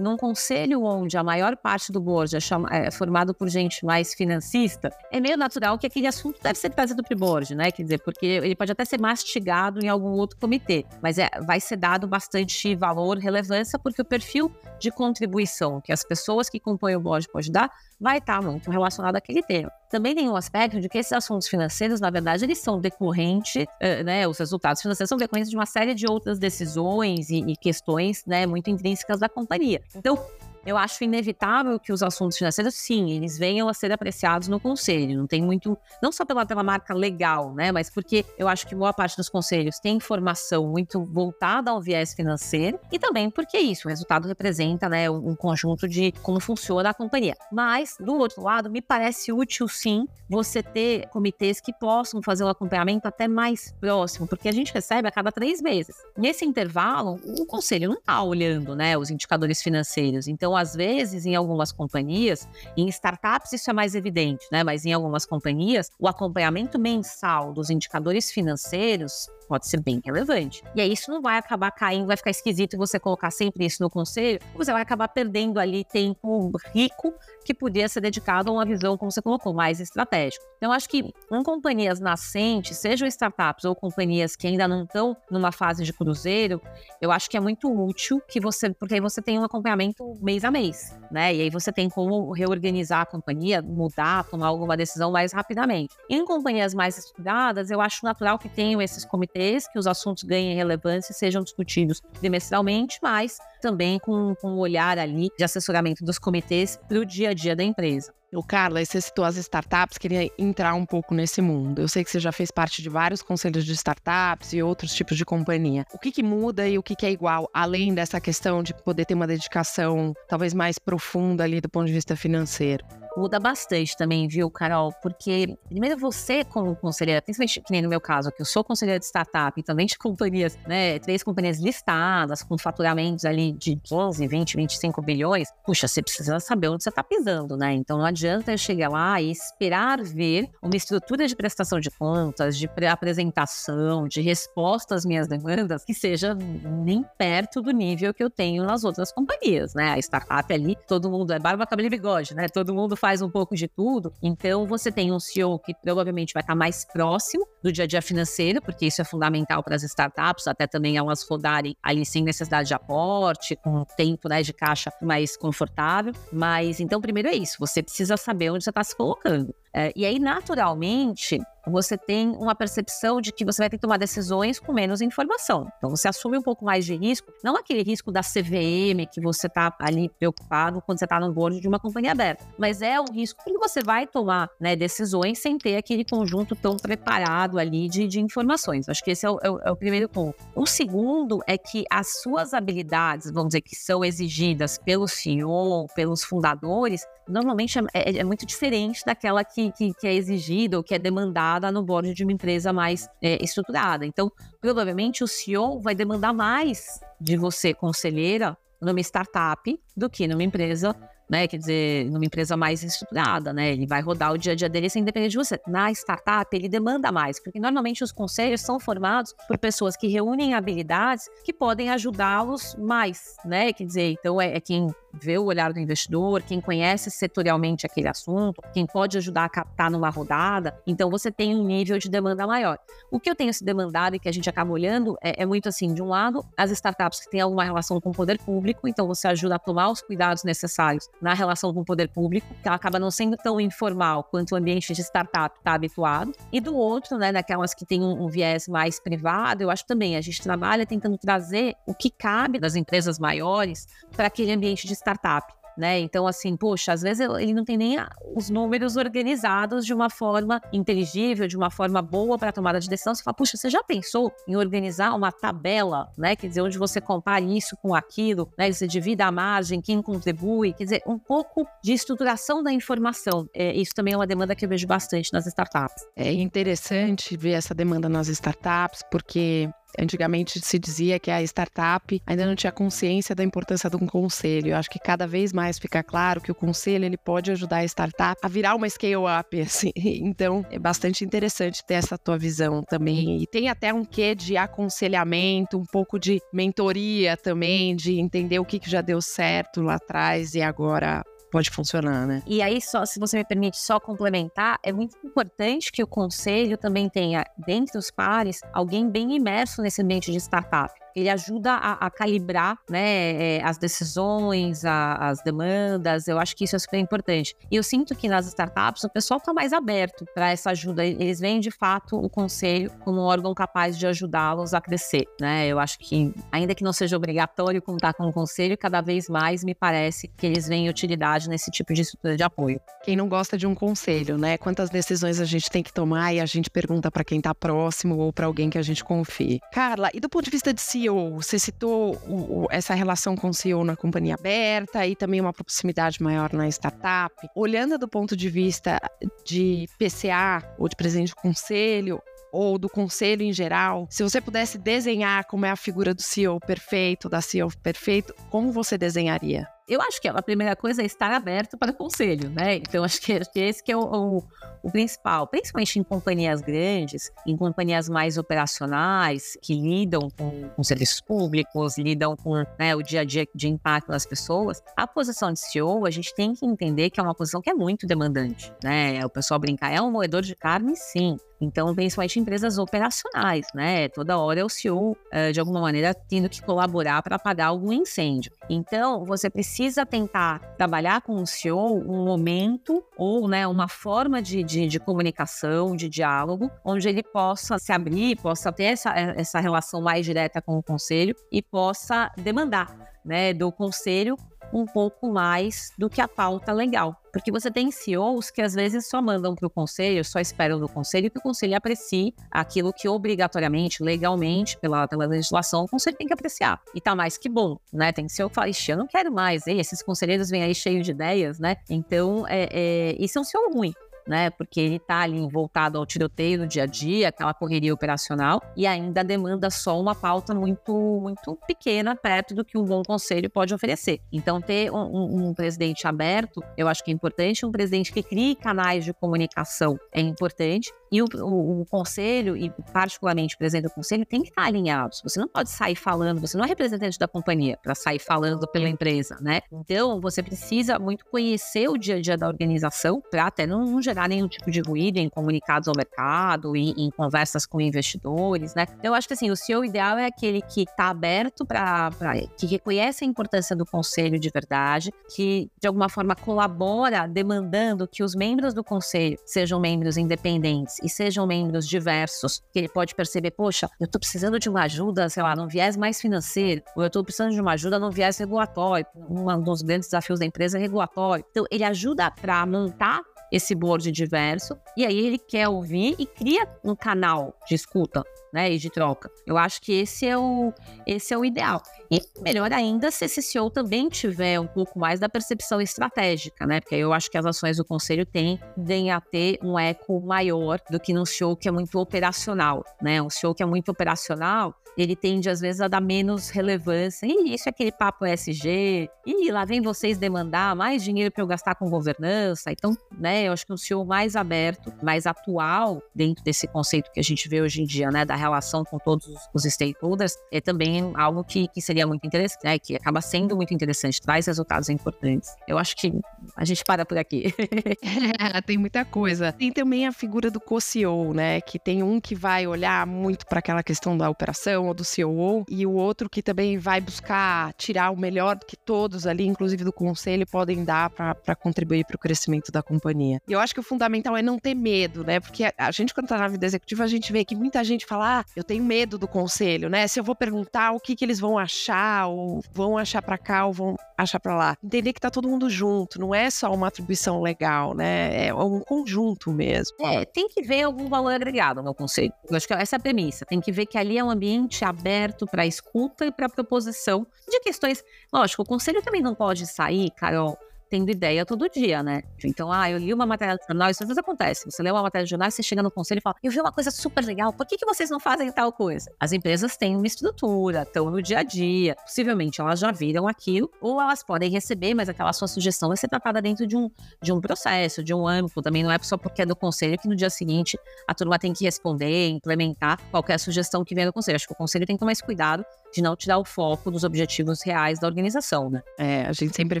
num 0.00 0.16
conselho 0.16 0.82
onde 0.82 1.16
a 1.16 1.22
maior 1.22 1.56
parte 1.56 1.92
do 1.92 2.00
board 2.00 2.34
é, 2.36 2.40
chama, 2.40 2.68
é, 2.70 2.90
formado 2.90 3.34
por 3.34 3.48
gente 3.48 3.84
mais 3.84 4.14
financista, 4.14 4.90
é 5.10 5.20
meio 5.20 5.36
natural 5.36 5.78
que 5.78 5.86
aquele 5.86 6.06
assunto 6.06 6.40
deve 6.42 6.58
ser 6.58 6.70
trazido 6.70 7.02
para 7.02 7.14
o 7.14 7.18
board, 7.18 7.54
né? 7.54 7.70
Quer 7.70 7.82
dizer, 7.82 7.98
porque 8.02 8.26
ele 8.26 8.54
pode 8.54 8.72
até 8.72 8.84
ser 8.84 9.00
mastigado 9.00 9.84
em 9.84 9.88
algum 9.88 10.10
outro 10.10 10.38
comitê, 10.38 10.84
mas 11.02 11.18
é, 11.18 11.28
vai 11.46 11.60
ser 11.60 11.76
dado 11.76 12.06
bastante 12.06 12.74
valor, 12.74 13.18
relevância, 13.18 13.78
porque 13.78 14.00
o 14.00 14.04
perfil 14.04 14.50
de 14.78 14.90
contribuição 14.90 15.80
que 15.80 15.92
as 15.92 16.04
pessoas 16.04 16.48
que 16.48 16.58
compõem 16.58 16.96
o 16.96 17.00
board 17.00 17.28
pode 17.28 17.50
dar 17.50 17.70
vai 18.00 18.18
estar 18.18 18.42
muito 18.42 18.70
relacionado 18.70 19.16
àquele 19.16 19.42
tema. 19.42 19.70
Também 19.90 20.14
tem 20.14 20.28
um 20.28 20.36
aspecto 20.36 20.80
de 20.80 20.88
que 20.88 20.98
esses 20.98 21.12
assuntos 21.12 21.48
financeiros, 21.48 22.00
na 22.00 22.10
verdade, 22.10 22.44
eles 22.44 22.58
são 22.58 22.80
decorrentes, 22.80 23.66
eh, 23.80 24.02
né, 24.02 24.28
os 24.28 24.38
resultados 24.38 24.82
financeiros 24.82 25.08
são 25.08 25.16
decorrentes 25.16 25.50
de 25.50 25.56
uma 25.56 25.66
série 25.66 25.94
de 25.94 26.06
outras 26.06 26.38
decisões 26.38 27.30
e, 27.30 27.38
e 27.38 27.56
questões, 27.56 28.24
né, 28.26 28.46
muito 28.46 28.68
intrínsecas 28.68 29.20
da 29.20 29.28
companhia. 29.28 29.80
Então, 29.94 30.18
eu 30.66 30.76
acho 30.76 31.04
inevitável 31.04 31.78
que 31.78 31.92
os 31.92 32.02
assuntos 32.02 32.36
financeiros, 32.36 32.74
sim, 32.74 33.12
eles 33.12 33.38
venham 33.38 33.68
a 33.68 33.74
ser 33.74 33.92
apreciados 33.92 34.48
no 34.48 34.58
conselho. 34.58 35.16
Não 35.16 35.26
tem 35.26 35.40
muito, 35.40 35.78
não 36.02 36.10
só 36.10 36.24
pela, 36.24 36.44
pela 36.44 36.64
marca 36.64 36.92
legal, 36.92 37.54
né, 37.54 37.70
mas 37.70 37.88
porque 37.88 38.26
eu 38.36 38.48
acho 38.48 38.66
que 38.66 38.74
boa 38.74 38.92
parte 38.92 39.16
dos 39.16 39.28
conselhos 39.28 39.78
tem 39.78 39.96
informação 39.96 40.66
muito 40.66 41.04
voltada 41.04 41.70
ao 41.70 41.80
viés 41.80 42.12
financeiro 42.12 42.80
e 42.90 42.98
também 42.98 43.30
porque 43.30 43.56
isso, 43.56 43.86
o 43.86 43.90
resultado 43.90 44.26
representa, 44.26 44.88
né, 44.88 45.08
um 45.08 45.36
conjunto 45.36 45.88
de 45.88 46.12
como 46.22 46.40
funciona 46.40 46.90
a 46.90 46.94
companhia. 46.94 47.36
Mas, 47.52 47.96
do 48.00 48.16
outro 48.16 48.42
lado, 48.42 48.68
me 48.68 48.82
parece 48.82 49.32
útil, 49.32 49.68
sim, 49.68 50.08
você 50.28 50.62
ter 50.62 51.06
comitês 51.10 51.60
que 51.60 51.72
possam 51.72 52.20
fazer 52.20 52.42
um 52.42 52.48
acompanhamento 52.48 53.06
até 53.06 53.28
mais 53.28 53.72
próximo, 53.80 54.26
porque 54.26 54.48
a 54.48 54.52
gente 54.52 54.74
recebe 54.74 55.06
a 55.06 55.12
cada 55.12 55.30
três 55.30 55.62
meses. 55.62 55.94
Nesse 56.16 56.44
intervalo, 56.44 57.20
o 57.38 57.46
conselho 57.46 57.88
não 57.88 57.98
está 57.98 58.20
olhando, 58.20 58.74
né, 58.74 58.98
os 58.98 59.10
indicadores 59.10 59.62
financeiros. 59.62 60.26
Então, 60.26 60.55
às 60.56 60.74
vezes, 60.74 61.26
em 61.26 61.34
algumas 61.34 61.72
companhias, 61.72 62.48
em 62.76 62.88
startups 62.88 63.52
isso 63.52 63.70
é 63.70 63.72
mais 63.72 63.94
evidente, 63.94 64.46
né? 64.50 64.62
Mas 64.62 64.84
em 64.84 64.92
algumas 64.92 65.26
companhias, 65.26 65.90
o 65.98 66.08
acompanhamento 66.08 66.78
mensal 66.78 67.52
dos 67.52 67.70
indicadores 67.70 68.30
financeiros 68.30 69.28
pode 69.46 69.68
ser 69.68 69.80
bem 69.80 70.00
relevante. 70.04 70.62
E 70.74 70.80
aí 70.80 70.92
isso 70.92 71.10
não 71.10 71.22
vai 71.22 71.38
acabar 71.38 71.70
caindo, 71.70 72.06
vai 72.06 72.16
ficar 72.16 72.30
esquisito 72.30 72.76
você 72.76 72.98
colocar 72.98 73.30
sempre 73.30 73.64
isso 73.64 73.82
no 73.82 73.88
conselho, 73.88 74.40
você 74.54 74.72
vai 74.72 74.82
acabar 74.82 75.08
perdendo 75.08 75.58
ali 75.58 75.84
tempo 75.84 76.50
rico 76.74 77.14
que 77.44 77.54
podia 77.54 77.88
ser 77.88 78.00
dedicado 78.00 78.50
a 78.50 78.52
uma 78.52 78.64
visão, 78.64 78.96
como 78.96 79.10
você 79.10 79.22
colocou, 79.22 79.54
mais 79.54 79.80
estratégica. 79.80 80.44
Então, 80.56 80.72
acho 80.72 80.88
que 80.88 81.14
em 81.30 81.42
companhias 81.42 82.00
nascentes, 82.00 82.78
sejam 82.78 83.06
startups 83.06 83.64
ou 83.64 83.74
companhias 83.74 84.34
que 84.34 84.46
ainda 84.46 84.66
não 84.66 84.82
estão 84.82 85.16
numa 85.30 85.52
fase 85.52 85.84
de 85.84 85.92
cruzeiro, 85.92 86.60
eu 87.00 87.12
acho 87.12 87.30
que 87.30 87.36
é 87.36 87.40
muito 87.40 87.70
útil 87.70 88.20
que 88.26 88.40
você, 88.40 88.70
porque 88.74 88.94
aí 88.94 89.00
você 89.00 89.22
tem 89.22 89.38
um 89.38 89.44
acompanhamento 89.44 90.04
mês 90.20 90.44
a 90.46 90.50
mês, 90.50 90.96
né? 91.10 91.34
E 91.34 91.42
aí 91.42 91.50
você 91.50 91.72
tem 91.72 91.88
como 91.88 92.32
reorganizar 92.32 93.02
a 93.02 93.06
companhia, 93.06 93.62
mudar, 93.62 94.24
tomar 94.24 94.46
alguma 94.46 94.76
decisão 94.76 95.10
mais 95.10 95.32
rapidamente. 95.32 95.94
Em 96.08 96.24
companhias 96.24 96.74
mais 96.74 96.98
estudadas, 96.98 97.70
eu 97.70 97.80
acho 97.80 98.04
natural 98.04 98.38
que 98.38 98.48
tenham 98.48 98.80
esses 98.80 99.04
comitês, 99.04 99.68
que 99.68 99.78
os 99.78 99.86
assuntos 99.86 100.22
ganhem 100.22 100.54
relevância 100.54 101.12
e 101.12 101.14
sejam 101.14 101.42
discutidos 101.42 102.00
trimestralmente, 102.18 102.98
mas 103.02 103.38
também 103.60 103.98
com, 103.98 104.34
com 104.40 104.52
um 104.52 104.58
olhar 104.58 104.98
ali 104.98 105.28
de 105.36 105.44
assessoramento 105.44 106.04
dos 106.04 106.18
comitês 106.18 106.78
para 106.88 106.98
o 106.98 107.04
dia 107.04 107.30
a 107.30 107.34
dia 107.34 107.54
da 107.54 107.62
empresa. 107.62 108.12
O 108.36 108.42
Carla, 108.42 108.84
você 108.84 109.00
citou 109.00 109.24
as 109.24 109.38
startups, 109.38 109.96
queria 109.96 110.30
entrar 110.36 110.74
um 110.74 110.84
pouco 110.84 111.14
nesse 111.14 111.40
mundo. 111.40 111.80
Eu 111.80 111.88
sei 111.88 112.04
que 112.04 112.10
você 112.10 112.20
já 112.20 112.30
fez 112.30 112.50
parte 112.50 112.82
de 112.82 112.90
vários 112.90 113.22
conselhos 113.22 113.64
de 113.64 113.72
startups 113.72 114.52
e 114.52 114.62
outros 114.62 114.94
tipos 114.94 115.16
de 115.16 115.24
companhia. 115.24 115.86
O 115.90 115.98
que, 115.98 116.12
que 116.12 116.22
muda 116.22 116.68
e 116.68 116.76
o 116.76 116.82
que, 116.82 116.94
que 116.94 117.06
é 117.06 117.10
igual, 117.10 117.48
além 117.54 117.94
dessa 117.94 118.20
questão 118.20 118.62
de 118.62 118.74
poder 118.74 119.06
ter 119.06 119.14
uma 119.14 119.26
dedicação 119.26 120.12
talvez 120.28 120.52
mais 120.52 120.78
profunda 120.78 121.44
ali 121.44 121.62
do 121.62 121.68
ponto 121.70 121.86
de 121.86 121.94
vista 121.94 122.14
financeiro? 122.14 122.84
Muda 123.16 123.40
bastante 123.40 123.96
também, 123.96 124.28
viu, 124.28 124.50
Carol? 124.50 124.92
Porque, 125.02 125.56
primeiro, 125.68 125.96
você, 125.98 126.44
como 126.44 126.76
conselheira, 126.76 127.22
principalmente 127.22 127.60
que 127.60 127.72
nem 127.72 127.82
no 127.82 127.88
meu 127.88 128.00
caso, 128.00 128.30
que 128.30 128.42
eu 128.42 128.46
sou 128.46 128.62
conselheira 128.62 128.98
de 128.98 129.06
startup 129.06 129.58
e 129.58 129.62
também 129.62 129.86
de 129.86 129.98
companhias, 129.98 130.58
né? 130.66 130.98
Três 130.98 131.22
companhias 131.22 131.58
listadas, 131.58 132.42
com 132.42 132.56
faturamentos 132.58 133.24
ali 133.24 133.52
de 133.52 133.76
15, 133.76 134.26
20, 134.26 134.56
25 134.56 135.02
bilhões. 135.02 135.48
Puxa, 135.64 135.88
você 135.88 136.02
precisa 136.02 136.38
saber 136.40 136.68
onde 136.68 136.82
você 136.82 136.90
está 136.90 137.02
pisando, 137.02 137.56
né? 137.56 137.72
Então 137.72 137.98
não 137.98 138.04
adianta 138.04 138.52
eu 138.52 138.58
chegar 138.58 138.88
lá 138.90 139.20
e 139.20 139.30
esperar 139.30 140.02
ver 140.02 140.48
uma 140.62 140.76
estrutura 140.76 141.26
de 141.26 141.34
prestação 141.34 141.80
de 141.80 141.90
contas, 141.90 142.56
de 142.56 142.68
apresentação, 142.90 144.06
de 144.06 144.20
resposta 144.20 144.94
às 144.94 145.04
minhas 145.04 145.26
demandas 145.26 145.84
que 145.84 145.94
seja 145.94 146.34
nem 146.34 147.04
perto 147.16 147.62
do 147.62 147.70
nível 147.70 148.12
que 148.12 148.22
eu 148.22 148.30
tenho 148.30 148.64
nas 148.64 148.84
outras 148.84 149.12
companhias, 149.12 149.74
né? 149.74 149.92
A 149.92 149.98
startup 149.98 150.52
ali, 150.52 150.76
todo 150.86 151.10
mundo 151.10 151.32
é 151.32 151.38
barba, 151.38 151.66
cabelo 151.66 151.86
e 151.86 151.90
bigode, 151.90 152.34
né? 152.34 152.48
Todo 152.48 152.74
mundo 152.74 152.96
faz 152.96 153.05
faz 153.06 153.22
um 153.22 153.30
pouco 153.30 153.54
de 153.54 153.68
tudo. 153.68 154.12
Então, 154.20 154.66
você 154.66 154.90
tem 154.90 155.12
um 155.12 155.20
CEO 155.20 155.60
que 155.60 155.72
provavelmente 155.80 156.34
vai 156.34 156.40
estar 156.40 156.56
mais 156.56 156.84
próximo 156.84 157.46
do 157.62 157.70
dia 157.70 157.84
a 157.84 157.86
dia 157.86 158.02
financeiro, 158.02 158.60
porque 158.60 158.84
isso 158.84 159.00
é 159.00 159.04
fundamental 159.04 159.62
para 159.62 159.76
as 159.76 159.84
startups, 159.84 160.48
até 160.48 160.66
também 160.66 160.96
elas 160.96 161.22
rodarem 161.22 161.76
ali 161.80 162.04
sem 162.04 162.24
necessidade 162.24 162.66
de 162.66 162.74
aporte, 162.74 163.54
com 163.54 163.84
tempo 163.96 164.28
né, 164.28 164.42
de 164.42 164.52
caixa 164.52 164.92
mais 165.00 165.36
confortável. 165.36 166.12
Mas, 166.32 166.80
então, 166.80 167.00
primeiro 167.00 167.28
é 167.28 167.34
isso, 167.36 167.58
você 167.60 167.80
precisa 167.80 168.16
saber 168.16 168.50
onde 168.50 168.64
você 168.64 168.70
está 168.70 168.82
se 168.82 168.96
colocando. 168.96 169.54
É, 169.72 169.92
e 169.94 170.04
aí, 170.04 170.18
naturalmente, 170.18 171.38
você 171.70 171.96
tem 171.98 172.30
uma 172.30 172.54
percepção 172.54 173.20
de 173.20 173.32
que 173.32 173.44
você 173.44 173.62
vai 173.62 173.70
ter 173.70 173.76
que 173.76 173.82
tomar 173.82 173.98
decisões 173.98 174.58
com 174.58 174.72
menos 174.72 175.00
informação. 175.00 175.70
Então, 175.78 175.90
você 175.90 176.08
assume 176.08 176.38
um 176.38 176.42
pouco 176.42 176.64
mais 176.64 176.84
de 176.84 176.94
risco, 176.94 177.32
não 177.42 177.56
aquele 177.56 177.82
risco 177.82 178.12
da 178.12 178.20
CVM 178.20 179.06
que 179.10 179.20
você 179.20 179.46
está 179.46 179.74
ali 179.80 180.08
preocupado 180.08 180.80
quando 180.82 180.98
você 180.98 181.04
está 181.04 181.18
no 181.18 181.32
board 181.32 181.60
de 181.60 181.68
uma 181.68 181.78
companhia 181.78 182.12
aberta, 182.12 182.44
mas 182.58 182.82
é 182.82 183.00
um 183.00 183.12
risco 183.12 183.42
porque 183.44 183.58
você 183.58 183.82
vai 183.82 184.06
tomar 184.06 184.48
né, 184.60 184.76
decisões 184.76 185.38
sem 185.38 185.58
ter 185.58 185.76
aquele 185.76 186.04
conjunto 186.04 186.54
tão 186.54 186.76
preparado 186.76 187.58
ali 187.58 187.88
de, 187.88 188.06
de 188.06 188.20
informações. 188.20 188.88
Acho 188.88 189.02
que 189.02 189.10
esse 189.10 189.26
é 189.26 189.30
o, 189.30 189.38
é, 189.42 189.50
o, 189.50 189.60
é 189.60 189.70
o, 189.70 189.76
primeiro 189.76 190.08
ponto. 190.08 190.36
O 190.54 190.66
segundo 190.66 191.40
é 191.46 191.58
que 191.58 191.84
as 191.90 192.20
suas 192.22 192.54
habilidades, 192.54 193.30
vamos 193.30 193.48
dizer, 193.48 193.60
que 193.60 193.74
são 193.74 194.04
exigidas 194.04 194.78
pelo 194.78 195.08
CEO, 195.08 195.86
pelos 195.94 196.22
fundadores, 196.22 197.02
normalmente 197.28 197.78
é, 197.78 197.82
é, 197.94 198.18
é 198.18 198.24
muito 198.24 198.46
diferente 198.46 199.02
daquela 199.04 199.44
que, 199.44 199.72
que, 199.72 199.92
que 199.94 200.06
é 200.06 200.14
exigida 200.14 200.76
ou 200.76 200.82
que 200.82 200.94
é 200.94 200.98
demandada 200.98 201.55
no 201.60 201.82
board 201.82 202.14
de 202.14 202.22
uma 202.22 202.32
empresa 202.32 202.72
mais 202.72 203.08
é, 203.22 203.42
estruturada. 203.42 204.04
Então, 204.06 204.30
provavelmente 204.60 205.24
o 205.24 205.28
CEO 205.28 205.80
vai 205.80 205.94
demandar 205.94 206.32
mais 206.32 207.00
de 207.20 207.36
você, 207.36 207.74
conselheira, 207.74 208.56
numa 208.80 209.00
startup 209.00 209.78
do 209.96 210.10
que 210.10 210.28
numa 210.28 210.42
empresa 210.42 210.94
né? 211.28 211.46
Quer 211.46 211.58
dizer, 211.58 212.10
numa 212.10 212.24
empresa 212.24 212.56
mais 212.56 212.82
estruturada, 212.82 213.52
né? 213.52 213.72
Ele 213.72 213.86
vai 213.86 214.00
rodar 214.00 214.32
o 214.32 214.38
dia 214.38 214.52
a 214.52 214.56
dia 214.56 214.68
dele 214.68 214.88
sem 214.88 215.04
depender 215.04 215.28
de 215.28 215.36
você. 215.36 215.60
Na 215.66 215.90
startup, 215.90 216.54
ele 216.54 216.68
demanda 216.68 217.10
mais, 217.10 217.40
porque 217.42 217.58
normalmente 217.58 218.02
os 218.04 218.12
conselhos 218.12 218.60
são 218.60 218.78
formados 218.78 219.34
por 219.46 219.58
pessoas 219.58 219.96
que 219.96 220.06
reúnem 220.06 220.54
habilidades 220.54 221.26
que 221.44 221.52
podem 221.52 221.90
ajudá-los 221.90 222.76
mais, 222.78 223.36
né? 223.44 223.72
Quer 223.72 223.84
dizer, 223.84 224.16
então 224.18 224.40
é, 224.40 224.56
é 224.56 224.60
quem 224.60 224.88
vê 225.20 225.38
o 225.38 225.44
olhar 225.44 225.72
do 225.72 225.80
investidor, 225.80 226.42
quem 226.42 226.60
conhece 226.60 227.10
setorialmente 227.10 227.86
aquele 227.86 228.08
assunto, 228.08 228.60
quem 228.72 228.86
pode 228.86 229.16
ajudar 229.16 229.44
a 229.44 229.48
captar 229.48 229.90
numa 229.90 230.10
rodada. 230.10 230.78
Então 230.86 231.10
você 231.10 231.30
tem 231.30 231.54
um 231.54 231.64
nível 231.64 231.98
de 231.98 232.10
demanda 232.10 232.46
maior. 232.46 232.78
O 233.10 233.18
que 233.18 233.30
eu 233.30 233.34
tenho 233.34 233.52
se 233.52 233.64
demandado 233.64 234.14
e 234.14 234.18
que 234.18 234.28
a 234.28 234.32
gente 234.32 234.48
acaba 234.48 234.70
olhando 234.70 235.16
é, 235.22 235.42
é 235.42 235.46
muito 235.46 235.68
assim, 235.68 235.92
de 235.94 236.02
um 236.02 236.08
lado, 236.08 236.44
as 236.56 236.70
startups 236.70 237.20
que 237.20 237.30
têm 237.30 237.40
alguma 237.40 237.64
relação 237.64 238.00
com 238.00 238.10
o 238.10 238.12
poder 238.12 238.38
público, 238.38 238.86
então 238.86 239.06
você 239.06 239.26
ajuda 239.28 239.56
a 239.56 239.58
tomar 239.58 239.85
os 239.90 240.02
cuidados 240.02 240.44
necessários 240.44 241.08
na 241.20 241.34
relação 241.34 241.72
com 241.72 241.80
o 241.80 241.84
poder 241.84 242.08
público, 242.08 242.46
que 242.62 242.68
ela 242.68 242.76
acaba 242.76 242.98
não 242.98 243.10
sendo 243.10 243.36
tão 243.36 243.60
informal 243.60 244.24
quanto 244.24 244.52
o 244.52 244.56
ambiente 244.56 244.92
de 244.92 245.02
startup 245.02 245.56
está 245.56 245.74
habituado. 245.74 246.32
E 246.52 246.60
do 246.60 246.74
outro, 246.74 247.18
né, 247.18 247.32
naquelas 247.32 247.74
que 247.74 247.84
têm 247.84 248.02
um, 248.02 248.24
um 248.24 248.28
viés 248.28 248.68
mais 248.68 249.00
privado, 249.00 249.62
eu 249.62 249.70
acho 249.70 249.86
também 249.86 250.16
a 250.16 250.20
gente 250.20 250.42
trabalha 250.42 250.86
tentando 250.86 251.18
trazer 251.18 251.74
o 251.86 251.94
que 251.94 252.10
cabe 252.10 252.58
das 252.58 252.74
empresas 252.74 253.18
maiores 253.18 253.86
para 254.16 254.26
aquele 254.26 254.52
ambiente 254.52 254.86
de 254.86 254.94
startup 254.94 255.56
né? 255.76 255.98
Então, 255.98 256.26
assim, 256.26 256.56
poxa, 256.56 256.92
às 256.92 257.02
vezes 257.02 257.26
ele 257.38 257.54
não 257.54 257.64
tem 257.64 257.76
nem 257.76 257.96
os 258.34 258.50
números 258.50 258.96
organizados 258.96 259.84
de 259.84 259.92
uma 259.92 260.10
forma 260.10 260.60
inteligível, 260.72 261.46
de 261.46 261.56
uma 261.56 261.70
forma 261.70 262.00
boa 262.02 262.38
para 262.38 262.52
tomada 262.52 262.80
de 262.80 262.88
decisão. 262.88 263.14
Você 263.14 263.22
fala, 263.22 263.34
puxa, 263.34 263.56
você 263.56 263.70
já 263.70 263.82
pensou 263.82 264.32
em 264.48 264.56
organizar 264.56 265.14
uma 265.14 265.30
tabela, 265.32 266.08
né? 266.16 266.36
Quer 266.36 266.48
dizer, 266.48 266.62
onde 266.62 266.78
você 266.78 267.00
compare 267.00 267.56
isso 267.56 267.76
com 267.76 267.94
aquilo, 267.94 268.50
né? 268.58 268.70
Você 268.70 268.86
divida 268.86 269.26
a 269.26 269.32
margem, 269.32 269.80
quem 269.80 270.02
contribui, 270.02 270.72
quer 270.72 270.84
dizer, 270.84 271.02
um 271.06 271.18
pouco 271.18 271.66
de 271.82 271.92
estruturação 271.92 272.62
da 272.62 272.72
informação. 272.72 273.48
É, 273.54 273.74
isso 273.74 273.92
também 273.94 274.14
é 274.14 274.16
uma 274.16 274.26
demanda 274.26 274.54
que 274.54 274.64
eu 274.64 274.68
vejo 274.68 274.86
bastante 274.86 275.32
nas 275.32 275.46
startups. 275.46 276.04
É 276.14 276.32
interessante 276.32 277.36
ver 277.36 277.52
essa 277.52 277.74
demanda 277.74 278.08
nas 278.08 278.28
startups, 278.28 279.02
porque 279.10 279.68
Antigamente 279.98 280.60
se 280.60 280.78
dizia 280.78 281.18
que 281.18 281.30
a 281.30 281.42
startup 281.42 282.20
ainda 282.26 282.46
não 282.46 282.54
tinha 282.54 282.72
consciência 282.72 283.34
da 283.34 283.42
importância 283.42 283.88
de 283.88 283.96
um 283.96 284.06
conselho. 284.06 284.68
Eu 284.68 284.76
acho 284.76 284.90
que 284.90 284.98
cada 284.98 285.26
vez 285.26 285.52
mais 285.52 285.78
fica 285.78 286.02
claro 286.02 286.40
que 286.40 286.50
o 286.50 286.54
conselho 286.54 287.04
ele 287.04 287.16
pode 287.16 287.50
ajudar 287.50 287.78
a 287.78 287.84
startup 287.84 288.38
a 288.42 288.48
virar 288.48 288.74
uma 288.74 288.88
scale-up, 288.88 289.58
assim. 289.60 289.92
Então, 289.96 290.64
é 290.70 290.78
bastante 290.78 291.24
interessante 291.24 291.84
ter 291.84 291.94
essa 291.94 292.18
tua 292.18 292.38
visão 292.38 292.82
também. 292.82 293.42
E 293.42 293.46
tem 293.46 293.68
até 293.68 293.92
um 293.92 294.04
quê 294.04 294.34
de 294.34 294.56
aconselhamento, 294.56 295.78
um 295.78 295.84
pouco 295.84 296.18
de 296.18 296.40
mentoria 296.52 297.36
também, 297.36 297.96
de 297.96 298.18
entender 298.18 298.58
o 298.58 298.64
que, 298.64 298.78
que 298.78 298.90
já 298.90 299.00
deu 299.00 299.20
certo 299.20 299.82
lá 299.82 299.94
atrás 299.94 300.54
e 300.54 300.62
agora 300.62 301.22
pode 301.50 301.70
funcionar, 301.70 302.26
né? 302.26 302.42
E 302.46 302.60
aí, 302.62 302.80
só 302.80 303.04
se 303.04 303.18
você 303.18 303.38
me 303.38 303.44
permite 303.44 303.78
só 303.78 303.98
complementar, 303.98 304.78
é 304.82 304.92
muito 304.92 305.16
importante 305.24 305.92
que 305.92 306.02
o 306.02 306.06
conselho 306.06 306.76
também 306.76 307.08
tenha, 307.08 307.44
dentre 307.66 307.98
os 307.98 308.10
pares, 308.10 308.60
alguém 308.72 309.08
bem 309.10 309.34
imerso 309.36 309.82
nesse 309.82 310.02
ambiente 310.02 310.30
de 310.30 310.38
startup 310.38 311.05
ele 311.16 311.30
ajuda 311.30 311.72
a, 311.72 312.06
a 312.06 312.10
calibrar 312.10 312.78
né, 312.90 313.56
é, 313.56 313.64
as 313.64 313.78
decisões, 313.78 314.84
a, 314.84 315.14
as 315.14 315.42
demandas. 315.42 316.28
Eu 316.28 316.38
acho 316.38 316.54
que 316.54 316.64
isso 316.64 316.76
é 316.76 316.78
super 316.78 316.98
importante. 316.98 317.56
E 317.70 317.76
eu 317.76 317.82
sinto 317.82 318.14
que 318.14 318.28
nas 318.28 318.46
startups 318.46 319.02
o 319.04 319.08
pessoal 319.08 319.38
está 319.38 319.54
mais 319.54 319.72
aberto 319.72 320.26
para 320.34 320.50
essa 320.50 320.70
ajuda. 320.70 321.06
Eles 321.06 321.40
veem 321.40 321.58
de 321.58 321.70
fato 321.70 322.18
o 322.18 322.28
conselho 322.28 322.90
como 323.00 323.22
um 323.22 323.24
órgão 323.24 323.54
capaz 323.54 323.98
de 323.98 324.06
ajudá-los 324.06 324.74
a 324.74 324.80
crescer. 324.80 325.26
Né? 325.40 325.66
Eu 325.66 325.78
acho 325.78 325.98
que, 325.98 326.34
ainda 326.52 326.74
que 326.74 326.84
não 326.84 326.92
seja 326.92 327.16
obrigatório 327.16 327.80
contar 327.80 328.12
com 328.12 328.28
o 328.28 328.32
conselho, 328.32 328.76
cada 328.76 329.00
vez 329.00 329.26
mais 329.26 329.64
me 329.64 329.74
parece 329.74 330.28
que 330.36 330.46
eles 330.46 330.68
veem 330.68 330.90
utilidade 330.90 331.48
nesse 331.48 331.70
tipo 331.70 331.94
de 331.94 332.02
estrutura 332.02 332.36
de 332.36 332.42
apoio. 332.42 332.78
Quem 333.02 333.16
não 333.16 333.26
gosta 333.26 333.56
de 333.56 333.66
um 333.66 333.74
conselho, 333.74 334.36
né? 334.36 334.58
Quantas 334.58 334.90
decisões 334.90 335.40
a 335.40 335.46
gente 335.46 335.70
tem 335.70 335.82
que 335.82 335.92
tomar 335.92 336.34
e 336.34 336.40
a 336.40 336.46
gente 336.46 336.68
pergunta 336.68 337.10
para 337.10 337.24
quem 337.24 337.38
está 337.38 337.54
próximo 337.54 338.18
ou 338.18 338.32
para 338.32 338.44
alguém 338.44 338.68
que 338.68 338.76
a 338.76 338.82
gente 338.82 339.02
confie. 339.02 339.60
Carla, 339.72 340.10
e 340.12 340.20
do 340.20 340.28
ponto 340.28 340.44
de 340.44 340.50
vista 340.50 340.74
de 340.74 340.80
CEO, 340.80 341.05
você 341.08 341.58
citou 341.58 342.16
o, 342.26 342.64
o, 342.64 342.66
essa 342.70 342.94
relação 342.94 343.36
com 343.36 343.48
o 343.48 343.54
CEO 343.54 343.84
na 343.84 343.96
companhia 343.96 344.34
aberta 344.34 345.06
e 345.06 345.14
também 345.14 345.40
uma 345.40 345.52
proximidade 345.52 346.22
maior 346.22 346.52
na 346.52 346.68
startup. 346.68 347.34
Olhando 347.54 347.98
do 347.98 348.08
ponto 348.08 348.36
de 348.36 348.48
vista 348.48 348.98
de 349.44 349.88
PCA 349.98 350.62
ou 350.78 350.88
de 350.88 350.96
presidente 350.96 351.28
de 351.28 351.34
conselho, 351.34 352.20
ou 352.52 352.78
do 352.78 352.88
conselho 352.88 353.42
em 353.42 353.52
geral, 353.52 354.06
se 354.10 354.22
você 354.22 354.40
pudesse 354.40 354.78
desenhar 354.78 355.44
como 355.44 355.66
é 355.66 355.70
a 355.70 355.76
figura 355.76 356.14
do 356.14 356.22
CEO 356.22 356.58
perfeito, 356.58 357.28
da 357.28 357.42
CEO 357.42 357.70
perfeito, 357.82 358.34
como 358.50 358.72
você 358.72 358.96
desenharia? 358.96 359.68
Eu 359.88 360.00
acho 360.00 360.20
que 360.20 360.26
a 360.26 360.42
primeira 360.42 360.74
coisa 360.74 361.02
é 361.02 361.04
estar 361.04 361.30
aberto 361.30 361.76
para 361.78 361.92
conselho, 361.92 362.50
né? 362.50 362.76
Então, 362.76 363.04
acho 363.04 363.20
que, 363.20 363.34
acho 363.34 363.52
que 363.52 363.60
esse 363.60 363.84
que 363.84 363.92
é 363.92 363.96
o, 363.96 364.00
o, 364.00 364.42
o, 364.86 364.90
principal, 364.90 365.46
principalmente 365.46 365.98
em 365.98 366.02
companhias 366.02 366.60
grandes, 366.60 367.30
em 367.44 367.56
companhias 367.56 368.08
mais 368.08 368.38
operacionais, 368.38 369.58
que 369.60 369.74
lidam 369.74 370.28
com, 370.38 370.68
com 370.70 370.84
serviços 370.84 371.20
públicos, 371.20 371.98
lidam 371.98 372.36
com 372.36 372.54
né, 372.78 372.94
o 372.94 373.02
dia 373.02 373.22
a 373.22 373.24
dia 373.24 373.46
de 373.54 373.68
impacto 373.68 374.08
das 374.08 374.24
pessoas. 374.24 374.80
A 374.96 375.06
posição 375.06 375.52
de 375.52 375.58
CEO, 375.58 376.06
a 376.06 376.10
gente 376.10 376.32
tem 376.34 376.54
que 376.54 376.64
entender 376.64 377.10
que 377.10 377.18
é 377.18 377.22
uma 377.22 377.34
posição 377.34 377.60
que 377.60 377.70
é 377.70 377.74
muito 377.74 378.06
demandante, 378.06 378.72
né? 378.82 379.24
O 379.24 379.30
pessoal 379.30 379.58
brincar, 379.58 379.92
é 379.92 380.00
um 380.00 380.10
moedor 380.10 380.42
de 380.42 380.54
carne, 380.54 380.94
sim. 380.94 381.36
Então, 381.60 381.94
principalmente 381.94 382.38
empresas 382.38 382.78
operacionais, 382.78 383.66
né? 383.74 384.08
Toda 384.08 384.38
hora 384.38 384.60
é 384.60 384.64
o 384.64 384.68
CEO, 384.68 385.16
eh, 385.32 385.52
de 385.52 385.60
alguma 385.60 385.80
maneira, 385.80 386.12
tendo 386.12 386.48
que 386.48 386.62
colaborar 386.62 387.22
para 387.22 387.36
apagar 387.36 387.68
algum 387.68 387.92
incêndio. 387.92 388.52
Então, 388.68 389.24
você 389.24 389.48
precisa 389.48 390.04
tentar 390.04 390.58
trabalhar 390.76 391.22
com 391.22 391.36
o 391.36 391.46
CEO 391.46 391.98
um 391.98 392.24
momento 392.24 393.02
ou 393.16 393.48
né, 393.48 393.66
uma 393.66 393.88
forma 393.88 394.42
de, 394.42 394.62
de, 394.62 394.75
de 394.86 395.00
comunicação, 395.00 395.96
de 395.96 396.08
diálogo, 396.08 396.70
onde 396.84 397.08
ele 397.08 397.22
possa 397.22 397.78
se 397.78 397.92
abrir, 397.92 398.36
possa 398.36 398.72
ter 398.72 398.84
essa, 398.84 399.10
essa 399.14 399.60
relação 399.60 400.02
mais 400.02 400.26
direta 400.26 400.60
com 400.60 400.76
o 400.76 400.82
conselho 400.82 401.34
e 401.50 401.62
possa 401.62 402.30
demandar 402.36 402.94
né, 403.24 403.52
do 403.52 403.72
conselho 403.72 404.36
um 404.72 404.84
pouco 404.84 405.28
mais 405.28 405.92
do 405.96 406.08
que 406.08 406.20
a 406.20 406.28
pauta 406.28 406.72
legal. 406.72 407.16
Porque 407.32 407.52
você 407.52 407.70
tem 407.70 407.90
CEOs 407.90 408.50
que 408.50 408.62
às 408.62 408.74
vezes 408.74 409.08
só 409.08 409.20
mandam 409.20 409.54
para 409.54 409.66
o 409.66 409.70
conselho, 409.70 410.24
só 410.24 410.40
esperam 410.40 410.80
do 410.80 410.88
conselho 410.88 411.30
que 411.30 411.38
o 411.38 411.42
conselho 411.42 411.76
aprecie 411.76 412.34
aquilo 412.50 412.92
que 412.92 413.08
obrigatoriamente, 413.08 414.02
legalmente, 414.02 414.78
pela, 414.78 415.06
pela 415.06 415.26
legislação, 415.26 415.84
o 415.84 415.88
conselho 415.88 416.16
tem 416.16 416.26
que 416.26 416.32
apreciar. 416.32 416.80
E 416.94 417.00
tá 417.00 417.14
mais 417.14 417.36
que 417.36 417.48
bom, 417.48 417.78
né? 417.92 418.10
Tem 418.10 418.28
CEO 418.28 418.48
que 418.48 418.54
fala, 418.54 418.68
ixi, 418.68 418.92
eu 418.92 418.96
não 418.96 419.06
quero 419.06 419.30
mais, 419.30 419.66
esses 419.66 420.02
conselheiros 420.02 420.48
vêm 420.48 420.62
aí 420.62 420.74
cheios 420.74 421.04
de 421.04 421.10
ideias, 421.10 421.58
né? 421.58 421.76
Então, 421.90 422.46
é, 422.48 422.68
é, 422.72 423.16
isso 423.18 423.38
é 423.38 423.40
um 423.40 423.44
CEO 423.44 423.70
ruim 423.72 423.92
né? 424.26 424.50
Porque 424.50 424.80
ele 424.80 424.96
está 424.96 425.20
ali 425.20 425.46
voltado 425.50 425.98
ao 425.98 426.06
tiroteio 426.06 426.58
no 426.58 426.66
dia 426.66 426.84
a 426.84 426.86
dia, 426.86 427.28
aquela 427.28 427.54
correria 427.54 427.92
operacional, 427.92 428.60
e 428.76 428.86
ainda 428.86 429.22
demanda 429.22 429.70
só 429.70 430.00
uma 430.00 430.14
pauta 430.14 430.54
muito, 430.54 430.92
muito 431.20 431.56
pequena 431.66 432.16
perto 432.16 432.54
do 432.54 432.64
que 432.64 432.78
um 432.78 432.84
bom 432.84 433.02
conselho 433.02 433.50
pode 433.50 433.74
oferecer. 433.74 434.20
Então, 434.32 434.60
ter 434.60 434.90
um, 434.90 434.96
um, 434.96 435.48
um 435.48 435.54
presidente 435.54 436.06
aberto, 436.06 436.62
eu 436.76 436.88
acho 436.88 437.04
que 437.04 437.10
é 437.10 437.14
importante, 437.14 437.64
um 437.64 437.72
presidente 437.72 438.12
que 438.12 438.22
crie 438.22 438.54
canais 438.56 439.04
de 439.04 439.12
comunicação 439.12 439.98
é 440.12 440.20
importante, 440.20 440.92
e 441.10 441.22
o, 441.22 441.26
o, 441.34 441.82
o, 441.82 441.86
conselho, 441.86 442.56
e 442.56 442.70
particularmente 442.92 443.54
o 443.54 443.58
presidente 443.58 443.84
do 443.84 443.94
conselho, 443.94 444.26
tem 444.26 444.42
que 444.42 444.48
estar 444.48 444.64
alinhados. 444.64 445.20
Você 445.22 445.38
não 445.38 445.48
pode 445.48 445.70
sair 445.70 445.94
falando, 445.94 446.40
você 446.40 446.56
não 446.56 446.64
é 446.64 446.68
representante 446.68 447.18
da 447.18 447.28
companhia 447.28 447.78
para 447.82 447.94
sair 447.94 448.18
falando 448.18 448.66
pela 448.68 448.88
empresa, 448.88 449.38
né? 449.40 449.60
Então, 449.72 450.20
você 450.20 450.42
precisa 450.42 450.98
muito 450.98 451.24
conhecer 451.26 451.88
o 451.88 451.96
dia 451.96 452.16
a 452.16 452.20
dia 452.20 452.36
da 452.36 452.48
organização 452.48 453.22
para 453.30 453.46
até 453.46 453.66
não, 453.66 453.84
não, 453.84 454.02
gerar 454.02 454.15
nenhum 454.28 454.48
tipo 454.48 454.70
de 454.70 454.80
ruído 454.80 455.18
em 455.18 455.28
comunicados 455.28 455.88
ao 455.88 455.94
mercado, 455.96 456.76
em, 456.76 456.94
em 456.96 457.10
conversas 457.10 457.66
com 457.66 457.80
investidores, 457.80 458.74
né? 458.74 458.86
Então, 458.98 459.12
eu 459.12 459.14
acho 459.14 459.28
que 459.28 459.34
assim, 459.34 459.50
o 459.50 459.56
CEO 459.56 459.84
ideal 459.84 460.18
é 460.18 460.26
aquele 460.26 460.62
que 460.62 460.82
está 460.82 461.08
aberto 461.08 461.64
para. 461.64 462.10
que 462.56 462.66
reconhece 462.66 463.24
a 463.24 463.26
importância 463.26 463.76
do 463.76 463.84
conselho 463.84 464.38
de 464.38 464.50
verdade, 464.50 465.12
que 465.34 465.70
de 465.80 465.86
alguma 465.86 466.08
forma 466.08 466.34
colabora 466.34 467.26
demandando 467.26 468.08
que 468.08 468.22
os 468.22 468.34
membros 468.34 468.72
do 468.72 468.82
conselho 468.82 469.38
sejam 469.44 469.78
membros 469.78 470.16
independentes 470.16 470.96
e 471.02 471.08
sejam 471.08 471.46
membros 471.46 471.86
diversos, 471.86 472.62
que 472.72 472.78
ele 472.78 472.88
pode 472.88 473.14
perceber, 473.14 473.50
poxa, 473.50 473.88
eu 474.00 474.06
estou 474.06 474.20
precisando 474.20 474.58
de 474.58 474.68
uma 474.68 474.82
ajuda, 474.82 475.28
sei 475.28 475.42
lá, 475.42 475.54
num 475.54 475.68
viés 475.68 475.96
mais 475.96 476.20
financeiro, 476.20 476.82
ou 476.94 477.02
eu 477.02 477.08
estou 477.08 477.24
precisando 477.24 477.52
de 477.52 477.60
uma 477.60 477.72
ajuda 477.72 477.98
num 477.98 478.10
viés 478.10 478.38
regulatório. 478.38 479.06
Um 479.28 479.60
dos 479.62 479.82
grandes 479.82 480.08
desafios 480.08 480.38
da 480.38 480.46
empresa 480.46 480.78
é 480.78 480.80
regulatório. 480.80 481.44
Então, 481.50 481.64
ele 481.70 481.84
ajuda 481.84 482.30
para 482.30 482.64
montar 482.66 483.22
esse 483.50 483.74
board 483.74 484.10
diverso, 484.10 484.76
e 484.96 485.04
aí 485.04 485.18
ele 485.18 485.38
quer 485.38 485.68
ouvir 485.68 486.14
e 486.18 486.26
cria 486.26 486.68
um 486.84 486.94
canal 486.94 487.54
de 487.68 487.74
escuta, 487.74 488.24
né, 488.56 488.72
e 488.72 488.78
de 488.78 488.88
troca. 488.88 489.30
Eu 489.46 489.58
acho 489.58 489.82
que 489.82 489.92
esse 489.92 490.26
é 490.26 490.38
o, 490.38 490.72
esse 491.06 491.34
é 491.34 491.36
o 491.36 491.44
ideal. 491.44 491.82
E 492.10 492.22
melhor 492.40 492.72
ainda 492.72 493.10
se 493.10 493.26
esse 493.26 493.42
CEO 493.42 493.70
também 493.70 494.08
tiver 494.08 494.58
um 494.58 494.66
pouco 494.66 494.98
mais 494.98 495.20
da 495.20 495.28
percepção 495.28 495.78
estratégica, 495.78 496.66
né, 496.66 496.80
porque 496.80 496.94
eu 496.94 497.12
acho 497.12 497.30
que 497.30 497.36
as 497.36 497.44
ações 497.44 497.76
do 497.76 497.84
conselho 497.84 498.24
tendem 498.24 499.10
a 499.10 499.20
ter 499.20 499.58
um 499.62 499.78
eco 499.78 500.18
maior 500.22 500.80
do 500.90 500.98
que 500.98 501.12
num 501.12 501.26
CEO 501.26 501.54
que 501.54 501.68
é 501.68 501.70
muito 501.70 501.98
operacional, 501.98 502.82
né, 503.02 503.20
um 503.20 503.28
CEO 503.28 503.54
que 503.54 503.62
é 503.62 503.66
muito 503.66 503.90
operacional, 503.90 504.74
ele 504.96 505.14
tende 505.14 505.50
às 505.50 505.60
vezes 505.60 505.80
a 505.80 505.88
dar 505.88 506.00
menos 506.00 506.48
relevância. 506.48 507.26
E 507.26 507.54
isso 507.54 507.68
é 507.68 507.70
aquele 507.70 507.92
papo 507.92 508.24
SG. 508.24 509.08
E 509.26 509.50
lá 509.50 509.64
vem 509.64 509.82
vocês 509.82 510.16
demandar 510.16 510.74
mais 510.74 511.04
dinheiro 511.04 511.30
para 511.30 511.42
eu 511.42 511.46
gastar 511.46 511.74
com 511.74 511.90
governança. 511.90 512.70
Então, 512.72 512.96
né, 513.12 513.44
eu 513.44 513.52
acho 513.52 513.66
que 513.66 513.72
um 513.72 513.76
CEO 513.76 514.04
mais 514.04 514.34
aberto, 514.34 514.92
mais 515.02 515.26
atual 515.26 516.02
dentro 516.14 516.42
desse 516.42 516.66
conceito 516.66 517.12
que 517.12 517.20
a 517.20 517.22
gente 517.22 517.48
vê 517.48 517.60
hoje 517.60 517.82
em 517.82 517.84
dia, 517.84 518.10
né, 518.10 518.24
da 518.24 518.34
relação 518.46 518.84
com 518.84 518.98
todos 518.98 519.26
os 519.52 519.62
stakeholders, 519.64 520.36
é 520.50 520.60
também 520.60 521.12
algo 521.14 521.44
que, 521.44 521.68
que 521.68 521.80
seria 521.80 522.06
muito 522.06 522.26
interessante, 522.26 522.64
né, 522.64 522.78
que 522.78 522.96
acaba 522.96 523.20
sendo 523.20 523.56
muito 523.56 523.74
interessante, 523.74 524.20
traz 524.20 524.46
resultados 524.46 524.88
importantes. 524.88 525.54
Eu 525.66 525.78
acho 525.78 525.96
que 525.96 526.12
a 526.56 526.64
gente 526.64 526.84
para 526.84 527.04
por 527.04 527.18
aqui. 527.18 527.52
é, 528.56 528.60
tem 528.62 528.78
muita 528.78 529.04
coisa. 529.04 529.52
Tem 529.52 529.72
também 529.72 530.06
a 530.06 530.12
figura 530.12 530.50
do 530.50 530.60
co-CEO, 530.60 531.34
né, 531.34 531.60
que 531.60 531.78
tem 531.78 532.02
um 532.02 532.20
que 532.20 532.34
vai 532.34 532.66
olhar 532.66 533.06
muito 533.06 533.46
para 533.46 533.58
aquela 533.58 533.82
questão 533.82 534.16
da 534.16 534.28
operação, 534.30 534.86
ou 534.86 534.94
do 534.94 535.04
CEO, 535.04 535.64
e 535.68 535.86
o 535.86 535.92
outro 535.92 536.30
que 536.30 536.42
também 536.42 536.78
vai 536.78 537.00
buscar 537.00 537.72
tirar 537.74 538.10
o 538.10 538.16
melhor 538.16 538.58
que 538.58 538.76
todos 538.76 539.26
ali, 539.26 539.46
inclusive 539.46 539.84
do 539.84 539.92
conselho, 539.92 540.46
podem 540.46 540.84
dar 540.84 541.10
para 541.10 541.56
contribuir 541.56 542.04
para 542.04 542.16
o 542.16 542.18
crescimento 542.18 542.70
da 542.70 542.82
companhia. 542.82 543.40
E 543.48 543.52
eu 543.52 543.60
acho 543.60 543.74
que 543.74 543.80
o 543.80 543.82
fundamental 543.82 544.36
é 544.36 544.42
não 544.42 544.58
ter 544.58 544.74
medo, 544.74 545.24
né? 545.24 545.40
Porque 545.40 545.64
a, 545.64 545.72
a 545.78 545.90
gente, 545.90 546.14
quando 546.14 546.24
está 546.24 546.38
na 546.38 546.48
vida 546.48 546.64
executiva, 546.66 547.04
a 547.04 547.06
gente 547.06 547.32
vê 547.32 547.44
que 547.44 547.54
muita 547.54 547.82
gente 547.84 548.06
fala: 548.06 548.25
ah, 548.26 548.44
eu 548.56 548.64
tenho 548.64 548.82
medo 548.82 549.16
do 549.16 549.28
conselho, 549.28 549.88
né? 549.88 550.08
Se 550.08 550.18
eu 550.18 550.24
vou 550.24 550.34
perguntar 550.34 550.90
o 550.92 550.98
que, 550.98 551.14
que 551.14 551.24
eles 551.24 551.38
vão 551.38 551.56
achar, 551.56 552.26
ou 552.26 552.60
vão 552.72 552.98
achar 552.98 553.22
para 553.22 553.38
cá, 553.38 553.66
ou 553.66 553.72
vão 553.72 553.96
achar 554.18 554.40
para 554.40 554.56
lá. 554.56 554.76
Entender 554.82 555.12
que 555.12 555.20
tá 555.20 555.30
todo 555.30 555.48
mundo 555.48 555.70
junto, 555.70 556.20
não 556.20 556.34
é 556.34 556.50
só 556.50 556.72
uma 556.72 556.88
atribuição 556.88 557.40
legal, 557.40 557.94
né? 557.94 558.48
É 558.48 558.54
um 558.54 558.80
conjunto 558.80 559.52
mesmo. 559.52 559.96
É, 560.00 560.24
tem 560.24 560.48
que 560.48 560.60
ver 560.62 560.82
algum 560.82 561.08
valor 561.08 561.32
agregado 561.32 561.82
no 561.82 561.94
conselho. 561.94 562.32
Eu 562.50 562.56
acho 562.56 562.66
que 562.66 562.74
essa 562.74 562.96
é 562.96 562.98
a 562.98 563.00
premissa. 563.00 563.46
Tem 563.46 563.60
que 563.60 563.70
ver 563.70 563.86
que 563.86 563.96
ali 563.96 564.18
é 564.18 564.24
um 564.24 564.30
ambiente 564.30 564.84
aberto 564.84 565.46
para 565.46 565.64
escuta 565.64 566.26
e 566.26 566.32
para 566.32 566.48
proposição 566.48 567.24
de 567.48 567.60
questões. 567.60 568.02
Lógico, 568.32 568.62
o 568.62 568.66
conselho 568.66 569.02
também 569.02 569.22
não 569.22 569.36
pode 569.36 569.66
sair, 569.66 570.10
Carol, 570.16 570.58
tendo 570.88 571.10
ideia 571.10 571.44
todo 571.44 571.68
dia, 571.68 572.02
né? 572.02 572.22
Então, 572.44 572.70
ah, 572.72 572.90
eu 572.90 572.98
li 572.98 573.12
uma 573.12 573.26
matéria 573.26 573.56
de 573.56 573.66
jornal, 573.66 573.90
isso 573.90 574.02
às 574.02 574.08
vezes 574.08 574.18
acontece. 574.18 574.64
Você 574.70 574.82
lê 574.82 574.90
uma 574.90 575.02
matéria 575.02 575.24
de 575.24 575.30
jornal, 575.30 575.50
você 575.50 575.62
chega 575.62 575.82
no 575.82 575.90
conselho 575.90 576.18
e 576.18 576.22
fala, 576.22 576.36
eu 576.42 576.50
vi 576.50 576.60
uma 576.60 576.72
coisa 576.72 576.90
super 576.90 577.24
legal, 577.24 577.52
por 577.52 577.66
que, 577.66 577.76
que 577.76 577.86
vocês 577.86 578.10
não 578.10 578.20
fazem 578.20 578.50
tal 578.52 578.72
coisa? 578.72 579.10
As 579.18 579.32
empresas 579.32 579.76
têm 579.76 579.96
uma 579.96 580.06
estrutura, 580.06 580.82
estão 580.82 581.10
no 581.10 581.20
dia 581.20 581.40
a 581.40 581.42
dia, 581.42 581.96
possivelmente 581.96 582.60
elas 582.60 582.78
já 582.78 582.92
viram 582.92 583.26
aquilo, 583.26 583.70
ou 583.80 584.00
elas 584.00 584.22
podem 584.22 584.50
receber, 584.50 584.94
mas 584.94 585.08
aquela 585.08 585.32
sua 585.32 585.48
sugestão 585.48 585.88
vai 585.88 585.96
ser 585.96 586.08
tratada 586.08 586.40
dentro 586.40 586.66
de 586.66 586.76
um, 586.76 586.90
de 587.22 587.32
um 587.32 587.40
processo, 587.40 588.02
de 588.02 588.14
um 588.14 588.26
âmbito, 588.26 588.62
também 588.62 588.82
não 588.82 588.90
é 588.90 588.98
só 589.00 589.16
porque 589.16 589.42
é 589.42 589.46
do 589.46 589.56
conselho 589.56 589.98
que 589.98 590.08
no 590.08 590.16
dia 590.16 590.30
seguinte 590.30 590.78
a 591.06 591.14
turma 591.14 591.38
tem 591.38 591.52
que 591.52 591.64
responder, 591.64 592.28
implementar 592.28 593.00
qualquer 593.10 593.38
sugestão 593.38 593.84
que 593.84 593.94
venha 593.94 594.06
do 594.06 594.12
conselho. 594.12 594.36
Acho 594.36 594.46
que 594.46 594.52
o 594.52 594.56
conselho 594.56 594.86
tem 594.86 594.96
que 594.96 595.00
tomar 595.00 595.12
esse 595.12 595.22
cuidado 595.22 595.64
de 595.92 596.02
não 596.02 596.16
tirar 596.16 596.38
o 596.38 596.44
foco 596.44 596.90
dos 596.90 597.04
objetivos 597.04 597.62
reais 597.62 597.98
da 597.98 598.06
organização, 598.06 598.70
né? 598.70 598.82
É, 598.98 599.26
a 599.26 599.32
gente 599.32 599.54
sempre 599.54 599.80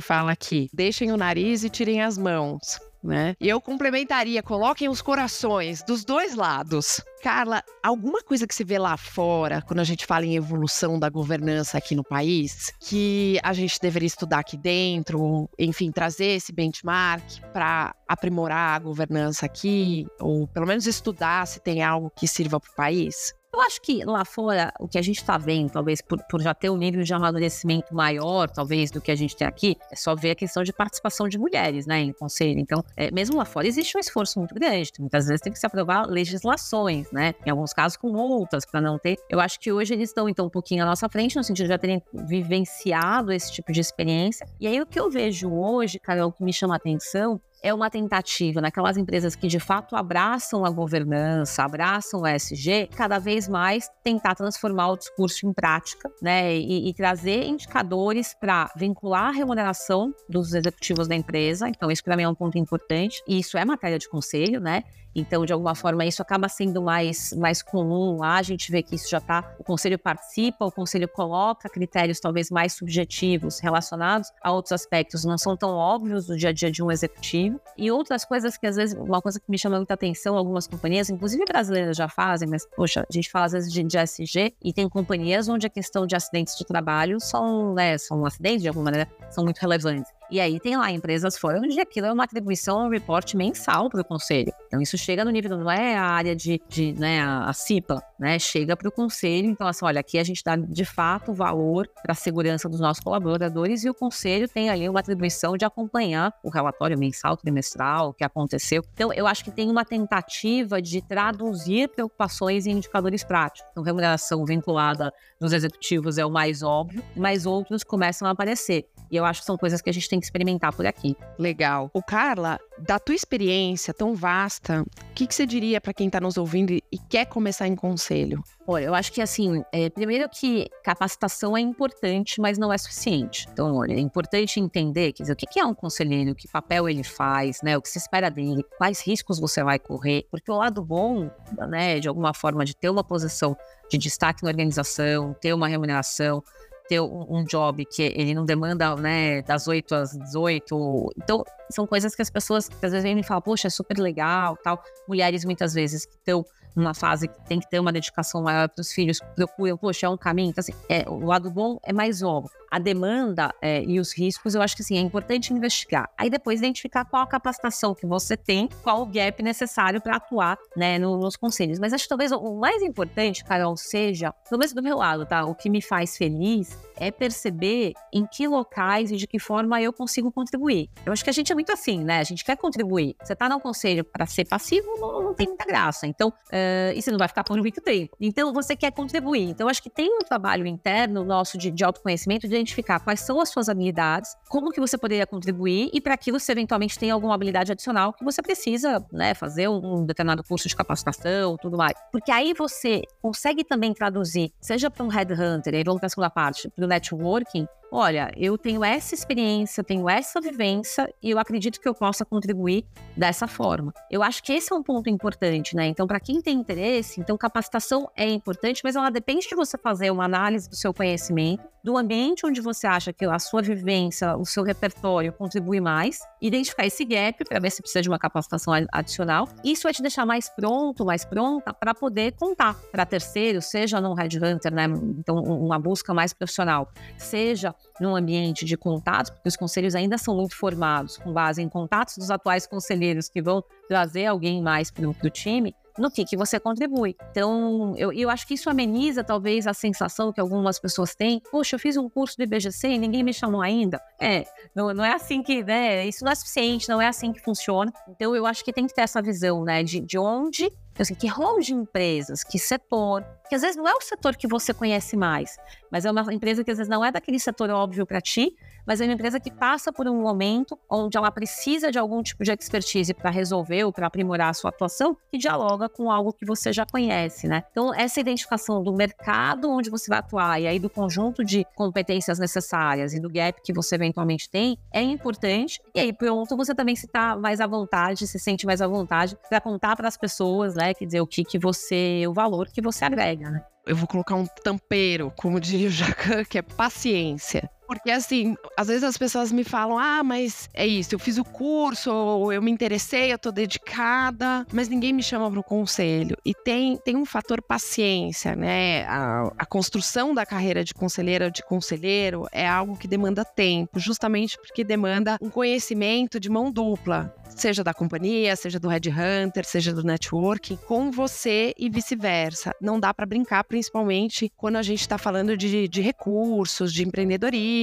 fala 0.00 0.32
aqui, 0.32 0.68
deixem 0.72 1.12
o 1.12 1.16
nariz 1.16 1.64
e 1.64 1.70
tirem 1.70 2.02
as 2.02 2.16
mãos 2.16 2.78
né? 3.06 3.36
E 3.40 3.48
eu 3.48 3.60
complementaria, 3.60 4.42
coloquem 4.42 4.88
os 4.88 5.00
corações 5.00 5.82
dos 5.82 6.04
dois 6.04 6.34
lados. 6.34 7.00
Carla, 7.22 7.62
alguma 7.82 8.22
coisa 8.22 8.46
que 8.46 8.54
se 8.54 8.64
vê 8.64 8.78
lá 8.78 8.96
fora, 8.96 9.62
quando 9.62 9.80
a 9.80 9.84
gente 9.84 10.04
fala 10.04 10.26
em 10.26 10.36
evolução 10.36 10.98
da 10.98 11.08
governança 11.08 11.78
aqui 11.78 11.94
no 11.94 12.04
país, 12.04 12.72
que 12.80 13.38
a 13.42 13.52
gente 13.52 13.80
deveria 13.80 14.06
estudar 14.06 14.40
aqui 14.40 14.56
dentro, 14.56 15.48
enfim, 15.58 15.90
trazer 15.90 16.36
esse 16.36 16.52
benchmark 16.52 17.40
para 17.52 17.94
aprimorar 18.06 18.76
a 18.76 18.78
governança 18.78 19.46
aqui, 19.46 20.06
ou 20.20 20.46
pelo 20.48 20.66
menos 20.66 20.86
estudar 20.86 21.46
se 21.46 21.60
tem 21.60 21.82
algo 21.82 22.10
que 22.14 22.28
sirva 22.28 22.60
para 22.60 22.70
o 22.70 22.74
país? 22.74 23.34
Eu 23.56 23.62
acho 23.62 23.80
que 23.80 24.04
lá 24.04 24.22
fora, 24.22 24.70
o 24.78 24.86
que 24.86 24.98
a 24.98 25.02
gente 25.02 25.16
está 25.16 25.38
vendo, 25.38 25.70
talvez 25.70 26.02
por, 26.02 26.22
por, 26.24 26.42
já 26.42 26.52
ter 26.52 26.68
um 26.68 26.76
nível 26.76 27.02
de 27.02 27.14
amadurecimento 27.14 27.94
maior, 27.94 28.50
talvez, 28.50 28.90
do 28.90 29.00
que 29.00 29.10
a 29.10 29.16
gente 29.16 29.34
tem 29.34 29.48
aqui, 29.48 29.78
é 29.90 29.96
só 29.96 30.14
ver 30.14 30.32
a 30.32 30.34
questão 30.34 30.62
de 30.62 30.74
participação 30.74 31.26
de 31.26 31.38
mulheres, 31.38 31.86
né, 31.86 32.00
em 32.00 32.12
conselho. 32.12 32.60
Então, 32.60 32.84
é, 32.94 33.10
mesmo 33.10 33.38
lá 33.38 33.46
fora, 33.46 33.66
existe 33.66 33.96
um 33.96 34.00
esforço 34.00 34.38
muito 34.38 34.54
grande. 34.54 34.92
Muitas 35.00 35.26
vezes 35.26 35.40
tem 35.40 35.50
que 35.50 35.58
se 35.58 35.64
aprovar 35.64 36.06
legislações, 36.06 37.10
né, 37.10 37.34
em 37.46 37.50
alguns 37.50 37.72
casos 37.72 37.96
com 37.96 38.10
multas, 38.10 38.66
para 38.66 38.78
não 38.78 38.98
ter. 38.98 39.16
Eu 39.30 39.40
acho 39.40 39.58
que 39.58 39.72
hoje 39.72 39.94
eles 39.94 40.10
estão, 40.10 40.28
então, 40.28 40.44
um 40.44 40.50
pouquinho 40.50 40.82
à 40.82 40.86
nossa 40.86 41.08
frente, 41.08 41.34
no 41.34 41.42
sentido 41.42 41.64
de 41.64 41.70
já 41.70 41.78
terem 41.78 42.02
vivenciado 42.12 43.32
esse 43.32 43.50
tipo 43.50 43.72
de 43.72 43.80
experiência. 43.80 44.46
E 44.60 44.66
aí, 44.66 44.78
o 44.82 44.84
que 44.84 45.00
eu 45.00 45.10
vejo 45.10 45.50
hoje, 45.50 45.98
Carol, 45.98 46.30
que 46.30 46.44
me 46.44 46.52
chama 46.52 46.74
a 46.74 46.76
atenção, 46.76 47.40
é 47.66 47.74
uma 47.74 47.90
tentativa 47.90 48.60
naquelas 48.60 48.96
empresas 48.96 49.34
que 49.34 49.48
de 49.48 49.58
fato 49.58 49.96
abraçam 49.96 50.64
a 50.64 50.70
governança, 50.70 51.64
abraçam 51.64 52.20
o 52.20 52.26
ESG, 52.26 52.88
cada 52.94 53.18
vez 53.18 53.48
mais 53.48 53.90
tentar 54.04 54.36
transformar 54.36 54.92
o 54.92 54.96
discurso 54.96 55.48
em 55.48 55.52
prática, 55.52 56.08
né? 56.22 56.56
E, 56.56 56.88
e 56.88 56.94
trazer 56.94 57.44
indicadores 57.44 58.34
para 58.34 58.70
vincular 58.76 59.30
a 59.30 59.30
remuneração 59.32 60.14
dos 60.28 60.54
executivos 60.54 61.08
da 61.08 61.16
empresa. 61.16 61.68
Então, 61.68 61.90
isso 61.90 62.04
para 62.04 62.16
mim 62.16 62.22
é 62.22 62.28
um 62.28 62.36
ponto 62.36 62.56
importante. 62.56 63.20
E 63.26 63.40
isso 63.40 63.58
é 63.58 63.64
matéria 63.64 63.98
de 63.98 64.08
conselho, 64.08 64.60
né? 64.60 64.84
Então, 65.16 65.46
de 65.46 65.52
alguma 65.52 65.74
forma, 65.74 66.04
isso 66.04 66.20
acaba 66.20 66.46
sendo 66.46 66.82
mais, 66.82 67.32
mais 67.32 67.62
comum 67.62 68.18
lá. 68.18 68.36
A 68.36 68.42
gente 68.42 68.70
vê 68.70 68.82
que 68.82 68.94
isso 68.94 69.08
já 69.08 69.16
está. 69.16 69.56
O 69.58 69.64
conselho 69.64 69.98
participa, 69.98 70.66
o 70.66 70.70
conselho 70.70 71.08
coloca 71.08 71.70
critérios 71.70 72.20
talvez 72.20 72.50
mais 72.50 72.74
subjetivos 72.74 73.58
relacionados 73.58 74.30
a 74.42 74.52
outros 74.52 74.72
aspectos, 74.72 75.24
não 75.24 75.38
são 75.38 75.56
tão 75.56 75.70
óbvios 75.70 76.26
do 76.26 76.36
dia 76.36 76.50
a 76.50 76.52
dia 76.52 76.70
de 76.70 76.82
um 76.82 76.90
executivo. 76.90 77.58
E 77.78 77.90
outras 77.90 78.26
coisas 78.26 78.58
que, 78.58 78.66
às 78.66 78.76
vezes, 78.76 78.94
uma 78.94 79.22
coisa 79.22 79.40
que 79.40 79.50
me 79.50 79.58
chama 79.58 79.76
muita 79.78 79.94
atenção, 79.94 80.36
algumas 80.36 80.66
companhias, 80.66 81.08
inclusive 81.08 81.44
brasileiras 81.46 81.96
já 81.96 82.08
fazem, 82.08 82.46
mas, 82.46 82.66
poxa, 82.76 83.06
a 83.08 83.12
gente 83.12 83.30
fala 83.30 83.46
às 83.46 83.52
vezes 83.52 83.72
de, 83.72 83.82
de 83.82 83.96
SG 83.96 84.54
e 84.62 84.72
tem 84.72 84.86
companhias 84.86 85.48
onde 85.48 85.66
a 85.66 85.70
questão 85.70 86.06
de 86.06 86.14
acidentes 86.14 86.56
de 86.58 86.64
trabalho 86.66 87.18
são, 87.20 87.72
né, 87.72 87.96
são 87.96 88.26
acidentes 88.26 88.62
de 88.62 88.68
alguma 88.68 88.84
maneira, 88.84 89.10
são 89.30 89.44
muito 89.44 89.58
relevantes. 89.58 90.10
E 90.30 90.40
aí 90.40 90.58
tem 90.58 90.76
lá 90.76 90.90
empresas 90.90 91.38
fora 91.38 91.58
onde 91.58 91.78
aquilo 91.80 92.06
é 92.06 92.12
uma 92.12 92.24
atribuição, 92.24 92.86
um 92.86 92.88
report 92.88 93.34
mensal 93.34 93.88
para 93.88 94.00
o 94.00 94.04
conselho. 94.04 94.52
Então 94.66 94.80
isso 94.80 94.98
chega 94.98 95.24
no 95.24 95.30
nível, 95.30 95.56
não 95.56 95.70
é 95.70 95.96
a 95.96 96.04
área 96.04 96.34
de, 96.34 96.60
de 96.68 96.92
né, 96.94 97.20
a, 97.22 97.52
CIPA, 97.52 98.02
né? 98.18 98.38
Chega 98.38 98.76
para 98.76 98.88
o 98.88 98.92
conselho, 98.92 99.48
então 99.48 99.66
assim, 99.66 99.84
olha, 99.84 100.00
aqui 100.00 100.18
a 100.18 100.24
gente 100.24 100.42
dá 100.44 100.56
de 100.56 100.84
fato 100.84 101.32
valor 101.32 101.88
para 102.02 102.12
a 102.12 102.14
segurança 102.14 102.68
dos 102.68 102.80
nossos 102.80 103.02
colaboradores 103.02 103.84
e 103.84 103.90
o 103.90 103.94
conselho 103.94 104.48
tem 104.48 104.68
ali 104.68 104.88
uma 104.88 105.00
atribuição 105.00 105.56
de 105.56 105.64
acompanhar 105.64 106.32
o 106.42 106.50
relatório 106.50 106.98
mensal, 106.98 107.36
trimestral, 107.36 108.10
o 108.10 108.14
que 108.14 108.24
aconteceu. 108.24 108.82
Então 108.94 109.12
eu 109.12 109.26
acho 109.26 109.44
que 109.44 109.50
tem 109.50 109.70
uma 109.70 109.84
tentativa 109.84 110.82
de 110.82 111.00
traduzir 111.00 111.88
preocupações 111.88 112.66
em 112.66 112.72
indicadores 112.72 113.22
práticos. 113.22 113.68
Então 113.70 113.82
remuneração 113.82 114.44
vinculada 114.44 115.12
nos 115.40 115.52
executivos 115.52 116.18
é 116.18 116.26
o 116.26 116.30
mais 116.30 116.62
óbvio, 116.62 117.02
mas 117.14 117.46
outros 117.46 117.84
começam 117.84 118.26
a 118.26 118.32
aparecer. 118.32 118.88
E 119.10 119.16
eu 119.16 119.24
acho 119.24 119.40
que 119.40 119.46
são 119.46 119.56
coisas 119.56 119.80
que 119.80 119.90
a 119.90 119.92
gente 119.92 120.08
tem 120.08 120.18
que 120.18 120.26
experimentar 120.26 120.72
por 120.74 120.86
aqui. 120.86 121.16
Legal. 121.38 121.90
O 121.92 122.02
Carla, 122.02 122.58
da 122.78 122.98
tua 122.98 123.14
experiência 123.14 123.94
tão 123.94 124.14
vasta, 124.14 124.82
o 124.82 125.14
que, 125.14 125.26
que 125.26 125.34
você 125.34 125.46
diria 125.46 125.80
para 125.80 125.94
quem 125.94 126.06
está 126.06 126.20
nos 126.20 126.36
ouvindo 126.36 126.72
e 126.72 126.98
quer 127.08 127.26
começar 127.26 127.66
em 127.66 127.76
conselho? 127.76 128.42
Olha, 128.66 128.86
eu 128.86 128.94
acho 128.94 129.12
que 129.12 129.22
assim, 129.22 129.62
é, 129.72 129.88
primeiro 129.88 130.28
que 130.28 130.68
capacitação 130.82 131.56
é 131.56 131.60
importante, 131.60 132.40
mas 132.40 132.58
não 132.58 132.72
é 132.72 132.78
suficiente. 132.78 133.46
Então, 133.52 133.76
olha, 133.76 133.94
é 133.94 134.00
importante 134.00 134.58
entender, 134.58 135.12
quer 135.12 135.22
dizer, 135.22 135.32
o 135.32 135.36
que 135.36 135.58
é 135.58 135.64
um 135.64 135.74
conselheiro, 135.74 136.34
que 136.34 136.48
papel 136.48 136.88
ele 136.88 137.04
faz, 137.04 137.62
né? 137.62 137.76
O 137.76 137.82
que 137.82 137.88
se 137.88 137.98
espera 137.98 138.28
dele, 138.28 138.64
quais 138.76 139.00
riscos 139.00 139.38
você 139.38 139.62
vai 139.62 139.78
correr, 139.78 140.26
porque 140.30 140.50
o 140.50 140.56
lado 140.56 140.84
bom, 140.84 141.30
né, 141.68 142.00
de 142.00 142.08
alguma 142.08 142.34
forma, 142.34 142.64
de 142.64 142.74
ter 142.74 142.90
uma 142.90 143.04
posição 143.04 143.56
de 143.88 143.98
destaque 143.98 144.42
na 144.42 144.50
organização, 144.50 145.32
ter 145.40 145.52
uma 145.52 145.68
remuneração, 145.68 146.42
ter 146.88 147.00
um, 147.00 147.26
um, 147.28 147.44
job 147.44 147.84
que 147.84 148.02
ele 148.02 148.34
não 148.34 148.44
demanda, 148.44 148.94
né, 148.96 149.42
das 149.42 149.66
8 149.66 149.94
às 149.94 150.10
18. 150.12 151.12
Então, 151.16 151.44
são 151.70 151.86
coisas 151.86 152.14
que 152.14 152.22
as 152.22 152.30
pessoas 152.30 152.68
às 152.82 152.90
vezes 152.90 153.02
vêm 153.02 153.14
me 153.14 153.22
falam, 153.22 153.42
poxa, 153.42 153.68
é 153.68 153.70
super 153.70 153.98
legal, 153.98 154.56
tal. 154.62 154.82
Mulheres 155.08 155.44
muitas 155.44 155.74
vezes 155.74 156.06
que 156.06 156.14
estão 156.14 156.44
numa 156.76 156.94
fase 156.94 157.26
que 157.28 157.40
tem 157.46 157.58
que 157.58 157.68
ter 157.68 157.80
uma 157.80 157.92
dedicação 157.92 158.42
maior 158.42 158.68
para 158.68 158.80
os 158.80 158.92
filhos, 158.92 159.20
procuram, 159.34 159.76
poxa, 159.76 160.06
é 160.06 160.08
um 160.08 160.16
caminho. 160.16 160.50
Então, 160.50 160.60
assim, 160.60 160.74
é, 160.88 161.08
o 161.08 161.24
lado 161.24 161.50
bom 161.50 161.78
é 161.82 161.92
mais 161.92 162.22
óbvio 162.22 162.50
a 162.70 162.78
demanda 162.78 163.54
é, 163.62 163.82
e 163.84 163.98
os 163.98 164.12
riscos, 164.12 164.54
eu 164.54 164.62
acho 164.62 164.76
que 164.76 164.82
sim, 164.82 164.96
é 164.96 165.00
importante 165.00 165.52
investigar. 165.52 166.10
Aí 166.18 166.28
depois 166.28 166.60
identificar 166.60 167.04
qual 167.04 167.22
a 167.22 167.26
capacitação 167.26 167.94
que 167.94 168.06
você 168.06 168.36
tem, 168.36 168.68
qual 168.82 169.02
o 169.02 169.06
gap 169.06 169.42
necessário 169.42 170.00
para 170.00 170.16
atuar 170.16 170.58
né, 170.76 170.98
no, 170.98 171.16
nos 171.16 171.36
conselhos. 171.36 171.78
Mas 171.78 171.92
acho 171.92 172.04
que 172.04 172.08
talvez 172.08 172.32
o 172.32 172.58
mais 172.58 172.82
importante, 172.82 173.44
Carol, 173.44 173.76
seja, 173.76 174.32
pelo 174.48 174.58
menos 174.58 174.72
do 174.72 174.82
meu 174.82 174.96
lado, 174.96 175.24
tá? 175.24 175.44
O 175.44 175.54
que 175.54 175.70
me 175.70 175.80
faz 175.80 176.16
feliz 176.16 176.76
é 176.96 177.10
perceber 177.10 177.92
em 178.12 178.26
que 178.26 178.46
locais 178.46 179.10
e 179.10 179.16
de 179.16 179.26
que 179.26 179.38
forma 179.38 179.80
eu 179.80 179.92
consigo 179.92 180.30
contribuir. 180.32 180.88
Eu 181.04 181.12
acho 181.12 181.22
que 181.22 181.30
a 181.30 181.32
gente 181.32 181.50
é 181.52 181.54
muito 181.54 181.72
assim, 181.72 182.02
né? 182.04 182.18
A 182.18 182.24
gente 182.24 182.44
quer 182.44 182.56
contribuir. 182.56 183.16
Você 183.22 183.32
está 183.32 183.48
no 183.48 183.60
conselho 183.60 184.04
para 184.04 184.26
ser 184.26 184.46
passivo, 184.46 184.86
não, 184.98 185.22
não, 185.22 185.34
tem 185.34 185.46
muita 185.46 185.64
graça. 185.64 186.06
Então, 186.06 186.28
uh, 186.28 186.92
e 186.94 187.00
você 187.00 187.10
não 187.10 187.18
vai 187.18 187.28
ficar 187.28 187.44
por 187.44 187.56
muito 187.58 187.80
tempo. 187.80 188.16
Então, 188.20 188.52
você 188.52 188.74
quer 188.74 188.92
contribuir. 188.92 189.50
Então, 189.50 189.68
acho 189.68 189.82
que 189.82 189.90
tem 189.90 190.08
um 190.08 190.20
trabalho 190.20 190.66
interno 190.66 191.24
nosso 191.24 191.58
de, 191.58 191.70
de 191.70 191.84
autoconhecimento, 191.84 192.48
de 192.48 192.54
identificar 192.54 193.00
quais 193.00 193.20
são 193.20 193.40
as 193.40 193.48
suas 193.48 193.68
habilidades, 193.68 194.34
como 194.48 194.70
que 194.70 194.80
você 194.80 194.96
poderia 194.96 195.26
contribuir 195.26 195.90
e 195.92 196.00
para 196.00 196.14
aquilo 196.14 196.38
se 196.40 196.50
eventualmente 196.52 196.98
tem 196.98 197.10
alguma 197.10 197.34
habilidade 197.34 197.72
adicional 197.72 198.12
que 198.12 198.24
você 198.24 198.42
precisa, 198.42 199.04
né, 199.12 199.34
fazer 199.34 199.68
um 199.68 200.04
determinado 200.04 200.42
curso 200.44 200.68
de 200.68 200.76
capacitação, 200.76 201.56
tudo 201.56 201.76
mais. 201.76 201.94
Porque 202.10 202.30
aí 202.30 202.54
você 202.54 203.02
consegue 203.20 203.64
também 203.64 203.92
traduzir, 203.92 204.52
seja 204.60 204.90
para 204.90 205.04
um 205.04 205.08
headhunter, 205.08 205.74
aí 205.74 205.84
vamos 205.84 206.00
para 206.00 206.06
a 206.06 206.10
segunda 206.10 206.30
parte, 206.30 206.68
para 206.70 206.85
o 206.86 206.88
networking, 206.88 207.66
olha, 207.96 208.30
eu 208.36 208.58
tenho 208.58 208.84
essa 208.84 209.14
experiência, 209.14 209.82
tenho 209.82 210.06
essa 210.06 210.38
vivência 210.38 211.10
e 211.22 211.30
eu 211.30 211.38
acredito 211.38 211.80
que 211.80 211.88
eu 211.88 211.94
possa 211.94 212.26
contribuir 212.26 212.84
dessa 213.16 213.46
forma. 213.46 213.90
Eu 214.10 214.22
acho 214.22 214.42
que 214.42 214.52
esse 214.52 214.70
é 214.70 214.76
um 214.76 214.82
ponto 214.82 215.08
importante, 215.08 215.74
né? 215.74 215.86
Então, 215.86 216.06
para 216.06 216.20
quem 216.20 216.42
tem 216.42 216.58
interesse, 216.58 217.18
então 217.18 217.38
capacitação 217.38 218.10
é 218.14 218.28
importante, 218.28 218.82
mas 218.84 218.96
ela 218.96 219.08
depende 219.08 219.48
de 219.48 219.54
você 219.54 219.78
fazer 219.78 220.10
uma 220.10 220.24
análise 220.24 220.68
do 220.68 220.76
seu 220.76 220.92
conhecimento, 220.92 221.64
do 221.82 221.96
ambiente 221.96 222.44
onde 222.44 222.60
você 222.60 222.86
acha 222.86 223.12
que 223.12 223.24
a 223.24 223.38
sua 223.38 223.62
vivência, 223.62 224.36
o 224.36 224.44
seu 224.44 224.62
repertório 224.64 225.32
contribui 225.32 225.80
mais, 225.80 226.18
identificar 226.42 226.84
esse 226.84 227.04
gap 227.04 227.44
para 227.44 227.60
ver 227.60 227.70
se 227.70 227.80
precisa 227.80 228.02
de 228.02 228.08
uma 228.08 228.18
capacitação 228.18 228.74
adicional. 228.92 229.48
Isso 229.64 229.84
vai 229.84 229.94
te 229.94 230.02
deixar 230.02 230.26
mais 230.26 230.48
pronto, 230.48 231.04
mais 231.04 231.24
pronta 231.24 231.72
para 231.72 231.94
poder 231.94 232.32
contar 232.32 232.74
para 232.90 233.06
terceiros, 233.06 233.66
seja 233.66 234.00
num 234.00 234.14
headhunter, 234.14 234.74
né? 234.74 234.84
Então, 235.16 235.36
uma 235.36 235.78
busca 235.78 236.12
mais 236.12 236.32
profissional, 236.32 236.90
seja 237.16 237.74
num 238.00 238.14
ambiente 238.14 238.64
de 238.64 238.76
contatos, 238.76 239.30
porque 239.30 239.48
os 239.48 239.56
conselhos 239.56 239.94
ainda 239.94 240.18
são 240.18 240.36
muito 240.36 240.56
formados, 240.56 241.16
com 241.16 241.32
base 241.32 241.62
em 241.62 241.68
contatos 241.68 242.16
dos 242.18 242.30
atuais 242.30 242.66
conselheiros 242.66 243.28
que 243.28 243.40
vão 243.40 243.62
trazer 243.88 244.26
alguém 244.26 244.62
mais 244.62 244.90
para 244.90 245.08
o 245.08 245.30
time, 245.30 245.74
no 245.98 246.10
que, 246.10 246.24
que 246.24 246.36
você 246.36 246.58
contribui. 246.58 247.16
Então, 247.30 247.94
eu, 247.96 248.12
eu 248.12 248.30
acho 248.30 248.46
que 248.46 248.54
isso 248.54 248.68
ameniza 248.68 249.24
talvez 249.24 249.66
a 249.66 249.74
sensação 249.74 250.32
que 250.32 250.40
algumas 250.40 250.78
pessoas 250.78 251.14
têm. 251.14 251.40
Poxa, 251.50 251.76
eu 251.76 251.80
fiz 251.80 251.96
um 251.96 252.08
curso 252.08 252.36
do 252.36 252.42
IBGC 252.42 252.88
e 252.88 252.98
ninguém 252.98 253.22
me 253.22 253.32
chamou 253.32 253.62
ainda. 253.62 254.00
É, 254.20 254.44
não, 254.74 254.92
não 254.92 255.04
é 255.04 255.12
assim 255.12 255.42
que, 255.42 255.62
né? 255.62 256.06
Isso 256.06 256.24
não 256.24 256.32
é 256.32 256.34
suficiente, 256.34 256.88
não 256.88 257.00
é 257.00 257.08
assim 257.08 257.32
que 257.32 257.40
funciona. 257.40 257.92
Então, 258.08 258.34
eu 258.34 258.46
acho 258.46 258.64
que 258.64 258.72
tem 258.72 258.86
que 258.86 258.94
ter 258.94 259.02
essa 259.02 259.22
visão, 259.22 259.64
né? 259.64 259.82
De, 259.82 260.00
de 260.00 260.18
onde 260.18 260.70
que 261.18 261.26
rol 261.26 261.60
de 261.60 261.74
empresas, 261.74 262.42
que 262.42 262.58
setor, 262.58 263.22
que 263.48 263.54
às 263.54 263.60
vezes 263.60 263.76
não 263.76 263.86
é 263.86 263.94
o 263.94 264.00
setor 264.00 264.34
que 264.34 264.48
você 264.48 264.72
conhece 264.72 265.16
mais, 265.16 265.56
mas 265.90 266.04
é 266.04 266.10
uma 266.10 266.32
empresa 266.32 266.64
que 266.64 266.70
às 266.70 266.78
vezes 266.78 266.88
não 266.88 267.04
é 267.04 267.12
daquele 267.12 267.38
setor 267.38 267.70
óbvio 267.70 268.06
para 268.06 268.20
ti, 268.20 268.56
mas 268.86 269.00
é 269.00 269.04
uma 269.04 269.14
empresa 269.14 269.40
que 269.40 269.50
passa 269.50 269.92
por 269.92 270.06
um 270.06 270.22
momento 270.22 270.78
onde 270.88 271.16
ela 271.16 271.30
precisa 271.30 271.90
de 271.90 271.98
algum 271.98 272.22
tipo 272.22 272.44
de 272.44 272.52
expertise 272.52 273.12
para 273.12 273.30
resolver 273.30 273.84
ou 273.84 273.92
para 273.92 274.06
aprimorar 274.06 274.50
a 274.50 274.54
sua 274.54 274.70
atuação, 274.70 275.16
que 275.30 275.38
dialoga 275.38 275.88
com 275.88 276.10
algo 276.10 276.32
que 276.32 276.46
você 276.46 276.72
já 276.72 276.86
conhece, 276.86 277.48
né? 277.48 277.64
Então, 277.70 277.92
essa 277.94 278.20
identificação 278.20 278.82
do 278.82 278.92
mercado 278.92 279.70
onde 279.70 279.90
você 279.90 280.08
vai 280.08 280.20
atuar 280.20 280.60
e 280.60 280.66
aí 280.66 280.78
do 280.78 280.88
conjunto 280.88 281.44
de 281.44 281.66
competências 281.74 282.38
necessárias 282.38 283.12
e 283.12 283.20
do 283.20 283.28
gap 283.28 283.60
que 283.62 283.72
você 283.72 283.96
eventualmente 283.96 284.48
tem 284.48 284.78
é 284.92 285.02
importante. 285.02 285.80
E 285.94 286.00
aí, 286.00 286.12
pronto, 286.12 286.56
você 286.56 286.74
também 286.74 286.94
se 286.94 287.06
está 287.06 287.36
mais 287.36 287.60
à 287.60 287.66
vontade, 287.66 288.26
se 288.26 288.38
sente 288.38 288.66
mais 288.66 288.80
à 288.80 288.86
vontade 288.86 289.36
para 289.48 289.60
contar 289.60 289.96
para 289.96 290.08
as 290.08 290.16
pessoas, 290.16 290.74
né? 290.74 290.94
Quer 290.94 291.06
dizer, 291.06 291.20
o 291.20 291.26
que, 291.26 291.44
que 291.44 291.58
você, 291.58 292.24
o 292.28 292.32
valor 292.32 292.68
que 292.68 292.80
você 292.80 293.04
agrega, 293.04 293.50
né? 293.50 293.64
Eu 293.86 293.94
vou 293.94 294.08
colocar 294.08 294.34
um 294.34 294.46
tampeiro, 294.46 295.32
como 295.36 295.60
diria 295.60 295.86
o 295.86 295.90
Jacan, 295.90 296.44
que 296.44 296.58
é 296.58 296.62
paciência 296.62 297.70
Porque 297.86 298.10
assim, 298.10 298.56
às 298.76 298.88
vezes 298.88 299.04
as 299.04 299.16
pessoas 299.16 299.52
me 299.52 299.64
falam: 299.64 299.98
ah, 299.98 300.22
mas 300.22 300.68
é 300.74 300.86
isso, 300.86 301.14
eu 301.14 301.18
fiz 301.18 301.38
o 301.38 301.44
curso, 301.44 302.12
ou 302.12 302.52
eu 302.52 302.60
me 302.60 302.70
interessei, 302.70 303.32
eu 303.32 303.38
tô 303.38 303.50
dedicada, 303.50 304.66
mas 304.72 304.88
ninguém 304.88 305.12
me 305.12 305.22
chama 305.22 305.50
para 305.50 305.60
o 305.60 305.64
conselho. 305.64 306.36
E 306.44 306.52
tem, 306.52 306.96
tem 306.96 307.16
um 307.16 307.24
fator 307.24 307.62
paciência, 307.62 308.56
né? 308.56 309.04
A, 309.04 309.52
a 309.58 309.66
construção 309.66 310.34
da 310.34 310.44
carreira 310.44 310.82
de 310.82 310.92
conselheira 310.92 311.46
ou 311.46 311.50
de 311.50 311.62
conselheiro 311.62 312.46
é 312.52 312.66
algo 312.66 312.96
que 312.96 313.08
demanda 313.08 313.44
tempo, 313.44 313.98
justamente 313.98 314.58
porque 314.58 314.82
demanda 314.82 315.38
um 315.40 315.50
conhecimento 315.50 316.40
de 316.40 316.50
mão 316.50 316.70
dupla 316.70 317.34
seja 317.48 317.82
da 317.82 317.94
companhia, 317.94 318.54
seja 318.54 318.78
do 318.78 318.88
headhunter, 318.88 319.64
seja 319.64 319.92
do 319.92 320.02
networking, 320.02 320.76
com 320.76 321.10
você 321.10 321.72
e 321.78 321.88
vice-versa. 321.88 322.74
Não 322.80 323.00
dá 323.00 323.14
para 323.14 323.24
brincar, 323.24 323.64
principalmente 323.64 324.52
quando 324.56 324.76
a 324.76 324.82
gente 324.82 325.00
está 325.00 325.16
falando 325.16 325.56
de, 325.56 325.88
de, 325.88 326.00
recursos, 326.02 326.92
de 326.92 327.02
empreendedorismo 327.02 327.75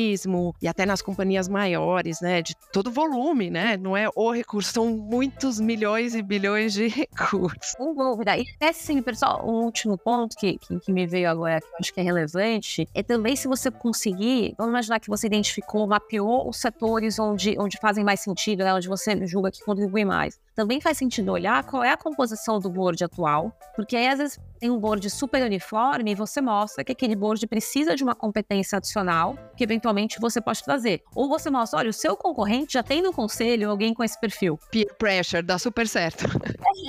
e 0.61 0.67
até 0.67 0.85
nas 0.85 1.01
companhias 1.01 1.47
maiores, 1.47 2.19
né? 2.21 2.41
De 2.41 2.55
todo 2.71 2.91
volume, 2.91 3.49
né? 3.49 3.77
Não 3.77 3.95
é 3.95 4.09
o 4.15 4.31
recurso, 4.31 4.73
são 4.73 4.89
muitos 4.89 5.59
milhões 5.59 6.15
e 6.15 6.21
bilhões 6.21 6.73
de 6.73 6.87
recursos. 6.87 7.73
Um 7.79 7.93
dúvida. 7.93 8.37
E 8.37 8.45
até 8.55 8.71
sim, 8.73 9.01
pessoal, 9.01 9.43
um 9.45 9.63
último 9.63 9.97
ponto 9.97 10.35
que, 10.35 10.57
que, 10.57 10.79
que 10.79 10.91
me 10.91 11.05
veio 11.05 11.29
agora, 11.29 11.59
que 11.59 11.67
eu 11.67 11.77
acho 11.79 11.93
que 11.93 11.99
é 11.99 12.03
relevante, 12.03 12.87
é 12.93 13.03
também 13.03 13.35
se 13.35 13.47
você 13.47 13.69
conseguir, 13.69 14.53
vamos 14.57 14.71
imaginar 14.71 14.99
que 14.99 15.09
você 15.09 15.27
identificou, 15.27 15.87
mapeou 15.87 16.49
os 16.49 16.57
setores 16.57 17.19
onde, 17.19 17.55
onde 17.59 17.77
fazem 17.77 18.03
mais 18.03 18.21
sentido, 18.21 18.63
né? 18.63 18.73
Onde 18.73 18.87
você 18.87 19.25
julga 19.27 19.51
que 19.51 19.63
contribui 19.63 20.05
mais. 20.05 20.39
Também 20.55 20.79
faz 20.79 20.97
sentido 20.97 21.31
olhar 21.31 21.63
qual 21.63 21.83
é 21.83 21.91
a 21.91 21.97
composição 21.97 22.59
do 22.59 22.69
board 22.69 23.03
atual, 23.03 23.51
porque 23.75 23.95
aí 23.95 24.07
às 24.07 24.19
vezes 24.19 24.39
tem 24.59 24.69
um 24.69 24.79
board 24.79 25.09
super 25.09 25.43
uniforme 25.43 26.11
e 26.11 26.15
você 26.15 26.41
mostra 26.41 26.83
que 26.83 26.91
aquele 26.91 27.15
board 27.15 27.45
precisa 27.47 27.95
de 27.95 28.03
uma 28.03 28.13
competência 28.13 28.77
adicional 28.77 29.35
que 29.57 29.63
eventualmente 29.63 30.19
você 30.19 30.39
pode 30.39 30.63
trazer. 30.63 31.01
Ou 31.15 31.27
você 31.27 31.49
mostra, 31.49 31.79
olha, 31.79 31.89
o 31.89 31.93
seu 31.93 32.15
concorrente 32.15 32.73
já 32.73 32.83
tem 32.83 33.01
no 33.01 33.11
conselho 33.11 33.69
alguém 33.69 33.93
com 33.93 34.03
esse 34.03 34.19
perfil. 34.19 34.59
Peer 34.71 34.95
pressure, 34.97 35.41
dá 35.41 35.57
super 35.57 35.87
certo. 35.87 36.25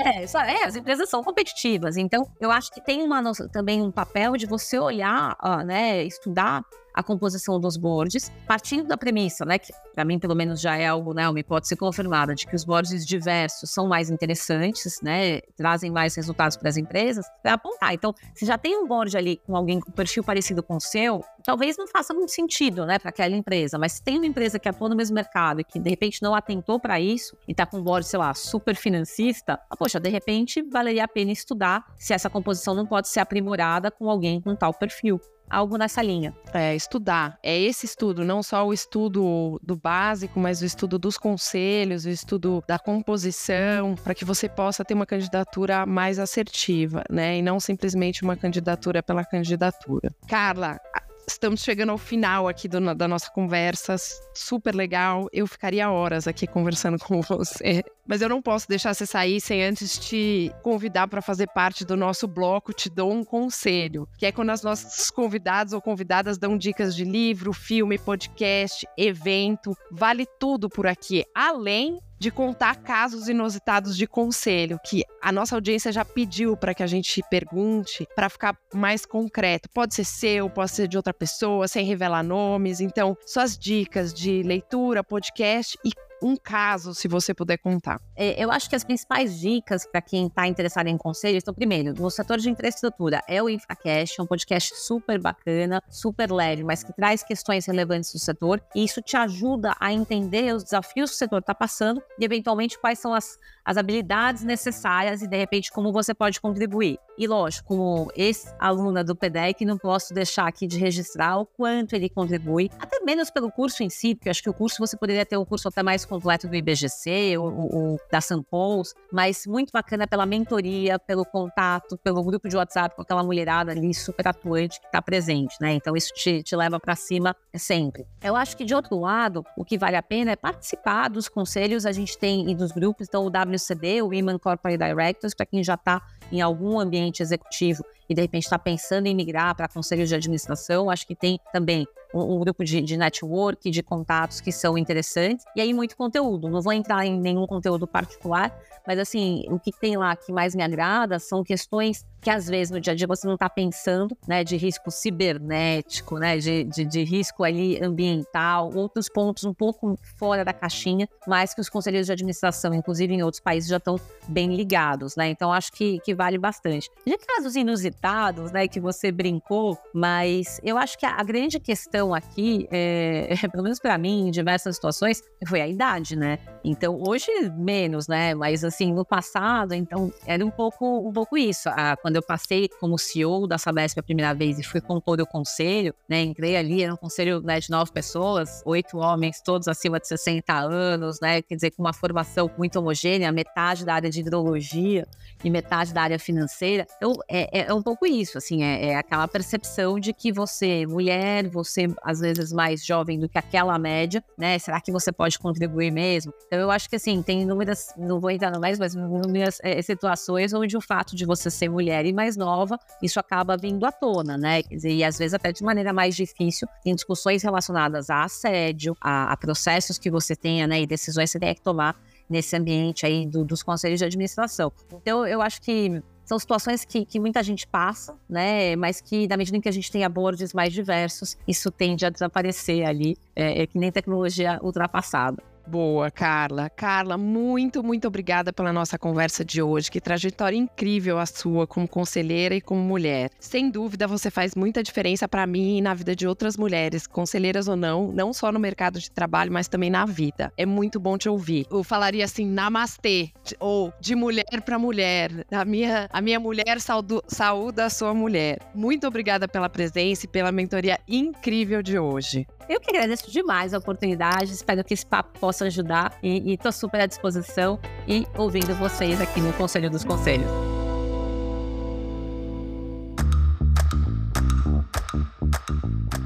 É, 0.04 0.24
é 0.24 0.64
as 0.64 0.76
empresas 0.76 1.08
são 1.08 1.22
competitivas, 1.22 1.96
então 1.96 2.26
eu 2.40 2.50
acho 2.50 2.70
que 2.70 2.80
tem 2.80 3.02
uma, 3.02 3.22
também 3.50 3.80
um 3.80 3.90
papel 3.90 4.36
de 4.36 4.46
você 4.46 4.78
olhar, 4.78 5.36
ó, 5.42 5.58
né, 5.58 6.04
estudar 6.04 6.64
a 6.94 7.02
composição 7.02 7.58
dos 7.58 7.76
boards, 7.76 8.30
partindo 8.46 8.86
da 8.86 8.96
premissa, 8.96 9.44
né, 9.44 9.58
que 9.58 9.72
para 9.92 10.04
mim 10.04 10.18
pelo 10.18 10.34
menos 10.34 10.60
já 10.60 10.76
é 10.76 10.86
algo, 10.86 11.12
né, 11.12 11.28
uma 11.28 11.40
hipótese 11.40 11.76
confirmada 11.76 12.34
de 12.34 12.46
que 12.46 12.54
os 12.54 12.64
boards 12.64 13.04
diversos 13.04 13.70
são 13.70 13.88
mais 13.88 14.08
interessantes, 14.10 15.00
né, 15.02 15.40
trazem 15.56 15.90
mais 15.90 16.14
resultados 16.14 16.56
para 16.56 16.68
as 16.68 16.76
empresas, 16.76 17.26
para 17.42 17.54
apontar. 17.54 17.92
Então, 17.92 18.14
se 18.34 18.46
já 18.46 18.56
tem 18.56 18.76
um 18.76 18.86
board 18.86 19.16
ali 19.16 19.36
com 19.44 19.56
alguém 19.56 19.80
com 19.80 19.90
perfil 19.90 20.22
parecido 20.22 20.62
com 20.62 20.76
o 20.76 20.80
seu, 20.80 21.24
talvez 21.42 21.76
não 21.76 21.88
faça 21.88 22.14
muito 22.14 22.30
sentido, 22.30 22.86
né, 22.86 22.98
para 22.98 23.10
aquela 23.10 23.34
empresa, 23.34 23.76
mas 23.76 23.94
se 23.94 24.02
tem 24.02 24.16
uma 24.16 24.26
empresa 24.26 24.58
que 24.58 24.68
atua 24.68 24.88
no 24.88 24.96
mesmo 24.96 25.14
mercado 25.14 25.60
e 25.60 25.64
que 25.64 25.80
de 25.80 25.90
repente 25.90 26.22
não 26.22 26.34
atentou 26.34 26.78
para 26.78 27.00
isso 27.00 27.36
e 27.48 27.52
está 27.52 27.66
com 27.66 27.78
um 27.78 27.82
board, 27.82 28.06
sei 28.06 28.18
lá, 28.18 28.32
super 28.34 28.76
financista, 28.76 29.58
ah, 29.68 29.76
poxa, 29.76 29.98
de 29.98 30.08
repente 30.08 30.62
valeria 30.62 31.04
a 31.04 31.08
pena 31.08 31.32
estudar 31.32 31.84
se 31.98 32.14
essa 32.14 32.30
composição 32.30 32.74
não 32.74 32.86
pode 32.86 33.08
ser 33.08 33.20
aprimorada 33.20 33.90
com 33.90 34.08
alguém 34.08 34.40
com 34.40 34.54
tal 34.54 34.72
perfil 34.72 35.20
algo 35.48 35.76
nessa 35.76 36.02
linha. 36.02 36.34
É, 36.52 36.74
estudar. 36.74 37.38
É 37.42 37.58
esse 37.58 37.86
estudo, 37.86 38.24
não 38.24 38.42
só 38.42 38.66
o 38.66 38.72
estudo 38.72 39.60
do 39.62 39.76
básico, 39.76 40.38
mas 40.40 40.62
o 40.62 40.64
estudo 40.64 40.98
dos 40.98 41.16
conselhos, 41.16 42.04
o 42.04 42.10
estudo 42.10 42.62
da 42.66 42.78
composição, 42.78 43.94
para 43.94 44.14
que 44.14 44.24
você 44.24 44.48
possa 44.48 44.84
ter 44.84 44.94
uma 44.94 45.06
candidatura 45.06 45.86
mais 45.86 46.18
assertiva, 46.18 47.04
né? 47.10 47.38
E 47.38 47.42
não 47.42 47.60
simplesmente 47.60 48.22
uma 48.22 48.36
candidatura 48.36 49.02
pela 49.02 49.24
candidatura. 49.24 50.10
Carla, 50.28 50.80
Estamos 51.26 51.62
chegando 51.62 51.90
ao 51.90 51.98
final 51.98 52.48
aqui 52.48 52.68
do, 52.68 52.94
da 52.94 53.08
nossa 53.08 53.30
conversa, 53.30 53.96
super 54.34 54.74
legal. 54.74 55.26
Eu 55.32 55.46
ficaria 55.46 55.90
horas 55.90 56.28
aqui 56.28 56.46
conversando 56.46 56.98
com 57.02 57.22
você, 57.22 57.82
mas 58.06 58.20
eu 58.20 58.28
não 58.28 58.42
posso 58.42 58.68
deixar 58.68 58.94
você 58.94 59.06
sair 59.06 59.40
sem 59.40 59.64
antes 59.64 59.98
te 59.98 60.52
convidar 60.62 61.08
para 61.08 61.22
fazer 61.22 61.48
parte 61.48 61.84
do 61.84 61.96
nosso 61.96 62.26
bloco 62.26 62.72
Te 62.72 62.90
Dou 62.90 63.12
um 63.12 63.24
Conselho, 63.24 64.08
que 64.18 64.26
é 64.26 64.32
quando 64.32 64.50
as 64.50 64.62
nossas 64.62 65.10
convidadas 65.10 65.72
ou 65.72 65.80
convidadas 65.80 66.38
dão 66.38 66.56
dicas 66.56 66.94
de 66.94 67.04
livro, 67.04 67.52
filme, 67.52 67.98
podcast, 67.98 68.86
evento, 68.96 69.76
vale 69.90 70.26
tudo 70.38 70.68
por 70.68 70.86
aqui, 70.86 71.24
além 71.34 71.98
de 72.18 72.30
contar 72.30 72.76
casos 72.76 73.28
inusitados 73.28 73.96
de 73.96 74.06
conselho, 74.06 74.78
que 74.82 75.02
a 75.20 75.30
nossa 75.30 75.54
audiência 75.54 75.92
já 75.92 76.04
pediu 76.04 76.56
para 76.56 76.72
que 76.72 76.82
a 76.82 76.86
gente 76.86 77.22
pergunte, 77.28 78.08
para 78.14 78.30
ficar 78.30 78.56
mais 78.72 79.04
concreto. 79.04 79.68
Pode 79.74 79.94
ser 79.94 80.04
seu, 80.04 80.48
pode 80.48 80.70
ser 80.70 80.88
de 80.88 80.96
outra 80.96 81.12
pessoa, 81.12 81.68
sem 81.68 81.84
revelar 81.84 82.22
nomes. 82.22 82.80
Então, 82.80 83.14
suas 83.26 83.58
dicas 83.58 84.14
de 84.14 84.42
leitura, 84.42 85.04
podcast 85.04 85.76
e 85.84 85.90
um 86.24 86.36
caso, 86.36 86.94
se 86.94 87.06
você 87.06 87.34
puder 87.34 87.58
contar. 87.58 88.00
É, 88.16 88.42
eu 88.42 88.50
acho 88.50 88.70
que 88.70 88.74
as 88.74 88.82
principais 88.82 89.38
dicas 89.38 89.86
para 89.86 90.00
quem 90.00 90.26
está 90.26 90.48
interessado 90.48 90.86
em 90.86 90.96
conselhos, 90.96 91.42
então, 91.42 91.52
primeiro, 91.52 91.92
no 91.92 92.10
setor 92.10 92.38
de 92.38 92.48
infraestrutura, 92.48 93.20
é 93.28 93.42
o 93.42 93.48
InfraCast, 93.50 94.18
é 94.18 94.22
um 94.22 94.26
podcast 94.26 94.74
super 94.74 95.20
bacana, 95.20 95.82
super 95.90 96.32
leve, 96.32 96.64
mas 96.64 96.82
que 96.82 96.94
traz 96.94 97.22
questões 97.22 97.66
relevantes 97.66 98.10
do 98.10 98.18
setor, 98.18 98.58
e 98.74 98.82
isso 98.82 99.02
te 99.02 99.18
ajuda 99.18 99.76
a 99.78 99.92
entender 99.92 100.54
os 100.54 100.64
desafios 100.64 101.10
que 101.10 101.16
o 101.16 101.18
setor 101.18 101.40
está 101.40 101.54
passando 101.54 102.02
e, 102.18 102.24
eventualmente, 102.24 102.78
quais 102.78 102.98
são 102.98 103.12
as, 103.12 103.36
as 103.62 103.76
habilidades 103.76 104.44
necessárias 104.44 105.20
e, 105.20 105.26
de 105.26 105.36
repente, 105.36 105.70
como 105.70 105.92
você 105.92 106.14
pode 106.14 106.40
contribuir. 106.40 106.98
E, 107.18 107.26
lógico, 107.26 107.68
como 107.68 108.10
ex-aluna 108.16 109.04
do 109.04 109.14
PDEC, 109.14 109.64
não 109.66 109.76
posso 109.76 110.14
deixar 110.14 110.48
aqui 110.48 110.66
de 110.66 110.78
registrar 110.78 111.36
o 111.36 111.44
quanto 111.44 111.94
ele 111.94 112.08
contribui, 112.08 112.70
até 112.78 113.00
menos 113.00 113.30
pelo 113.30 113.52
curso 113.52 113.82
em 113.82 113.90
si, 113.90 114.14
porque 114.14 114.28
eu 114.28 114.30
acho 114.30 114.42
que 114.42 114.50
o 114.50 114.54
curso 114.54 114.78
você 114.78 114.96
poderia 114.96 115.26
ter 115.26 115.36
um 115.36 115.44
curso 115.44 115.68
até 115.68 115.82
mais 115.82 116.04
completo 116.14 116.46
do 116.46 116.54
IBGC 116.54 117.36
ou, 117.38 117.46
ou 117.46 118.00
da 118.10 118.20
Sampons, 118.20 118.94
mas 119.12 119.46
muito 119.46 119.72
bacana 119.72 120.06
pela 120.06 120.24
mentoria, 120.24 120.96
pelo 120.98 121.24
contato, 121.24 121.98
pelo 121.98 122.22
grupo 122.22 122.48
de 122.48 122.56
WhatsApp 122.56 122.94
com 122.94 123.02
aquela 123.02 123.24
mulherada 123.24 123.72
ali 123.72 123.92
super 123.92 124.28
atuante 124.28 124.78
que 124.80 124.86
está 124.86 125.02
presente, 125.02 125.56
né? 125.60 125.72
Então 125.72 125.96
isso 125.96 126.12
te, 126.14 126.42
te 126.42 126.54
leva 126.54 126.78
para 126.78 126.94
cima 126.94 127.34
sempre. 127.56 128.06
Eu 128.22 128.36
acho 128.36 128.56
que 128.56 128.64
de 128.64 128.74
outro 128.74 128.98
lado, 129.00 129.44
o 129.56 129.64
que 129.64 129.76
vale 129.76 129.96
a 129.96 130.02
pena 130.02 130.30
é 130.30 130.36
participar 130.36 131.08
dos 131.08 131.28
conselhos, 131.28 131.84
a 131.84 131.92
gente 131.92 132.16
tem 132.16 132.48
e 132.48 132.54
dos 132.54 132.70
grupos, 132.70 133.08
então 133.08 133.24
o 133.24 133.28
WCD, 133.28 134.02
o 134.02 134.06
Women 134.06 134.38
Corporate 134.38 134.78
Directors, 134.78 135.34
para 135.34 135.46
quem 135.46 135.64
já 135.64 135.74
está 135.74 136.00
em 136.30 136.40
algum 136.40 136.78
ambiente 136.78 137.22
executivo 137.22 137.84
e 138.08 138.14
de 138.14 138.20
repente 138.20 138.44
está 138.44 138.58
pensando 138.58 139.06
em 139.06 139.14
migrar 139.14 139.54
para 139.56 139.68
conselhos 139.68 140.08
de 140.08 140.14
administração, 140.14 140.90
acho 140.90 141.06
que 141.06 141.16
tem 141.16 141.40
também 141.52 141.86
um, 142.14 142.36
um 142.36 142.40
grupo 142.40 142.64
de, 142.64 142.80
de, 142.80 142.96
network, 142.96 143.70
de 143.70 143.82
contatos 143.82 144.40
que 144.40 144.52
são 144.52 144.78
interessantes. 144.78 145.44
E 145.56 145.60
aí, 145.60 145.74
muito 145.74 145.96
conteúdo. 145.96 146.48
Não 146.48 146.62
vou 146.62 146.72
entrar 146.72 147.04
em 147.04 147.18
nenhum 147.18 147.46
conteúdo 147.46 147.86
particular, 147.86 148.56
mas 148.86 148.98
assim, 148.98 149.44
o 149.48 149.58
que 149.58 149.72
tem 149.72 149.96
lá 149.96 150.14
que 150.14 150.32
mais 150.32 150.54
me 150.54 150.62
agrada 150.62 151.18
são 151.18 151.42
questões 151.42 152.06
que 152.24 152.30
às 152.30 152.48
vezes 152.48 152.70
no 152.70 152.80
dia 152.80 152.94
a 152.94 152.96
dia 152.96 153.06
você 153.06 153.26
não 153.26 153.34
está 153.34 153.50
pensando, 153.50 154.16
né, 154.26 154.42
de 154.42 154.56
risco 154.56 154.90
cibernético, 154.90 156.18
né, 156.18 156.38
de, 156.38 156.64
de, 156.64 156.86
de, 156.86 157.04
risco 157.04 157.44
ali 157.44 157.78
ambiental, 157.84 158.70
outros 158.74 159.10
pontos 159.10 159.44
um 159.44 159.52
pouco 159.52 159.98
fora 160.18 160.42
da 160.42 160.52
caixinha, 160.52 161.06
mas 161.28 161.52
que 161.52 161.60
os 161.60 161.68
conselheiros 161.68 162.06
de 162.06 162.12
administração, 162.12 162.72
inclusive 162.72 163.12
em 163.12 163.22
outros 163.22 163.42
países, 163.42 163.68
já 163.68 163.76
estão 163.76 164.00
bem 164.26 164.56
ligados, 164.56 165.16
né? 165.16 165.28
Então 165.28 165.52
acho 165.52 165.70
que, 165.72 166.00
que 166.00 166.14
vale 166.14 166.38
bastante. 166.38 166.90
De 167.06 167.18
casos 167.18 167.56
inusitados, 167.56 168.50
né, 168.52 168.66
que 168.66 168.80
você 168.80 169.12
brincou, 169.12 169.78
mas 169.92 170.58
eu 170.64 170.78
acho 170.78 170.98
que 170.98 171.04
a, 171.04 171.20
a 171.20 171.22
grande 171.22 171.60
questão 171.60 172.14
aqui, 172.14 172.66
é, 172.70 173.36
é 173.44 173.48
pelo 173.48 173.62
menos 173.62 173.78
para 173.78 173.98
mim, 173.98 174.28
em 174.28 174.30
diversas 174.30 174.76
situações, 174.76 175.22
foi 175.46 175.60
a 175.60 175.68
idade, 175.68 176.16
né? 176.16 176.38
Então 176.64 176.98
hoje 177.06 177.30
menos, 177.54 178.08
né? 178.08 178.34
Mas 178.34 178.64
assim 178.64 178.94
no 178.94 179.04
passado, 179.04 179.74
então 179.74 180.10
era 180.26 180.42
um 180.44 180.50
pouco 180.50 181.06
um 181.06 181.12
pouco 181.12 181.36
isso. 181.36 181.68
Ah, 181.68 181.98
quando 182.00 182.13
quando 182.14 182.16
eu 182.16 182.22
passei 182.22 182.68
como 182.78 182.96
CEO 182.96 183.46
da 183.46 183.58
Sabesp 183.58 183.98
a 183.98 184.02
primeira 184.02 184.32
vez 184.32 184.58
e 184.58 184.62
fui 184.62 184.80
com 184.80 185.00
todo 185.00 185.20
o 185.20 185.26
conselho, 185.26 185.92
né, 186.08 186.22
entrei 186.22 186.56
ali, 186.56 186.82
era 186.82 186.94
um 186.94 186.96
conselho 186.96 187.40
né, 187.40 187.58
de 187.58 187.70
nove 187.70 187.90
pessoas, 187.90 188.62
oito 188.64 188.98
homens, 188.98 189.40
todos 189.40 189.66
acima 189.66 189.98
de 189.98 190.06
60 190.06 190.52
anos, 190.52 191.18
né, 191.20 191.42
quer 191.42 191.56
dizer, 191.56 191.72
com 191.72 191.82
uma 191.82 191.92
formação 191.92 192.48
muito 192.56 192.78
homogênea, 192.78 193.32
metade 193.32 193.84
da 193.84 193.94
área 193.94 194.08
de 194.08 194.20
hidrologia 194.20 195.06
e 195.42 195.50
metade 195.50 195.92
da 195.92 196.02
área 196.02 196.18
financeira. 196.18 196.86
Então, 196.96 197.14
é, 197.28 197.66
é 197.66 197.74
um 197.74 197.82
pouco 197.82 198.06
isso, 198.06 198.38
assim, 198.38 198.62
é, 198.62 198.90
é 198.90 198.96
aquela 198.96 199.26
percepção 199.26 199.98
de 199.98 200.12
que 200.12 200.32
você, 200.32 200.86
mulher, 200.86 201.48
você 201.48 201.88
às 202.02 202.20
vezes 202.20 202.52
mais 202.52 202.84
jovem 202.84 203.18
do 203.18 203.28
que 203.28 203.38
aquela 203.38 203.76
média, 203.76 204.22
né, 204.38 204.56
será 204.58 204.80
que 204.80 204.92
você 204.92 205.10
pode 205.10 205.38
contribuir 205.38 205.90
mesmo? 205.90 206.32
Então, 206.46 206.60
eu 206.60 206.70
acho 206.70 206.88
que, 206.88 206.96
assim, 206.96 207.20
tem 207.22 207.42
inúmeras, 207.42 207.88
não 207.96 208.20
vou 208.20 208.30
entrar 208.30 208.56
mais, 208.60 208.78
mas 208.78 208.94
inúmeras 208.94 209.58
é, 209.62 209.82
situações 209.82 210.52
onde 210.52 210.76
o 210.76 210.80
fato 210.80 211.16
de 211.16 211.24
você 211.24 211.50
ser 211.50 211.68
mulher 211.68 212.03
série 212.04 212.12
mais 212.12 212.36
nova, 212.36 212.78
isso 213.02 213.18
acaba 213.18 213.56
vindo 213.56 213.84
à 213.86 213.92
tona, 213.92 214.36
né? 214.36 214.62
Quer 214.62 214.74
dizer, 214.74 214.92
e 214.92 215.04
às 215.04 215.18
vezes 215.18 215.34
até 215.34 215.52
de 215.52 215.62
maneira 215.62 215.92
mais 215.92 216.14
difícil, 216.14 216.68
em 216.84 216.94
discussões 216.94 217.42
relacionadas 217.42 218.10
a 218.10 218.24
assédio, 218.24 218.96
a, 219.00 219.32
a 219.32 219.36
processos 219.36 219.98
que 219.98 220.10
você 220.10 220.36
tenha, 220.36 220.66
né? 220.66 220.82
E 220.82 220.86
decisões 220.86 221.30
que 221.30 221.32
você 221.32 221.40
tem 221.40 221.54
que 221.54 221.62
tomar 221.62 221.96
nesse 222.28 222.56
ambiente 222.56 223.06
aí 223.06 223.26
do, 223.26 223.44
dos 223.44 223.62
conselhos 223.62 223.98
de 223.98 224.04
administração. 224.04 224.72
Então, 224.92 225.26
eu 225.26 225.40
acho 225.40 225.60
que 225.60 226.02
são 226.24 226.38
situações 226.38 226.84
que, 226.84 227.04
que 227.04 227.20
muita 227.20 227.42
gente 227.42 227.66
passa, 227.66 228.16
né? 228.28 228.76
Mas 228.76 229.00
que, 229.00 229.26
na 229.28 229.36
medida 229.36 229.56
em 229.56 229.60
que 229.60 229.68
a 229.68 229.72
gente 229.72 229.90
tem 229.90 230.04
abordes 230.04 230.52
mais 230.52 230.72
diversos, 230.72 231.36
isso 231.46 231.70
tende 231.70 232.04
a 232.04 232.10
desaparecer 232.10 232.86
ali, 232.86 233.16
é, 233.36 233.62
é 233.62 233.66
que 233.66 233.78
nem 233.78 233.90
tecnologia 233.90 234.58
ultrapassada. 234.62 235.42
Boa, 235.66 236.10
Carla. 236.10 236.68
Carla, 236.68 237.16
muito, 237.16 237.82
muito 237.82 238.06
obrigada 238.06 238.52
pela 238.52 238.70
nossa 238.70 238.98
conversa 238.98 239.42
de 239.42 239.62
hoje. 239.62 239.90
Que 239.90 240.00
trajetória 240.00 240.56
incrível 240.56 241.18
a 241.18 241.24
sua 241.24 241.66
como 241.66 241.88
conselheira 241.88 242.54
e 242.54 242.60
como 242.60 242.82
mulher. 242.82 243.30
Sem 243.40 243.70
dúvida, 243.70 244.06
você 244.06 244.30
faz 244.30 244.54
muita 244.54 244.82
diferença 244.82 245.26
para 245.26 245.46
mim 245.46 245.78
e 245.78 245.80
na 245.80 245.94
vida 245.94 246.14
de 246.14 246.26
outras 246.26 246.58
mulheres, 246.58 247.06
conselheiras 247.06 247.66
ou 247.66 247.76
não, 247.76 248.12
não 248.12 248.32
só 248.32 248.52
no 248.52 248.60
mercado 248.60 249.00
de 249.00 249.10
trabalho, 249.10 249.50
mas 249.50 249.66
também 249.66 249.88
na 249.88 250.04
vida. 250.04 250.52
É 250.56 250.66
muito 250.66 251.00
bom 251.00 251.16
te 251.16 251.30
ouvir. 251.30 251.66
Eu 251.70 251.82
falaria 251.82 252.26
assim, 252.26 252.46
namastê, 252.46 253.30
ou 253.58 253.92
de 253.98 254.14
mulher 254.14 254.60
para 254.64 254.78
mulher. 254.78 255.46
A 255.50 255.64
minha, 255.64 256.08
a 256.12 256.20
minha 256.20 256.38
mulher 256.38 256.78
saúda 256.80 257.86
a 257.86 257.90
sua 257.90 258.12
mulher. 258.12 258.58
Muito 258.74 259.06
obrigada 259.06 259.48
pela 259.48 259.70
presença 259.70 260.26
e 260.26 260.28
pela 260.28 260.52
mentoria 260.52 260.98
incrível 261.08 261.82
de 261.82 261.98
hoje. 261.98 262.46
Eu 262.68 262.80
que 262.80 262.90
agradeço 262.90 263.30
demais 263.30 263.74
a 263.74 263.78
oportunidade, 263.78 264.50
espero 264.50 264.82
que 264.82 264.94
esse 264.94 265.04
papo 265.04 265.38
possa 265.38 265.53
ajudar 265.62 266.18
e 266.22 266.54
estou 266.54 266.72
super 266.72 267.00
à 267.00 267.06
disposição 267.06 267.78
e 268.08 268.26
ouvindo 268.36 268.74
vocês 268.74 269.20
aqui 269.20 269.40
no 269.40 269.52
Conselho 269.52 269.90
dos 269.90 270.04
Conselhos. 270.04 270.73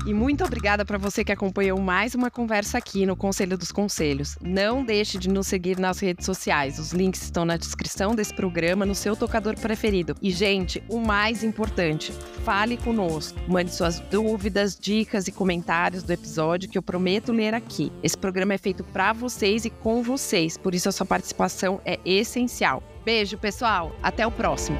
E 0.09 0.15
muito 0.15 0.43
obrigada 0.43 0.87
para 0.87 0.97
você 0.97 1.23
que 1.23 1.31
acompanhou 1.31 1.79
mais 1.79 2.15
uma 2.15 2.31
conversa 2.31 2.79
aqui 2.79 3.05
no 3.05 3.15
Conselho 3.15 3.59
dos 3.59 3.71
Conselhos. 3.71 4.39
Não 4.41 4.83
deixe 4.83 5.19
de 5.19 5.29
nos 5.29 5.49
seguir 5.49 5.79
nas 5.79 5.99
redes 5.99 6.25
sociais. 6.25 6.79
Os 6.79 6.93
links 6.93 7.21
estão 7.25 7.45
na 7.45 7.59
descrição 7.59 8.15
desse 8.15 8.33
programa, 8.33 8.87
no 8.87 8.95
seu 8.95 9.15
tocador 9.15 9.55
preferido. 9.61 10.17
E, 10.23 10.31
gente, 10.31 10.83
o 10.89 10.99
mais 10.99 11.45
importante, 11.45 12.11
fale 12.43 12.79
conosco. 12.79 13.39
Mande 13.47 13.71
suas 13.71 14.01
dúvidas, 14.01 14.79
dicas 14.81 15.29
e 15.29 15.33
comentários 15.33 16.03
do 16.03 16.11
episódio 16.11 16.71
que 16.71 16.79
eu 16.79 16.83
prometo 16.83 17.31
ler 17.31 17.53
aqui. 17.53 17.93
Esse 18.03 18.17
programa 18.17 18.55
é 18.55 18.59
feito 18.59 18.83
para 18.83 19.13
vocês 19.13 19.67
e 19.67 19.71
com 19.71 20.03
vocês, 20.03 20.57
por 20.57 20.75
isso 20.75 20.89
a 20.89 20.93
sua 20.93 21.05
participação 21.05 21.83
é 21.85 22.01
essencial. 22.03 22.83
Beijo, 23.05 23.37
pessoal. 23.37 23.95
Até 24.03 24.27
o 24.27 24.31
próximo. 24.33 24.79